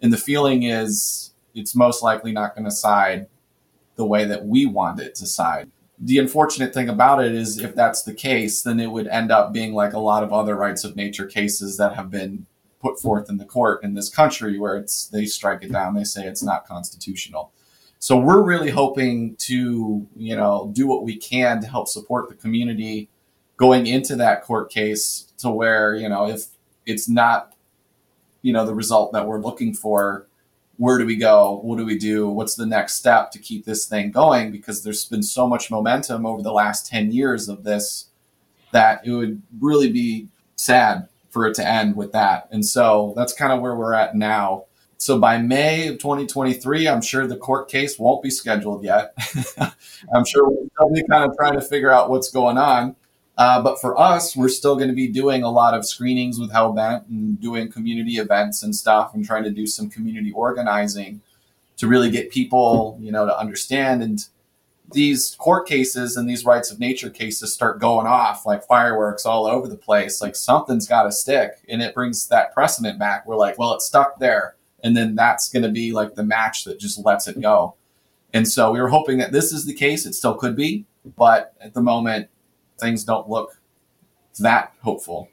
And 0.00 0.12
the 0.12 0.18
feeling 0.18 0.62
is 0.62 1.32
it's 1.54 1.74
most 1.74 2.02
likely 2.02 2.32
not 2.32 2.54
going 2.54 2.64
to 2.64 2.70
side 2.70 3.26
the 3.96 4.06
way 4.06 4.24
that 4.26 4.44
we 4.46 4.66
want 4.66 5.00
it 5.00 5.14
to 5.16 5.26
side. 5.26 5.70
The 5.98 6.18
unfortunate 6.18 6.74
thing 6.74 6.88
about 6.88 7.24
it 7.24 7.34
is 7.34 7.58
if 7.58 7.74
that's 7.74 8.02
the 8.02 8.12
case, 8.12 8.62
then 8.62 8.80
it 8.80 8.90
would 8.90 9.06
end 9.06 9.32
up 9.32 9.52
being 9.52 9.72
like 9.72 9.94
a 9.94 9.98
lot 9.98 10.22
of 10.22 10.32
other 10.32 10.54
rights 10.54 10.84
of 10.84 10.94
nature 10.94 11.26
cases 11.26 11.78
that 11.78 11.94
have 11.94 12.10
been 12.10 12.46
put 12.80 13.00
forth 13.00 13.28
in 13.30 13.38
the 13.38 13.44
court 13.44 13.82
in 13.82 13.94
this 13.94 14.08
country 14.08 14.58
where 14.58 14.76
it's 14.76 15.06
they 15.06 15.24
strike 15.24 15.62
it 15.62 15.72
down 15.72 15.94
they 15.94 16.04
say 16.04 16.26
it's 16.26 16.42
not 16.42 16.66
constitutional. 16.66 17.52
So 17.98 18.16
we're 18.18 18.42
really 18.42 18.70
hoping 18.70 19.36
to 19.36 20.06
you 20.14 20.36
know 20.36 20.70
do 20.74 20.86
what 20.86 21.02
we 21.02 21.16
can 21.16 21.60
to 21.62 21.66
help 21.66 21.88
support 21.88 22.28
the 22.28 22.34
community 22.34 23.08
going 23.56 23.86
into 23.86 24.16
that 24.16 24.42
court 24.42 24.70
case 24.70 25.32
to 25.38 25.50
where 25.50 25.94
you 25.94 26.08
know 26.08 26.28
if 26.28 26.46
it's 26.84 27.08
not 27.08 27.54
you 28.42 28.52
know 28.52 28.66
the 28.66 28.74
result 28.74 29.12
that 29.12 29.26
we're 29.26 29.40
looking 29.40 29.72
for 29.72 30.26
where 30.78 30.98
do 30.98 31.06
we 31.06 31.16
go 31.16 31.60
what 31.62 31.78
do 31.78 31.84
we 31.86 31.96
do 31.96 32.28
what's 32.28 32.54
the 32.54 32.66
next 32.66 32.94
step 32.94 33.30
to 33.30 33.38
keep 33.38 33.64
this 33.64 33.86
thing 33.86 34.10
going 34.10 34.50
because 34.50 34.82
there's 34.82 35.06
been 35.06 35.22
so 35.22 35.46
much 35.46 35.70
momentum 35.70 36.26
over 36.26 36.42
the 36.42 36.52
last 36.52 36.86
10 36.86 37.12
years 37.12 37.48
of 37.48 37.64
this 37.64 38.06
that 38.72 39.06
it 39.06 39.10
would 39.10 39.42
really 39.60 39.90
be 39.90 40.28
sad 40.56 41.08
for 41.30 41.46
it 41.46 41.54
to 41.54 41.68
end 41.68 41.96
with 41.96 42.12
that. 42.12 42.48
And 42.50 42.64
so 42.64 43.12
that's 43.16 43.32
kind 43.32 43.52
of 43.52 43.60
where 43.60 43.76
we're 43.76 43.94
at 43.94 44.16
now. 44.16 44.64
So 44.98 45.18
by 45.18 45.36
May 45.36 45.88
of 45.88 45.98
2023, 45.98 46.88
I'm 46.88 47.02
sure 47.02 47.26
the 47.26 47.36
court 47.36 47.68
case 47.68 47.98
won't 47.98 48.22
be 48.22 48.30
scheduled 48.30 48.82
yet. 48.82 49.14
I'm 50.14 50.24
sure 50.24 50.48
we'll 50.48 50.68
still 50.72 51.06
kind 51.10 51.30
of 51.30 51.36
trying 51.36 51.52
to 51.52 51.60
figure 51.60 51.92
out 51.92 52.08
what's 52.08 52.30
going 52.30 52.56
on. 52.56 52.96
Uh, 53.36 53.62
but 53.62 53.80
for 53.80 53.98
us, 54.00 54.34
we're 54.34 54.48
still 54.48 54.76
going 54.76 54.88
to 54.88 54.94
be 54.94 55.08
doing 55.08 55.42
a 55.42 55.50
lot 55.50 55.74
of 55.74 55.86
screenings 55.86 56.38
with 56.38 56.52
Hellbent 56.52 57.06
and 57.08 57.40
doing 57.40 57.70
community 57.70 58.16
events 58.16 58.62
and 58.62 58.74
stuff 58.74 59.12
and 59.14 59.24
trying 59.24 59.44
to 59.44 59.50
do 59.50 59.66
some 59.66 59.90
community 59.90 60.32
organizing 60.32 61.20
to 61.76 61.86
really 61.86 62.10
get 62.10 62.30
people, 62.30 62.96
you 63.00 63.12
know, 63.12 63.26
to 63.26 63.38
understand 63.38 64.02
and 64.02 64.26
these 64.92 65.34
court 65.38 65.66
cases 65.66 66.16
and 66.16 66.28
these 66.28 66.44
rights 66.44 66.70
of 66.70 66.78
nature 66.78 67.10
cases 67.10 67.52
start 67.52 67.80
going 67.80 68.06
off 68.06 68.46
like 68.46 68.64
fireworks 68.66 69.26
all 69.26 69.46
over 69.46 69.66
the 69.66 69.76
place, 69.76 70.20
like 70.20 70.36
something's 70.36 70.86
got 70.86 71.04
to 71.04 71.12
stick. 71.12 71.52
And 71.68 71.82
it 71.82 71.94
brings 71.94 72.28
that 72.28 72.54
precedent 72.54 72.98
back. 72.98 73.26
We're 73.26 73.36
like, 73.36 73.58
well, 73.58 73.74
it's 73.74 73.86
stuck 73.86 74.18
there. 74.18 74.54
And 74.84 74.96
then 74.96 75.14
that's 75.14 75.48
going 75.48 75.64
to 75.64 75.70
be 75.70 75.92
like 75.92 76.14
the 76.14 76.22
match 76.22 76.64
that 76.64 76.78
just 76.78 77.04
lets 77.04 77.26
it 77.26 77.40
go. 77.40 77.74
And 78.32 78.46
so 78.46 78.70
we 78.70 78.80
were 78.80 78.88
hoping 78.88 79.18
that 79.18 79.32
this 79.32 79.52
is 79.52 79.64
the 79.66 79.74
case. 79.74 80.06
It 80.06 80.14
still 80.14 80.34
could 80.34 80.54
be. 80.54 80.84
But 81.16 81.54
at 81.60 81.74
the 81.74 81.82
moment, 81.82 82.28
things 82.78 83.04
don't 83.04 83.28
look 83.28 83.60
that 84.38 84.72
hopeful. 84.82 85.28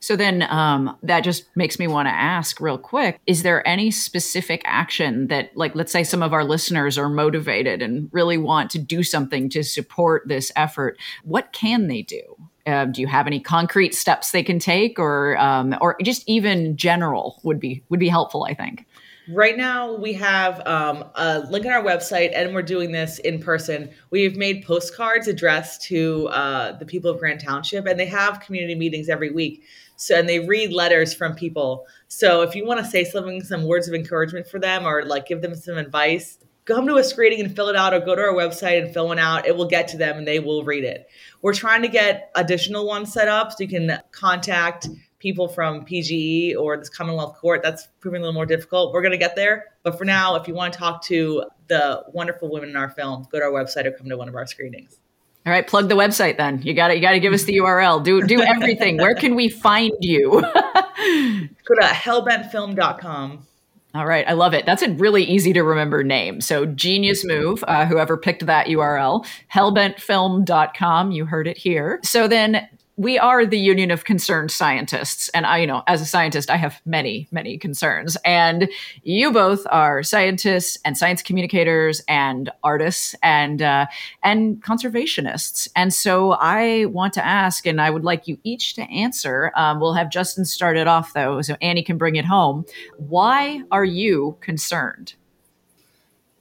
So 0.00 0.14
then 0.14 0.42
um, 0.42 0.96
that 1.02 1.20
just 1.20 1.46
makes 1.56 1.78
me 1.78 1.88
want 1.88 2.06
to 2.06 2.12
ask 2.12 2.60
real 2.60 2.78
quick 2.78 3.18
is 3.26 3.42
there 3.42 3.66
any 3.66 3.90
specific 3.90 4.62
action 4.64 5.28
that, 5.28 5.56
like, 5.56 5.74
let's 5.74 5.90
say 5.90 6.04
some 6.04 6.22
of 6.22 6.32
our 6.32 6.44
listeners 6.44 6.96
are 6.98 7.08
motivated 7.08 7.82
and 7.82 8.08
really 8.12 8.38
want 8.38 8.70
to 8.72 8.78
do 8.78 9.02
something 9.02 9.48
to 9.50 9.64
support 9.64 10.28
this 10.28 10.52
effort? 10.54 10.96
What 11.24 11.52
can 11.52 11.88
they 11.88 12.02
do? 12.02 12.22
Uh, 12.66 12.84
do 12.84 13.00
you 13.00 13.06
have 13.06 13.26
any 13.26 13.40
concrete 13.40 13.94
steps 13.94 14.30
they 14.30 14.42
can 14.42 14.58
take, 14.58 14.98
or 14.98 15.36
um, 15.38 15.74
or 15.80 15.96
just 16.02 16.28
even 16.28 16.76
general 16.76 17.40
would 17.42 17.60
be 17.60 17.82
would 17.88 18.00
be 18.00 18.08
helpful? 18.08 18.44
I 18.44 18.54
think. 18.54 18.86
Right 19.28 19.56
now, 19.56 19.92
we 19.92 20.12
have 20.12 20.64
um, 20.68 21.04
a 21.16 21.40
link 21.50 21.66
on 21.66 21.72
our 21.72 21.82
website, 21.82 22.30
and 22.32 22.54
we're 22.54 22.62
doing 22.62 22.92
this 22.92 23.18
in 23.18 23.40
person. 23.42 23.90
We've 24.10 24.36
made 24.36 24.64
postcards 24.64 25.26
addressed 25.26 25.82
to 25.84 26.28
uh, 26.28 26.78
the 26.78 26.86
people 26.86 27.10
of 27.10 27.18
Grant 27.18 27.40
Township, 27.40 27.86
and 27.86 27.98
they 27.98 28.06
have 28.06 28.38
community 28.38 28.76
meetings 28.76 29.08
every 29.08 29.30
week. 29.30 29.64
So, 29.96 30.16
and 30.16 30.28
they 30.28 30.38
read 30.38 30.72
letters 30.72 31.12
from 31.12 31.34
people. 31.34 31.86
So, 32.06 32.42
if 32.42 32.54
you 32.54 32.64
want 32.64 32.78
to 32.78 32.86
say 32.86 33.02
something, 33.02 33.42
some 33.42 33.64
words 33.64 33.88
of 33.88 33.94
encouragement 33.94 34.46
for 34.46 34.60
them, 34.60 34.86
or 34.86 35.04
like 35.04 35.26
give 35.26 35.42
them 35.42 35.56
some 35.56 35.76
advice, 35.76 36.38
come 36.64 36.86
to 36.86 36.98
a 36.98 37.02
screening 37.02 37.40
and 37.40 37.54
fill 37.54 37.68
it 37.68 37.74
out, 37.74 37.94
or 37.94 37.98
go 37.98 38.14
to 38.14 38.22
our 38.22 38.32
website 38.34 38.80
and 38.80 38.94
fill 38.94 39.08
one 39.08 39.18
out. 39.18 39.44
It 39.44 39.56
will 39.56 39.66
get 39.66 39.88
to 39.88 39.96
them, 39.96 40.18
and 40.18 40.28
they 40.28 40.38
will 40.38 40.62
read 40.62 40.84
it. 40.84 41.08
We're 41.42 41.52
trying 41.52 41.82
to 41.82 41.88
get 41.88 42.30
additional 42.36 42.86
ones 42.86 43.12
set 43.12 43.26
up 43.26 43.50
so 43.50 43.56
you 43.58 43.68
can 43.68 43.98
contact 44.12 44.86
people 45.18 45.48
from 45.48 45.84
PGE 45.84 46.56
or 46.56 46.76
this 46.76 46.88
Commonwealth 46.88 47.36
Court. 47.36 47.62
That's 47.62 47.88
proving 48.00 48.20
a 48.20 48.22
little 48.22 48.34
more 48.34 48.46
difficult. 48.46 48.92
We're 48.92 49.02
going 49.02 49.12
to 49.12 49.18
get 49.18 49.36
there. 49.36 49.66
But 49.82 49.98
for 49.98 50.04
now, 50.04 50.36
if 50.36 50.46
you 50.46 50.54
want 50.54 50.72
to 50.72 50.78
talk 50.78 51.02
to 51.04 51.44
the 51.68 52.04
wonderful 52.12 52.50
women 52.50 52.70
in 52.70 52.76
our 52.76 52.90
film, 52.90 53.26
go 53.30 53.38
to 53.38 53.44
our 53.46 53.50
website 53.50 53.86
or 53.86 53.92
come 53.92 54.08
to 54.08 54.16
one 54.16 54.28
of 54.28 54.34
our 54.34 54.46
screenings. 54.46 54.98
All 55.46 55.52
right, 55.52 55.66
plug 55.66 55.88
the 55.88 55.94
website 55.94 56.38
then. 56.38 56.60
You 56.62 56.74
got 56.74 56.88
to 56.88 56.96
you 56.96 57.00
got 57.00 57.12
to 57.12 57.20
give 57.20 57.32
us 57.32 57.44
the 57.44 57.58
URL. 57.58 58.02
Do 58.02 58.20
do 58.26 58.40
everything. 58.40 58.96
Where 58.96 59.14
can 59.14 59.36
we 59.36 59.48
find 59.48 59.92
you? 60.00 60.40
go 60.42 61.74
to 61.80 61.86
hellbentfilm.com. 61.86 63.46
All 63.94 64.06
right, 64.06 64.28
I 64.28 64.32
love 64.32 64.52
it. 64.52 64.66
That's 64.66 64.82
a 64.82 64.90
really 64.90 65.22
easy 65.22 65.52
to 65.52 65.62
remember 65.62 66.02
name. 66.02 66.40
So 66.40 66.66
Genius 66.66 67.24
Move, 67.24 67.64
uh, 67.66 67.86
whoever 67.86 68.18
picked 68.18 68.44
that 68.44 68.66
URL, 68.66 69.24
hellbentfilm.com. 69.50 71.12
You 71.12 71.24
heard 71.24 71.46
it 71.46 71.56
here. 71.56 72.00
So 72.02 72.28
then 72.28 72.68
we 72.96 73.18
are 73.18 73.44
the 73.44 73.58
union 73.58 73.90
of 73.90 74.04
concerned 74.04 74.50
scientists. 74.50 75.28
And 75.30 75.46
i 75.46 75.58
you 75.58 75.66
know 75.66 75.82
as 75.86 76.00
a 76.00 76.06
scientist 76.06 76.50
i 76.50 76.56
have 76.56 76.80
many 76.84 77.28
many 77.30 77.58
concerns. 77.58 78.16
And 78.24 78.68
you 79.02 79.32
both 79.32 79.66
are 79.70 80.02
scientists 80.02 80.78
and 80.84 80.96
science 80.96 81.22
communicators 81.22 82.02
and 82.08 82.50
artists 82.62 83.14
and 83.22 83.62
uh, 83.62 83.86
and 84.22 84.62
conservationists. 84.62 85.68
And 85.76 85.92
so 85.92 86.32
i 86.32 86.86
want 86.86 87.12
to 87.14 87.24
ask 87.24 87.66
and 87.66 87.80
i 87.80 87.90
would 87.90 88.04
like 88.04 88.26
you 88.26 88.38
each 88.44 88.74
to 88.74 88.82
answer 88.82 89.52
um, 89.56 89.80
we'll 89.80 89.94
have 89.94 90.10
justin 90.10 90.44
start 90.44 90.76
it 90.76 90.88
off 90.88 91.12
though 91.12 91.42
so 91.42 91.56
annie 91.60 91.82
can 91.82 91.98
bring 91.98 92.16
it 92.16 92.24
home. 92.24 92.64
Why 92.96 93.62
are 93.70 93.84
you 93.84 94.36
concerned? 94.40 95.14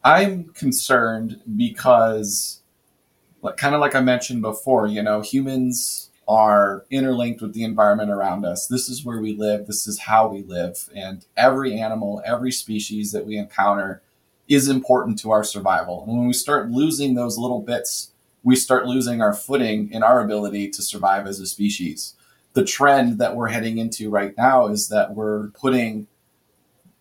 I'm 0.04 0.46
concerned 0.50 1.42
because 1.56 2.62
like 3.42 3.58
kind 3.58 3.76
of 3.76 3.82
like 3.82 3.96
i 3.96 4.02
mentioned 4.02 4.42
before 4.42 4.88
you 4.88 5.02
know 5.02 5.22
humans 5.22 6.05
are 6.28 6.86
interlinked 6.90 7.42
with 7.42 7.54
the 7.54 7.64
environment 7.64 8.10
around 8.10 8.46
us. 8.46 8.68
This 8.68 8.90
is 8.90 9.06
where 9.06 9.20
we 9.20 9.36
live. 9.36 9.68
This 9.68 9.88
is 9.88 10.00
how 10.00 10.28
we 10.28 10.42
live. 10.42 10.90
And 10.96 11.26
every 11.38 11.80
animal, 11.80 12.22
every 12.26 12.52
species 12.52 13.12
that 13.12 13.26
we 13.26 13.38
encounter 13.38 14.02
is 14.48 14.68
important 14.68 15.20
to 15.20 15.32
our 15.32 15.44
survival. 15.44 16.04
And 16.04 16.18
when 16.18 16.28
we 16.28 16.34
start 16.34 16.70
losing 16.70 17.16
those 17.16 17.38
little 17.38 17.62
bits, 17.62 18.12
we 18.44 18.56
start 18.56 18.86
losing 18.86 19.22
our 19.22 19.34
footing 19.34 19.92
in 19.92 20.04
our 20.04 20.24
ability 20.24 20.70
to 20.70 20.82
survive 20.82 21.26
as 21.28 21.40
a 21.40 21.48
species. 21.48 22.16
The 22.54 22.64
trend 22.64 23.18
that 23.20 23.36
we're 23.36 23.50
heading 23.50 23.78
into 23.80 24.10
right 24.10 24.36
now 24.38 24.68
is 24.68 24.88
that 24.90 25.16
we're 25.16 25.50
putting 25.50 26.08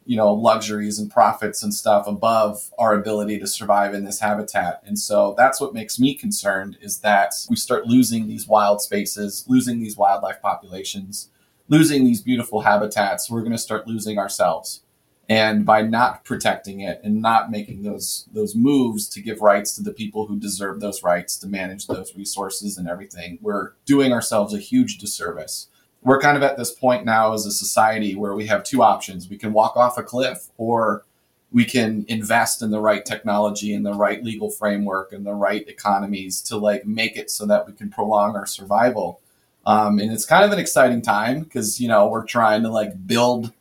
you 0.07 0.17
know 0.17 0.33
luxuries 0.33 0.99
and 0.99 1.11
profits 1.11 1.63
and 1.63 1.73
stuff 1.73 2.07
above 2.07 2.71
our 2.79 2.95
ability 2.95 3.39
to 3.39 3.47
survive 3.47 3.95
in 3.95 4.05
this 4.05 4.21
habitat. 4.21 4.83
And 4.85 4.99
so 4.99 5.35
that's 5.37 5.61
what 5.61 5.75
makes 5.75 5.99
me 5.99 6.15
concerned 6.15 6.77
is 6.81 7.01
that 7.01 7.35
we 7.49 7.57
start 7.57 7.87
losing 7.87 8.27
these 8.27 8.47
wild 8.47 8.81
spaces 8.81 9.45
losing 9.49 9.81
these 9.81 9.97
wildlife 9.97 10.41
populations 10.43 11.31
losing 11.69 12.05
these 12.05 12.21
beautiful 12.21 12.61
habitats. 12.61 13.31
We're 13.31 13.41
going 13.41 13.53
to 13.53 13.59
start 13.59 13.87
losing 13.87 14.19
ourselves. 14.19 14.83
And 15.27 15.65
by 15.65 15.81
not 15.81 16.25
protecting 16.25 16.81
it 16.81 17.01
and 17.03 17.23
not 17.23 17.51
making 17.51 17.83
those 17.83 18.29
those 18.35 18.55
moves 18.55 19.09
to 19.09 19.23
give 19.23 19.41
rights 19.41 19.75
to 19.77 19.83
the 19.83 19.93
people 19.93 20.27
who 20.27 20.39
deserve 20.39 20.81
those 20.81 21.03
rights 21.03 21.39
to 21.39 21.47
manage 21.47 21.87
those 21.87 22.15
resources 22.15 22.77
and 22.77 22.87
everything 22.87 23.39
we're 23.41 23.71
doing 23.87 24.13
ourselves 24.13 24.53
a 24.53 24.59
huge 24.59 24.99
disservice 24.99 25.69
we're 26.05 26.21
kind 26.21 26.37
of 26.37 26.43
at 26.43 26.57
this 26.57 26.71
point 26.71 27.05
now 27.05 27.33
as 27.33 27.47
a 27.47 27.51
society 27.51 28.15
where 28.15 28.35
we 28.35 28.47
have 28.47 28.63
two 28.63 28.83
options. 28.83 29.29
We 29.29 29.39
can 29.39 29.53
walk 29.53 29.77
off 29.77 29.99
a 29.99 30.03
cliff 30.03 30.51
or 30.59 31.05
we 31.51 31.65
can 31.65 32.05
invest 32.09 32.63
in 32.63 32.71
the 32.71 32.81
right 32.81 33.05
technology 33.05 33.73
and 33.73 33.87
the 33.87 33.95
right 33.95 34.23
legal 34.23 34.51
framework 34.51 35.13
and 35.13 35.25
the 35.25 35.35
right 35.35 35.67
economies 35.67 36.43
to 36.43 36.57
like 36.57 36.85
make 36.85 37.17
it 37.17 37.31
so 37.31 37.47
that 37.47 37.67
we 37.67 37.73
can 37.73 37.91
prolong 37.91 38.37
our 38.37 38.47
survival. 38.47 39.21
Um, 39.65 39.99
and 39.99 40.13
it's 40.13 40.27
kind 40.27 40.45
of 40.45 40.53
an 40.53 40.59
exciting 40.59 41.01
time 41.01 41.41
because, 41.41 41.81
you 41.81 41.89
know, 41.89 42.07
we're 42.09 42.27
trying 42.27 42.63
to 42.65 42.69
like 42.69 43.07
build 43.07 43.53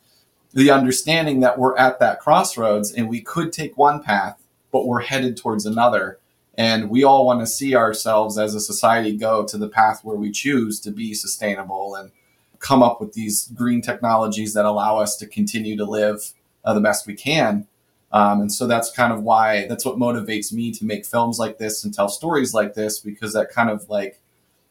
the 0.52 0.70
understanding 0.70 1.40
that 1.40 1.58
we're 1.58 1.76
at 1.78 1.98
that 2.00 2.20
crossroads 2.20 2.92
and 2.92 3.08
we 3.08 3.22
could 3.22 3.52
take 3.52 3.78
one 3.78 4.02
path, 4.02 4.42
but 4.70 4.86
we're 4.86 5.00
headed 5.00 5.36
towards 5.36 5.64
another. 5.64 6.18
And 6.56 6.90
we 6.90 7.04
all 7.04 7.24
want 7.24 7.40
to 7.40 7.46
see 7.46 7.74
ourselves 7.74 8.38
as 8.38 8.54
a 8.54 8.60
society 8.60 9.16
go 9.16 9.44
to 9.46 9.56
the 9.56 9.68
path 9.68 10.04
where 10.04 10.16
we 10.16 10.30
choose 10.30 10.78
to 10.80 10.90
be 10.90 11.14
sustainable 11.14 11.94
and 11.94 12.10
come 12.58 12.82
up 12.82 13.00
with 13.00 13.12
these 13.12 13.48
green 13.48 13.80
technologies 13.80 14.54
that 14.54 14.64
allow 14.64 14.98
us 14.98 15.16
to 15.16 15.26
continue 15.26 15.76
to 15.76 15.84
live 15.84 16.32
uh, 16.64 16.74
the 16.74 16.80
best 16.80 17.06
we 17.06 17.14
can. 17.14 17.66
Um, 18.12 18.42
and 18.42 18.52
so 18.52 18.66
that's 18.66 18.90
kind 18.92 19.12
of 19.12 19.22
why 19.22 19.66
that's 19.66 19.84
what 19.84 19.96
motivates 19.96 20.52
me 20.52 20.70
to 20.72 20.84
make 20.84 21.04
films 21.04 21.38
like 21.38 21.58
this 21.58 21.84
and 21.84 21.92
tell 21.92 22.08
stories 22.08 22.54
like 22.54 22.74
this 22.74 23.00
because 23.00 23.32
that 23.32 23.50
kind 23.50 23.68
of 23.68 23.88
like 23.88 24.20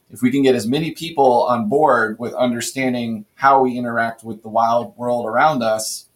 if 0.10 0.22
we 0.22 0.32
can 0.32 0.44
get 0.44 0.56
as 0.56 0.68
many 0.68 0.92
people 0.92 1.44
on 1.44 1.68
board 1.68 2.20
with 2.20 2.34
understanding 2.36 3.26
how 3.36 3.62
we 3.62 3.78
interact 3.78 4.24
with 4.24 4.44
the 4.44 4.48
wild 4.48 4.96
world 4.96 5.26
around 5.26 5.64
us, 5.64 6.08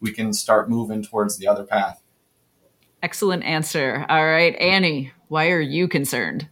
we 0.00 0.12
can 0.12 0.32
start 0.32 0.70
moving 0.70 1.02
towards 1.02 1.36
the 1.36 1.46
other 1.46 1.64
path. 1.64 2.00
Excellent 3.02 3.42
answer. 3.42 4.06
All 4.08 4.24
right, 4.24 4.54
Annie, 4.56 5.12
why 5.26 5.50
are 5.50 5.60
you 5.60 5.88
concerned? 5.88 6.48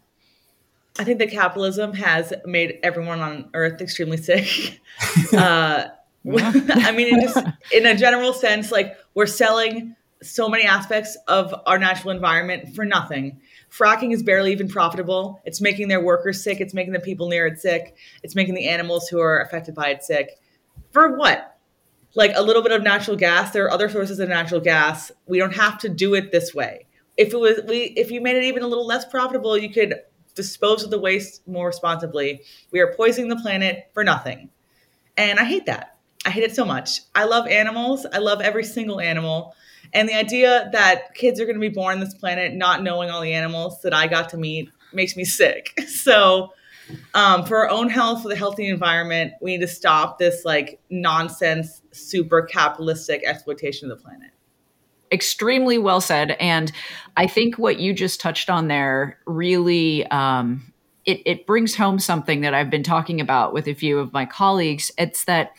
I 1.01 1.05
think 1.05 1.19
that 1.21 1.31
capitalism 1.31 1.95
has 1.95 2.31
made 2.45 2.79
everyone 2.83 3.21
on 3.21 3.49
earth 3.55 3.81
extremely 3.81 4.19
sick. 4.19 4.79
uh, 5.33 5.85
I 6.31 6.93
mean, 6.95 7.23
just, 7.23 7.39
in 7.73 7.87
a 7.87 7.97
general 7.97 8.35
sense, 8.35 8.71
like 8.71 8.99
we're 9.15 9.25
selling 9.25 9.97
so 10.23 10.47
many 10.47 10.65
aspects 10.65 11.17
of 11.27 11.55
our 11.65 11.79
natural 11.79 12.11
environment 12.11 12.75
for 12.75 12.85
nothing. 12.85 13.41
Fracking 13.71 14.13
is 14.13 14.23
barely 14.23 14.53
even 14.53 14.69
profitable. 14.69 15.41
It's 15.47 15.63
making 15.63 15.89
their 15.89 16.03
workers 16.03 16.45
sick. 16.45 16.61
It's 16.61 16.75
making 16.75 16.93
the 16.93 17.01
people 17.01 17.31
near 17.31 17.47
it 17.47 17.59
sick. 17.59 17.97
It's 18.23 18.35
making 18.35 18.53
the 18.53 18.69
animals 18.69 19.09
who 19.09 19.21
are 19.21 19.41
affected 19.41 19.75
by 19.75 19.89
it 19.89 20.05
sick. 20.05 20.39
For 20.93 21.17
what? 21.17 21.57
Like 22.15 22.33
a 22.35 22.43
little 22.43 22.63
bit 22.63 22.73
of 22.73 22.83
natural 22.83 23.17
gas. 23.17 23.53
There 23.53 23.65
are 23.65 23.71
other 23.71 23.89
sources 23.89 24.19
of 24.19 24.29
natural 24.29 24.61
gas. 24.61 25.11
We 25.27 25.39
don't 25.39 25.55
have 25.55 25.79
to 25.79 25.89
do 25.89 26.13
it 26.13 26.31
this 26.31 26.55
way. 26.55 26.89
If 27.17 27.33
it 27.33 27.41
was 27.41 27.61
we, 27.67 27.85
if 27.97 28.11
you 28.11 28.21
made 28.21 28.37
it 28.37 28.45
even 28.45 28.63
a 28.63 28.67
little 28.67 28.87
less 28.87 29.07
profitable, 29.07 29.57
you 29.57 29.71
could 29.71 29.95
dispose 30.35 30.83
of 30.83 30.91
the 30.91 30.99
waste 30.99 31.47
more 31.47 31.67
responsibly. 31.67 32.43
We 32.71 32.81
are 32.81 32.95
poisoning 32.95 33.29
the 33.29 33.37
planet 33.37 33.91
for 33.93 34.05
nothing. 34.05 34.51
And 35.17 35.39
I 35.39 35.45
hate 35.45 35.67
that. 35.67 35.99
I 36.25 36.31
hate 36.31 36.45
it 36.45 36.55
so 36.55 36.65
much. 36.65 37.01
I 37.15 37.25
love 37.25 37.47
animals. 37.47 38.07
I 38.13 38.19
love 38.19 38.41
every 38.41 38.65
single 38.65 39.01
animal. 39.01 39.55
And 39.93 40.09
the 40.09 40.15
idea 40.15 40.69
that 40.73 41.15
kids 41.15 41.41
are 41.41 41.45
going 41.45 41.57
to 41.57 41.61
be 41.61 41.69
born 41.69 41.95
on 41.95 42.01
this 42.01 42.15
planet 42.15 42.55
not 42.55 42.83
knowing 42.83 43.11
all 43.11 43.21
the 43.21 43.33
animals 43.33 43.81
that 43.83 43.95
I 43.95 44.07
got 44.07 44.29
to 44.31 44.37
meet 44.37 44.71
makes 44.93 45.17
me 45.17 45.25
sick. 45.25 45.79
So, 45.89 46.53
um, 47.15 47.45
for 47.45 47.59
our 47.59 47.71
own 47.71 47.89
health, 47.89 48.23
for 48.23 48.29
the 48.29 48.37
healthy 48.37 48.69
environment, 48.69 49.35
we 49.41 49.53
need 49.53 49.61
to 49.61 49.69
stop 49.69 50.19
this 50.19 50.45
like 50.45 50.81
nonsense, 50.91 51.83
super 51.93 52.43
capitalistic 52.43 53.23
exploitation 53.25 53.91
of 53.91 53.99
the 53.99 54.03
planet 54.03 54.31
extremely 55.13 55.79
well 55.79 56.01
said. 56.01 56.37
And 56.41 56.71
I 57.17 57.27
think 57.27 57.59
what 57.59 57.79
you 57.79 57.93
just 57.93 58.21
touched 58.21 58.49
on 58.49 58.69
there 58.69 59.19
really 59.27 60.07
um, 60.07 60.71
it, 61.05 61.23
it 61.25 61.47
brings 61.47 61.75
home 61.75 61.99
something 61.99 62.43
that 62.43 62.55
I've 62.55 62.71
been 62.71 62.83
talking 62.83 63.21
about 63.21 63.53
with 63.53 63.67
a 63.67 63.75
few 63.75 63.99
of 63.99 64.13
my 64.13 64.27
colleagues. 64.27 64.91
It's 64.99 65.25
that 65.25 65.53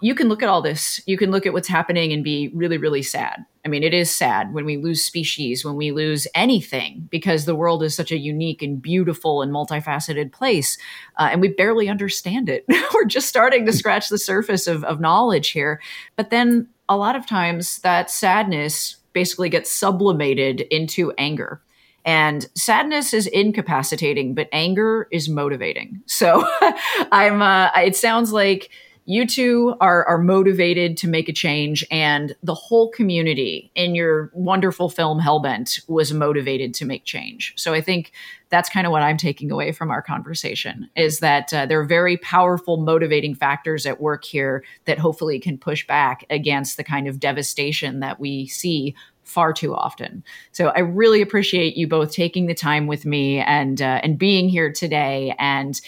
you 0.00 0.14
can 0.14 0.28
look 0.28 0.42
at 0.42 0.48
all 0.48 0.62
this, 0.62 1.00
you 1.06 1.16
can 1.16 1.30
look 1.30 1.44
at 1.44 1.52
what's 1.52 1.68
happening 1.68 2.12
and 2.12 2.22
be 2.22 2.48
really, 2.54 2.78
really 2.78 3.02
sad. 3.02 3.44
I 3.64 3.68
mean, 3.68 3.82
it 3.82 3.92
is 3.92 4.10
sad 4.10 4.54
when 4.54 4.64
we 4.64 4.76
lose 4.76 5.04
species, 5.04 5.64
when 5.64 5.74
we 5.74 5.90
lose 5.90 6.28
anything, 6.34 7.08
because 7.10 7.44
the 7.44 7.56
world 7.56 7.82
is 7.82 7.96
such 7.96 8.12
a 8.12 8.18
unique 8.18 8.62
and 8.62 8.80
beautiful 8.80 9.42
and 9.42 9.52
multifaceted 9.52 10.32
place, 10.32 10.78
uh, 11.16 11.28
and 11.32 11.40
we 11.40 11.48
barely 11.48 11.88
understand 11.88 12.48
it. 12.48 12.64
We're 12.94 13.06
just 13.06 13.28
starting 13.28 13.66
to 13.66 13.72
scratch 13.72 14.08
the 14.08 14.18
surface 14.18 14.68
of, 14.68 14.84
of 14.84 15.00
knowledge 15.00 15.50
here. 15.50 15.80
But 16.14 16.30
then 16.30 16.68
a 16.88 16.96
lot 16.96 17.16
of 17.16 17.26
times 17.26 17.80
that 17.80 18.10
sadness 18.10 18.96
basically 19.12 19.48
gets 19.48 19.70
sublimated 19.70 20.62
into 20.70 21.12
anger. 21.18 21.60
And 22.04 22.48
sadness 22.54 23.12
is 23.12 23.26
incapacitating, 23.26 24.34
but 24.34 24.48
anger 24.52 25.08
is 25.10 25.28
motivating. 25.28 26.00
So 26.06 26.46
I'm, 27.12 27.42
uh, 27.42 27.70
it 27.76 27.96
sounds 27.96 28.32
like 28.32 28.70
you 29.08 29.26
two 29.26 29.74
are, 29.80 30.04
are 30.04 30.18
motivated 30.18 30.98
to 30.98 31.08
make 31.08 31.30
a 31.30 31.32
change 31.32 31.82
and 31.90 32.36
the 32.42 32.54
whole 32.54 32.90
community 32.90 33.72
in 33.74 33.94
your 33.94 34.30
wonderful 34.34 34.90
film 34.90 35.18
hellbent 35.18 35.80
was 35.88 36.12
motivated 36.12 36.74
to 36.74 36.84
make 36.84 37.04
change 37.04 37.54
so 37.56 37.72
i 37.72 37.80
think 37.80 38.12
that's 38.50 38.68
kind 38.68 38.86
of 38.86 38.90
what 38.90 39.02
i'm 39.02 39.16
taking 39.16 39.50
away 39.50 39.72
from 39.72 39.90
our 39.90 40.02
conversation 40.02 40.88
is 40.94 41.20
that 41.20 41.52
uh, 41.54 41.64
there 41.64 41.80
are 41.80 41.86
very 41.86 42.18
powerful 42.18 42.76
motivating 42.76 43.34
factors 43.34 43.86
at 43.86 43.98
work 43.98 44.24
here 44.24 44.62
that 44.84 44.98
hopefully 44.98 45.40
can 45.40 45.56
push 45.56 45.86
back 45.86 46.24
against 46.28 46.76
the 46.76 46.84
kind 46.84 47.08
of 47.08 47.18
devastation 47.18 48.00
that 48.00 48.20
we 48.20 48.46
see 48.46 48.94
far 49.24 49.52
too 49.52 49.74
often. 49.74 50.24
So 50.52 50.68
I 50.68 50.78
really 50.78 51.20
appreciate 51.20 51.76
you 51.76 51.86
both 51.86 52.12
taking 52.12 52.46
the 52.46 52.54
time 52.54 52.86
with 52.86 53.04
me 53.04 53.40
and 53.40 53.80
uh, 53.82 54.00
and 54.02 54.18
being 54.18 54.48
here 54.48 54.72
today 54.72 55.34
and 55.38 55.78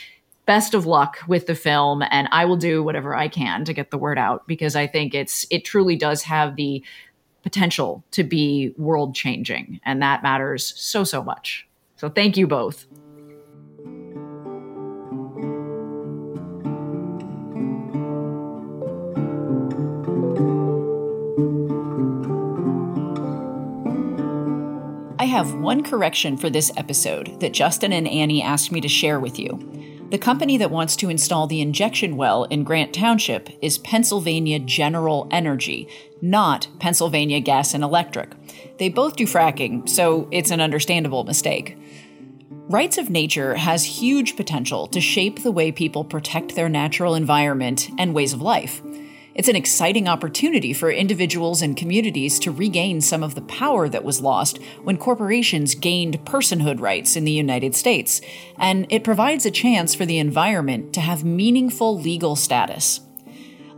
best 0.50 0.74
of 0.74 0.84
luck 0.84 1.18
with 1.28 1.46
the 1.46 1.54
film 1.54 2.02
and 2.10 2.28
I 2.32 2.44
will 2.44 2.56
do 2.56 2.82
whatever 2.82 3.14
I 3.14 3.28
can 3.28 3.64
to 3.66 3.72
get 3.72 3.92
the 3.92 3.98
word 3.98 4.18
out 4.18 4.48
because 4.48 4.74
I 4.74 4.88
think 4.88 5.14
it's 5.14 5.46
it 5.48 5.64
truly 5.64 5.94
does 5.94 6.24
have 6.24 6.56
the 6.56 6.84
potential 7.44 8.02
to 8.10 8.24
be 8.24 8.74
world 8.76 9.14
changing 9.14 9.78
and 9.84 10.02
that 10.02 10.24
matters 10.24 10.72
so 10.76 11.04
so 11.04 11.22
much. 11.22 11.68
So 11.98 12.08
thank 12.08 12.36
you 12.36 12.48
both. 12.48 12.84
I 25.20 25.26
have 25.26 25.54
one 25.54 25.84
correction 25.84 26.36
for 26.36 26.50
this 26.50 26.72
episode 26.76 27.38
that 27.38 27.52
Justin 27.52 27.92
and 27.92 28.08
Annie 28.08 28.42
asked 28.42 28.72
me 28.72 28.80
to 28.80 28.88
share 28.88 29.20
with 29.20 29.38
you. 29.38 29.80
The 30.10 30.18
company 30.18 30.56
that 30.56 30.72
wants 30.72 30.96
to 30.96 31.08
install 31.08 31.46
the 31.46 31.60
injection 31.60 32.16
well 32.16 32.42
in 32.44 32.64
Grant 32.64 32.92
Township 32.92 33.48
is 33.62 33.78
Pennsylvania 33.78 34.58
General 34.58 35.28
Energy, 35.30 35.86
not 36.20 36.66
Pennsylvania 36.80 37.38
Gas 37.38 37.74
and 37.74 37.84
Electric. 37.84 38.32
They 38.78 38.88
both 38.88 39.14
do 39.14 39.24
fracking, 39.24 39.88
so 39.88 40.26
it's 40.32 40.50
an 40.50 40.60
understandable 40.60 41.22
mistake. 41.22 41.78
Rights 42.68 42.98
of 42.98 43.08
Nature 43.08 43.54
has 43.54 43.84
huge 43.84 44.36
potential 44.36 44.88
to 44.88 45.00
shape 45.00 45.44
the 45.44 45.52
way 45.52 45.70
people 45.70 46.02
protect 46.02 46.56
their 46.56 46.68
natural 46.68 47.14
environment 47.14 47.88
and 47.96 48.12
ways 48.12 48.32
of 48.32 48.42
life. 48.42 48.82
It's 49.32 49.48
an 49.48 49.56
exciting 49.56 50.08
opportunity 50.08 50.72
for 50.72 50.90
individuals 50.90 51.62
and 51.62 51.76
communities 51.76 52.38
to 52.40 52.50
regain 52.50 53.00
some 53.00 53.22
of 53.22 53.36
the 53.36 53.42
power 53.42 53.88
that 53.88 54.02
was 54.02 54.20
lost 54.20 54.58
when 54.82 54.96
corporations 54.96 55.76
gained 55.76 56.24
personhood 56.24 56.80
rights 56.80 57.14
in 57.14 57.24
the 57.24 57.30
United 57.30 57.76
States, 57.76 58.20
and 58.58 58.86
it 58.90 59.04
provides 59.04 59.46
a 59.46 59.50
chance 59.50 59.94
for 59.94 60.04
the 60.04 60.18
environment 60.18 60.92
to 60.94 61.00
have 61.00 61.22
meaningful 61.22 61.96
legal 61.96 62.34
status. 62.34 63.00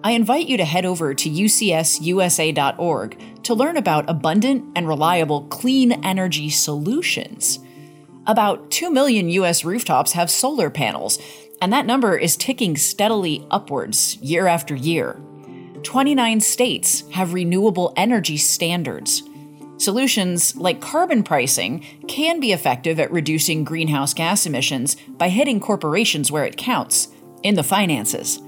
I 0.02 0.12
invite 0.12 0.48
you 0.48 0.56
to 0.56 0.64
head 0.64 0.86
over 0.86 1.12
to 1.14 1.30
ucsusa.org 1.30 3.18
to 3.44 3.54
learn 3.54 3.76
about 3.76 4.08
abundant 4.08 4.72
and 4.74 4.88
reliable 4.88 5.42
clean 5.42 5.92
energy 6.04 6.48
solutions. 6.48 7.58
About 8.26 8.70
2 8.70 8.90
million 8.90 9.28
US 9.28 9.64
rooftops 9.64 10.12
have 10.12 10.30
solar 10.30 10.70
panels, 10.70 11.18
and 11.60 11.72
that 11.72 11.86
number 11.86 12.16
is 12.16 12.36
ticking 12.36 12.76
steadily 12.76 13.46
upwards 13.50 14.16
year 14.16 14.46
after 14.46 14.74
year. 14.74 15.20
29 15.82 16.40
states 16.40 17.04
have 17.10 17.34
renewable 17.34 17.92
energy 17.96 18.36
standards. 18.36 19.22
Solutions 19.78 20.54
like 20.56 20.80
carbon 20.80 21.22
pricing 21.24 21.84
can 22.06 22.38
be 22.38 22.52
effective 22.52 23.00
at 23.00 23.10
reducing 23.10 23.64
greenhouse 23.64 24.14
gas 24.14 24.46
emissions 24.46 24.96
by 25.08 25.28
hitting 25.28 25.58
corporations 25.58 26.30
where 26.30 26.44
it 26.44 26.56
counts, 26.56 27.08
in 27.42 27.56
the 27.56 27.64
finances. 27.64 28.40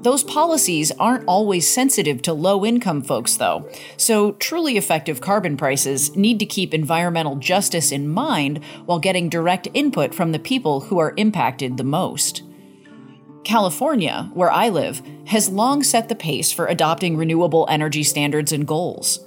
Those 0.00 0.22
policies 0.22 0.92
aren't 0.92 1.24
always 1.26 1.68
sensitive 1.68 2.22
to 2.22 2.32
low 2.32 2.64
income 2.64 3.02
folks, 3.02 3.36
though, 3.36 3.68
so 3.96 4.32
truly 4.32 4.76
effective 4.76 5.20
carbon 5.20 5.56
prices 5.56 6.14
need 6.14 6.38
to 6.38 6.46
keep 6.46 6.72
environmental 6.72 7.34
justice 7.34 7.90
in 7.90 8.08
mind 8.08 8.62
while 8.86 9.00
getting 9.00 9.28
direct 9.28 9.66
input 9.74 10.14
from 10.14 10.30
the 10.30 10.38
people 10.38 10.82
who 10.82 11.00
are 11.00 11.14
impacted 11.16 11.76
the 11.76 11.84
most. 11.84 12.44
California, 13.44 14.30
where 14.34 14.50
I 14.50 14.68
live, 14.68 15.02
has 15.26 15.48
long 15.48 15.82
set 15.82 16.08
the 16.08 16.14
pace 16.14 16.52
for 16.52 16.66
adopting 16.66 17.16
renewable 17.16 17.66
energy 17.68 18.02
standards 18.02 18.52
and 18.52 18.66
goals. 18.66 19.20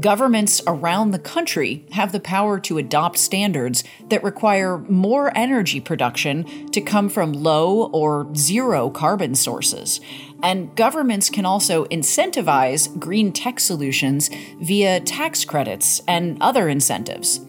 Governments 0.00 0.62
around 0.64 1.10
the 1.10 1.18
country 1.18 1.84
have 1.90 2.12
the 2.12 2.20
power 2.20 2.60
to 2.60 2.78
adopt 2.78 3.18
standards 3.18 3.82
that 4.10 4.22
require 4.22 4.78
more 4.78 5.36
energy 5.36 5.80
production 5.80 6.70
to 6.70 6.80
come 6.80 7.08
from 7.08 7.32
low 7.32 7.86
or 7.86 8.32
zero 8.36 8.90
carbon 8.90 9.34
sources. 9.34 10.00
And 10.40 10.74
governments 10.76 11.28
can 11.28 11.44
also 11.44 11.84
incentivize 11.86 12.96
green 13.00 13.32
tech 13.32 13.58
solutions 13.58 14.30
via 14.60 15.00
tax 15.00 15.44
credits 15.44 16.00
and 16.06 16.38
other 16.40 16.68
incentives. 16.68 17.40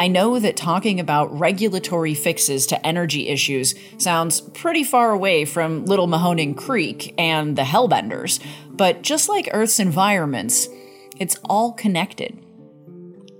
I 0.00 0.08
know 0.08 0.38
that 0.38 0.56
talking 0.56 0.98
about 0.98 1.38
regulatory 1.38 2.14
fixes 2.14 2.66
to 2.68 2.86
energy 2.86 3.28
issues 3.28 3.74
sounds 3.98 4.40
pretty 4.40 4.82
far 4.82 5.10
away 5.10 5.44
from 5.44 5.84
Little 5.84 6.08
Mahoning 6.08 6.56
Creek 6.56 7.12
and 7.18 7.54
the 7.54 7.64
Hellbenders, 7.64 8.42
but 8.70 9.02
just 9.02 9.28
like 9.28 9.50
Earth's 9.52 9.78
environments, 9.78 10.70
it's 11.18 11.36
all 11.44 11.74
connected. 11.74 12.42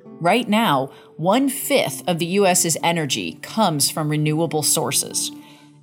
Right 0.04 0.46
now, 0.46 0.92
one 1.16 1.48
fifth 1.48 2.06
of 2.06 2.18
the 2.18 2.26
US's 2.26 2.76
energy 2.84 3.38
comes 3.40 3.88
from 3.88 4.11
renewable 4.11 4.62
sources. 4.62 5.32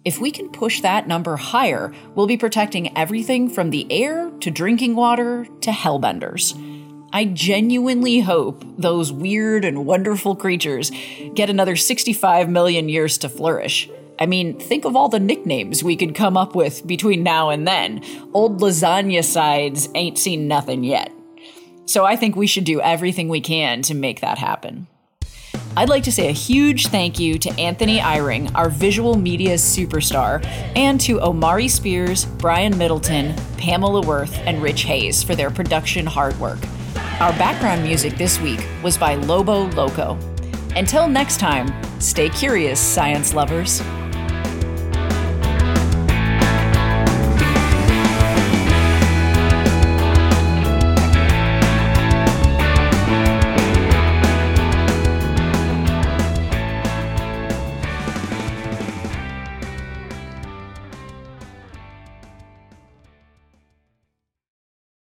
If 0.05 0.19
we 0.19 0.29
can 0.29 0.51
push 0.51 0.81
that 0.81 1.07
number 1.07 1.37
higher, 1.37 1.91
we'll 2.13 2.27
be 2.27 2.37
protecting 2.37 2.95
everything 2.95 3.49
from 3.49 3.71
the 3.71 3.91
air 3.91 4.29
to 4.41 4.51
drinking 4.51 4.95
water 4.95 5.47
to 5.61 5.71
hellbenders. 5.71 6.53
I 7.17 7.25
genuinely 7.25 8.19
hope 8.19 8.63
those 8.77 9.11
weird 9.11 9.65
and 9.65 9.87
wonderful 9.87 10.35
creatures 10.35 10.91
get 11.33 11.49
another 11.49 11.75
65 11.75 12.47
million 12.47 12.89
years 12.89 13.17
to 13.17 13.27
flourish. 13.27 13.89
I 14.19 14.27
mean, 14.27 14.59
think 14.59 14.85
of 14.85 14.95
all 14.95 15.09
the 15.09 15.19
nicknames 15.19 15.83
we 15.83 15.95
could 15.95 16.13
come 16.13 16.37
up 16.37 16.53
with 16.53 16.85
between 16.85 17.23
now 17.23 17.49
and 17.49 17.67
then. 17.67 18.03
Old 18.35 18.61
lasagna 18.61 19.23
sides 19.23 19.89
ain't 19.95 20.19
seen 20.19 20.47
nothing 20.47 20.83
yet. 20.83 21.11
So 21.87 22.05
I 22.05 22.17
think 22.17 22.35
we 22.35 22.45
should 22.45 22.65
do 22.65 22.81
everything 22.81 23.29
we 23.29 23.41
can 23.41 23.81
to 23.81 23.95
make 23.95 24.21
that 24.21 24.37
happen. 24.37 24.85
I'd 25.75 25.89
like 25.89 26.03
to 26.03 26.11
say 26.11 26.27
a 26.29 26.33
huge 26.33 26.85
thank 26.89 27.19
you 27.19 27.39
to 27.39 27.49
Anthony 27.59 27.97
Eyring, 27.97 28.51
our 28.53 28.69
visual 28.69 29.17
media 29.17 29.55
superstar, 29.55 30.45
and 30.75 31.01
to 31.01 31.19
Omari 31.19 31.67
Spears, 31.67 32.25
Brian 32.25 32.77
Middleton, 32.77 33.35
Pamela 33.57 34.01
Worth, 34.01 34.37
and 34.41 34.61
Rich 34.61 34.83
Hayes 34.83 35.23
for 35.23 35.33
their 35.33 35.49
production 35.49 36.05
hard 36.05 36.39
work. 36.39 36.59
Our 37.19 37.31
background 37.31 37.81
music 37.81 38.15
this 38.15 38.39
week 38.39 38.63
was 38.83 38.95
by 38.95 39.15
Lobo 39.15 39.63
Loco. 39.69 40.19
Until 40.75 41.07
next 41.07 41.39
time, 41.39 41.67
stay 41.99 42.29
curious, 42.29 42.79
science 42.79 43.33
lovers. 43.33 43.81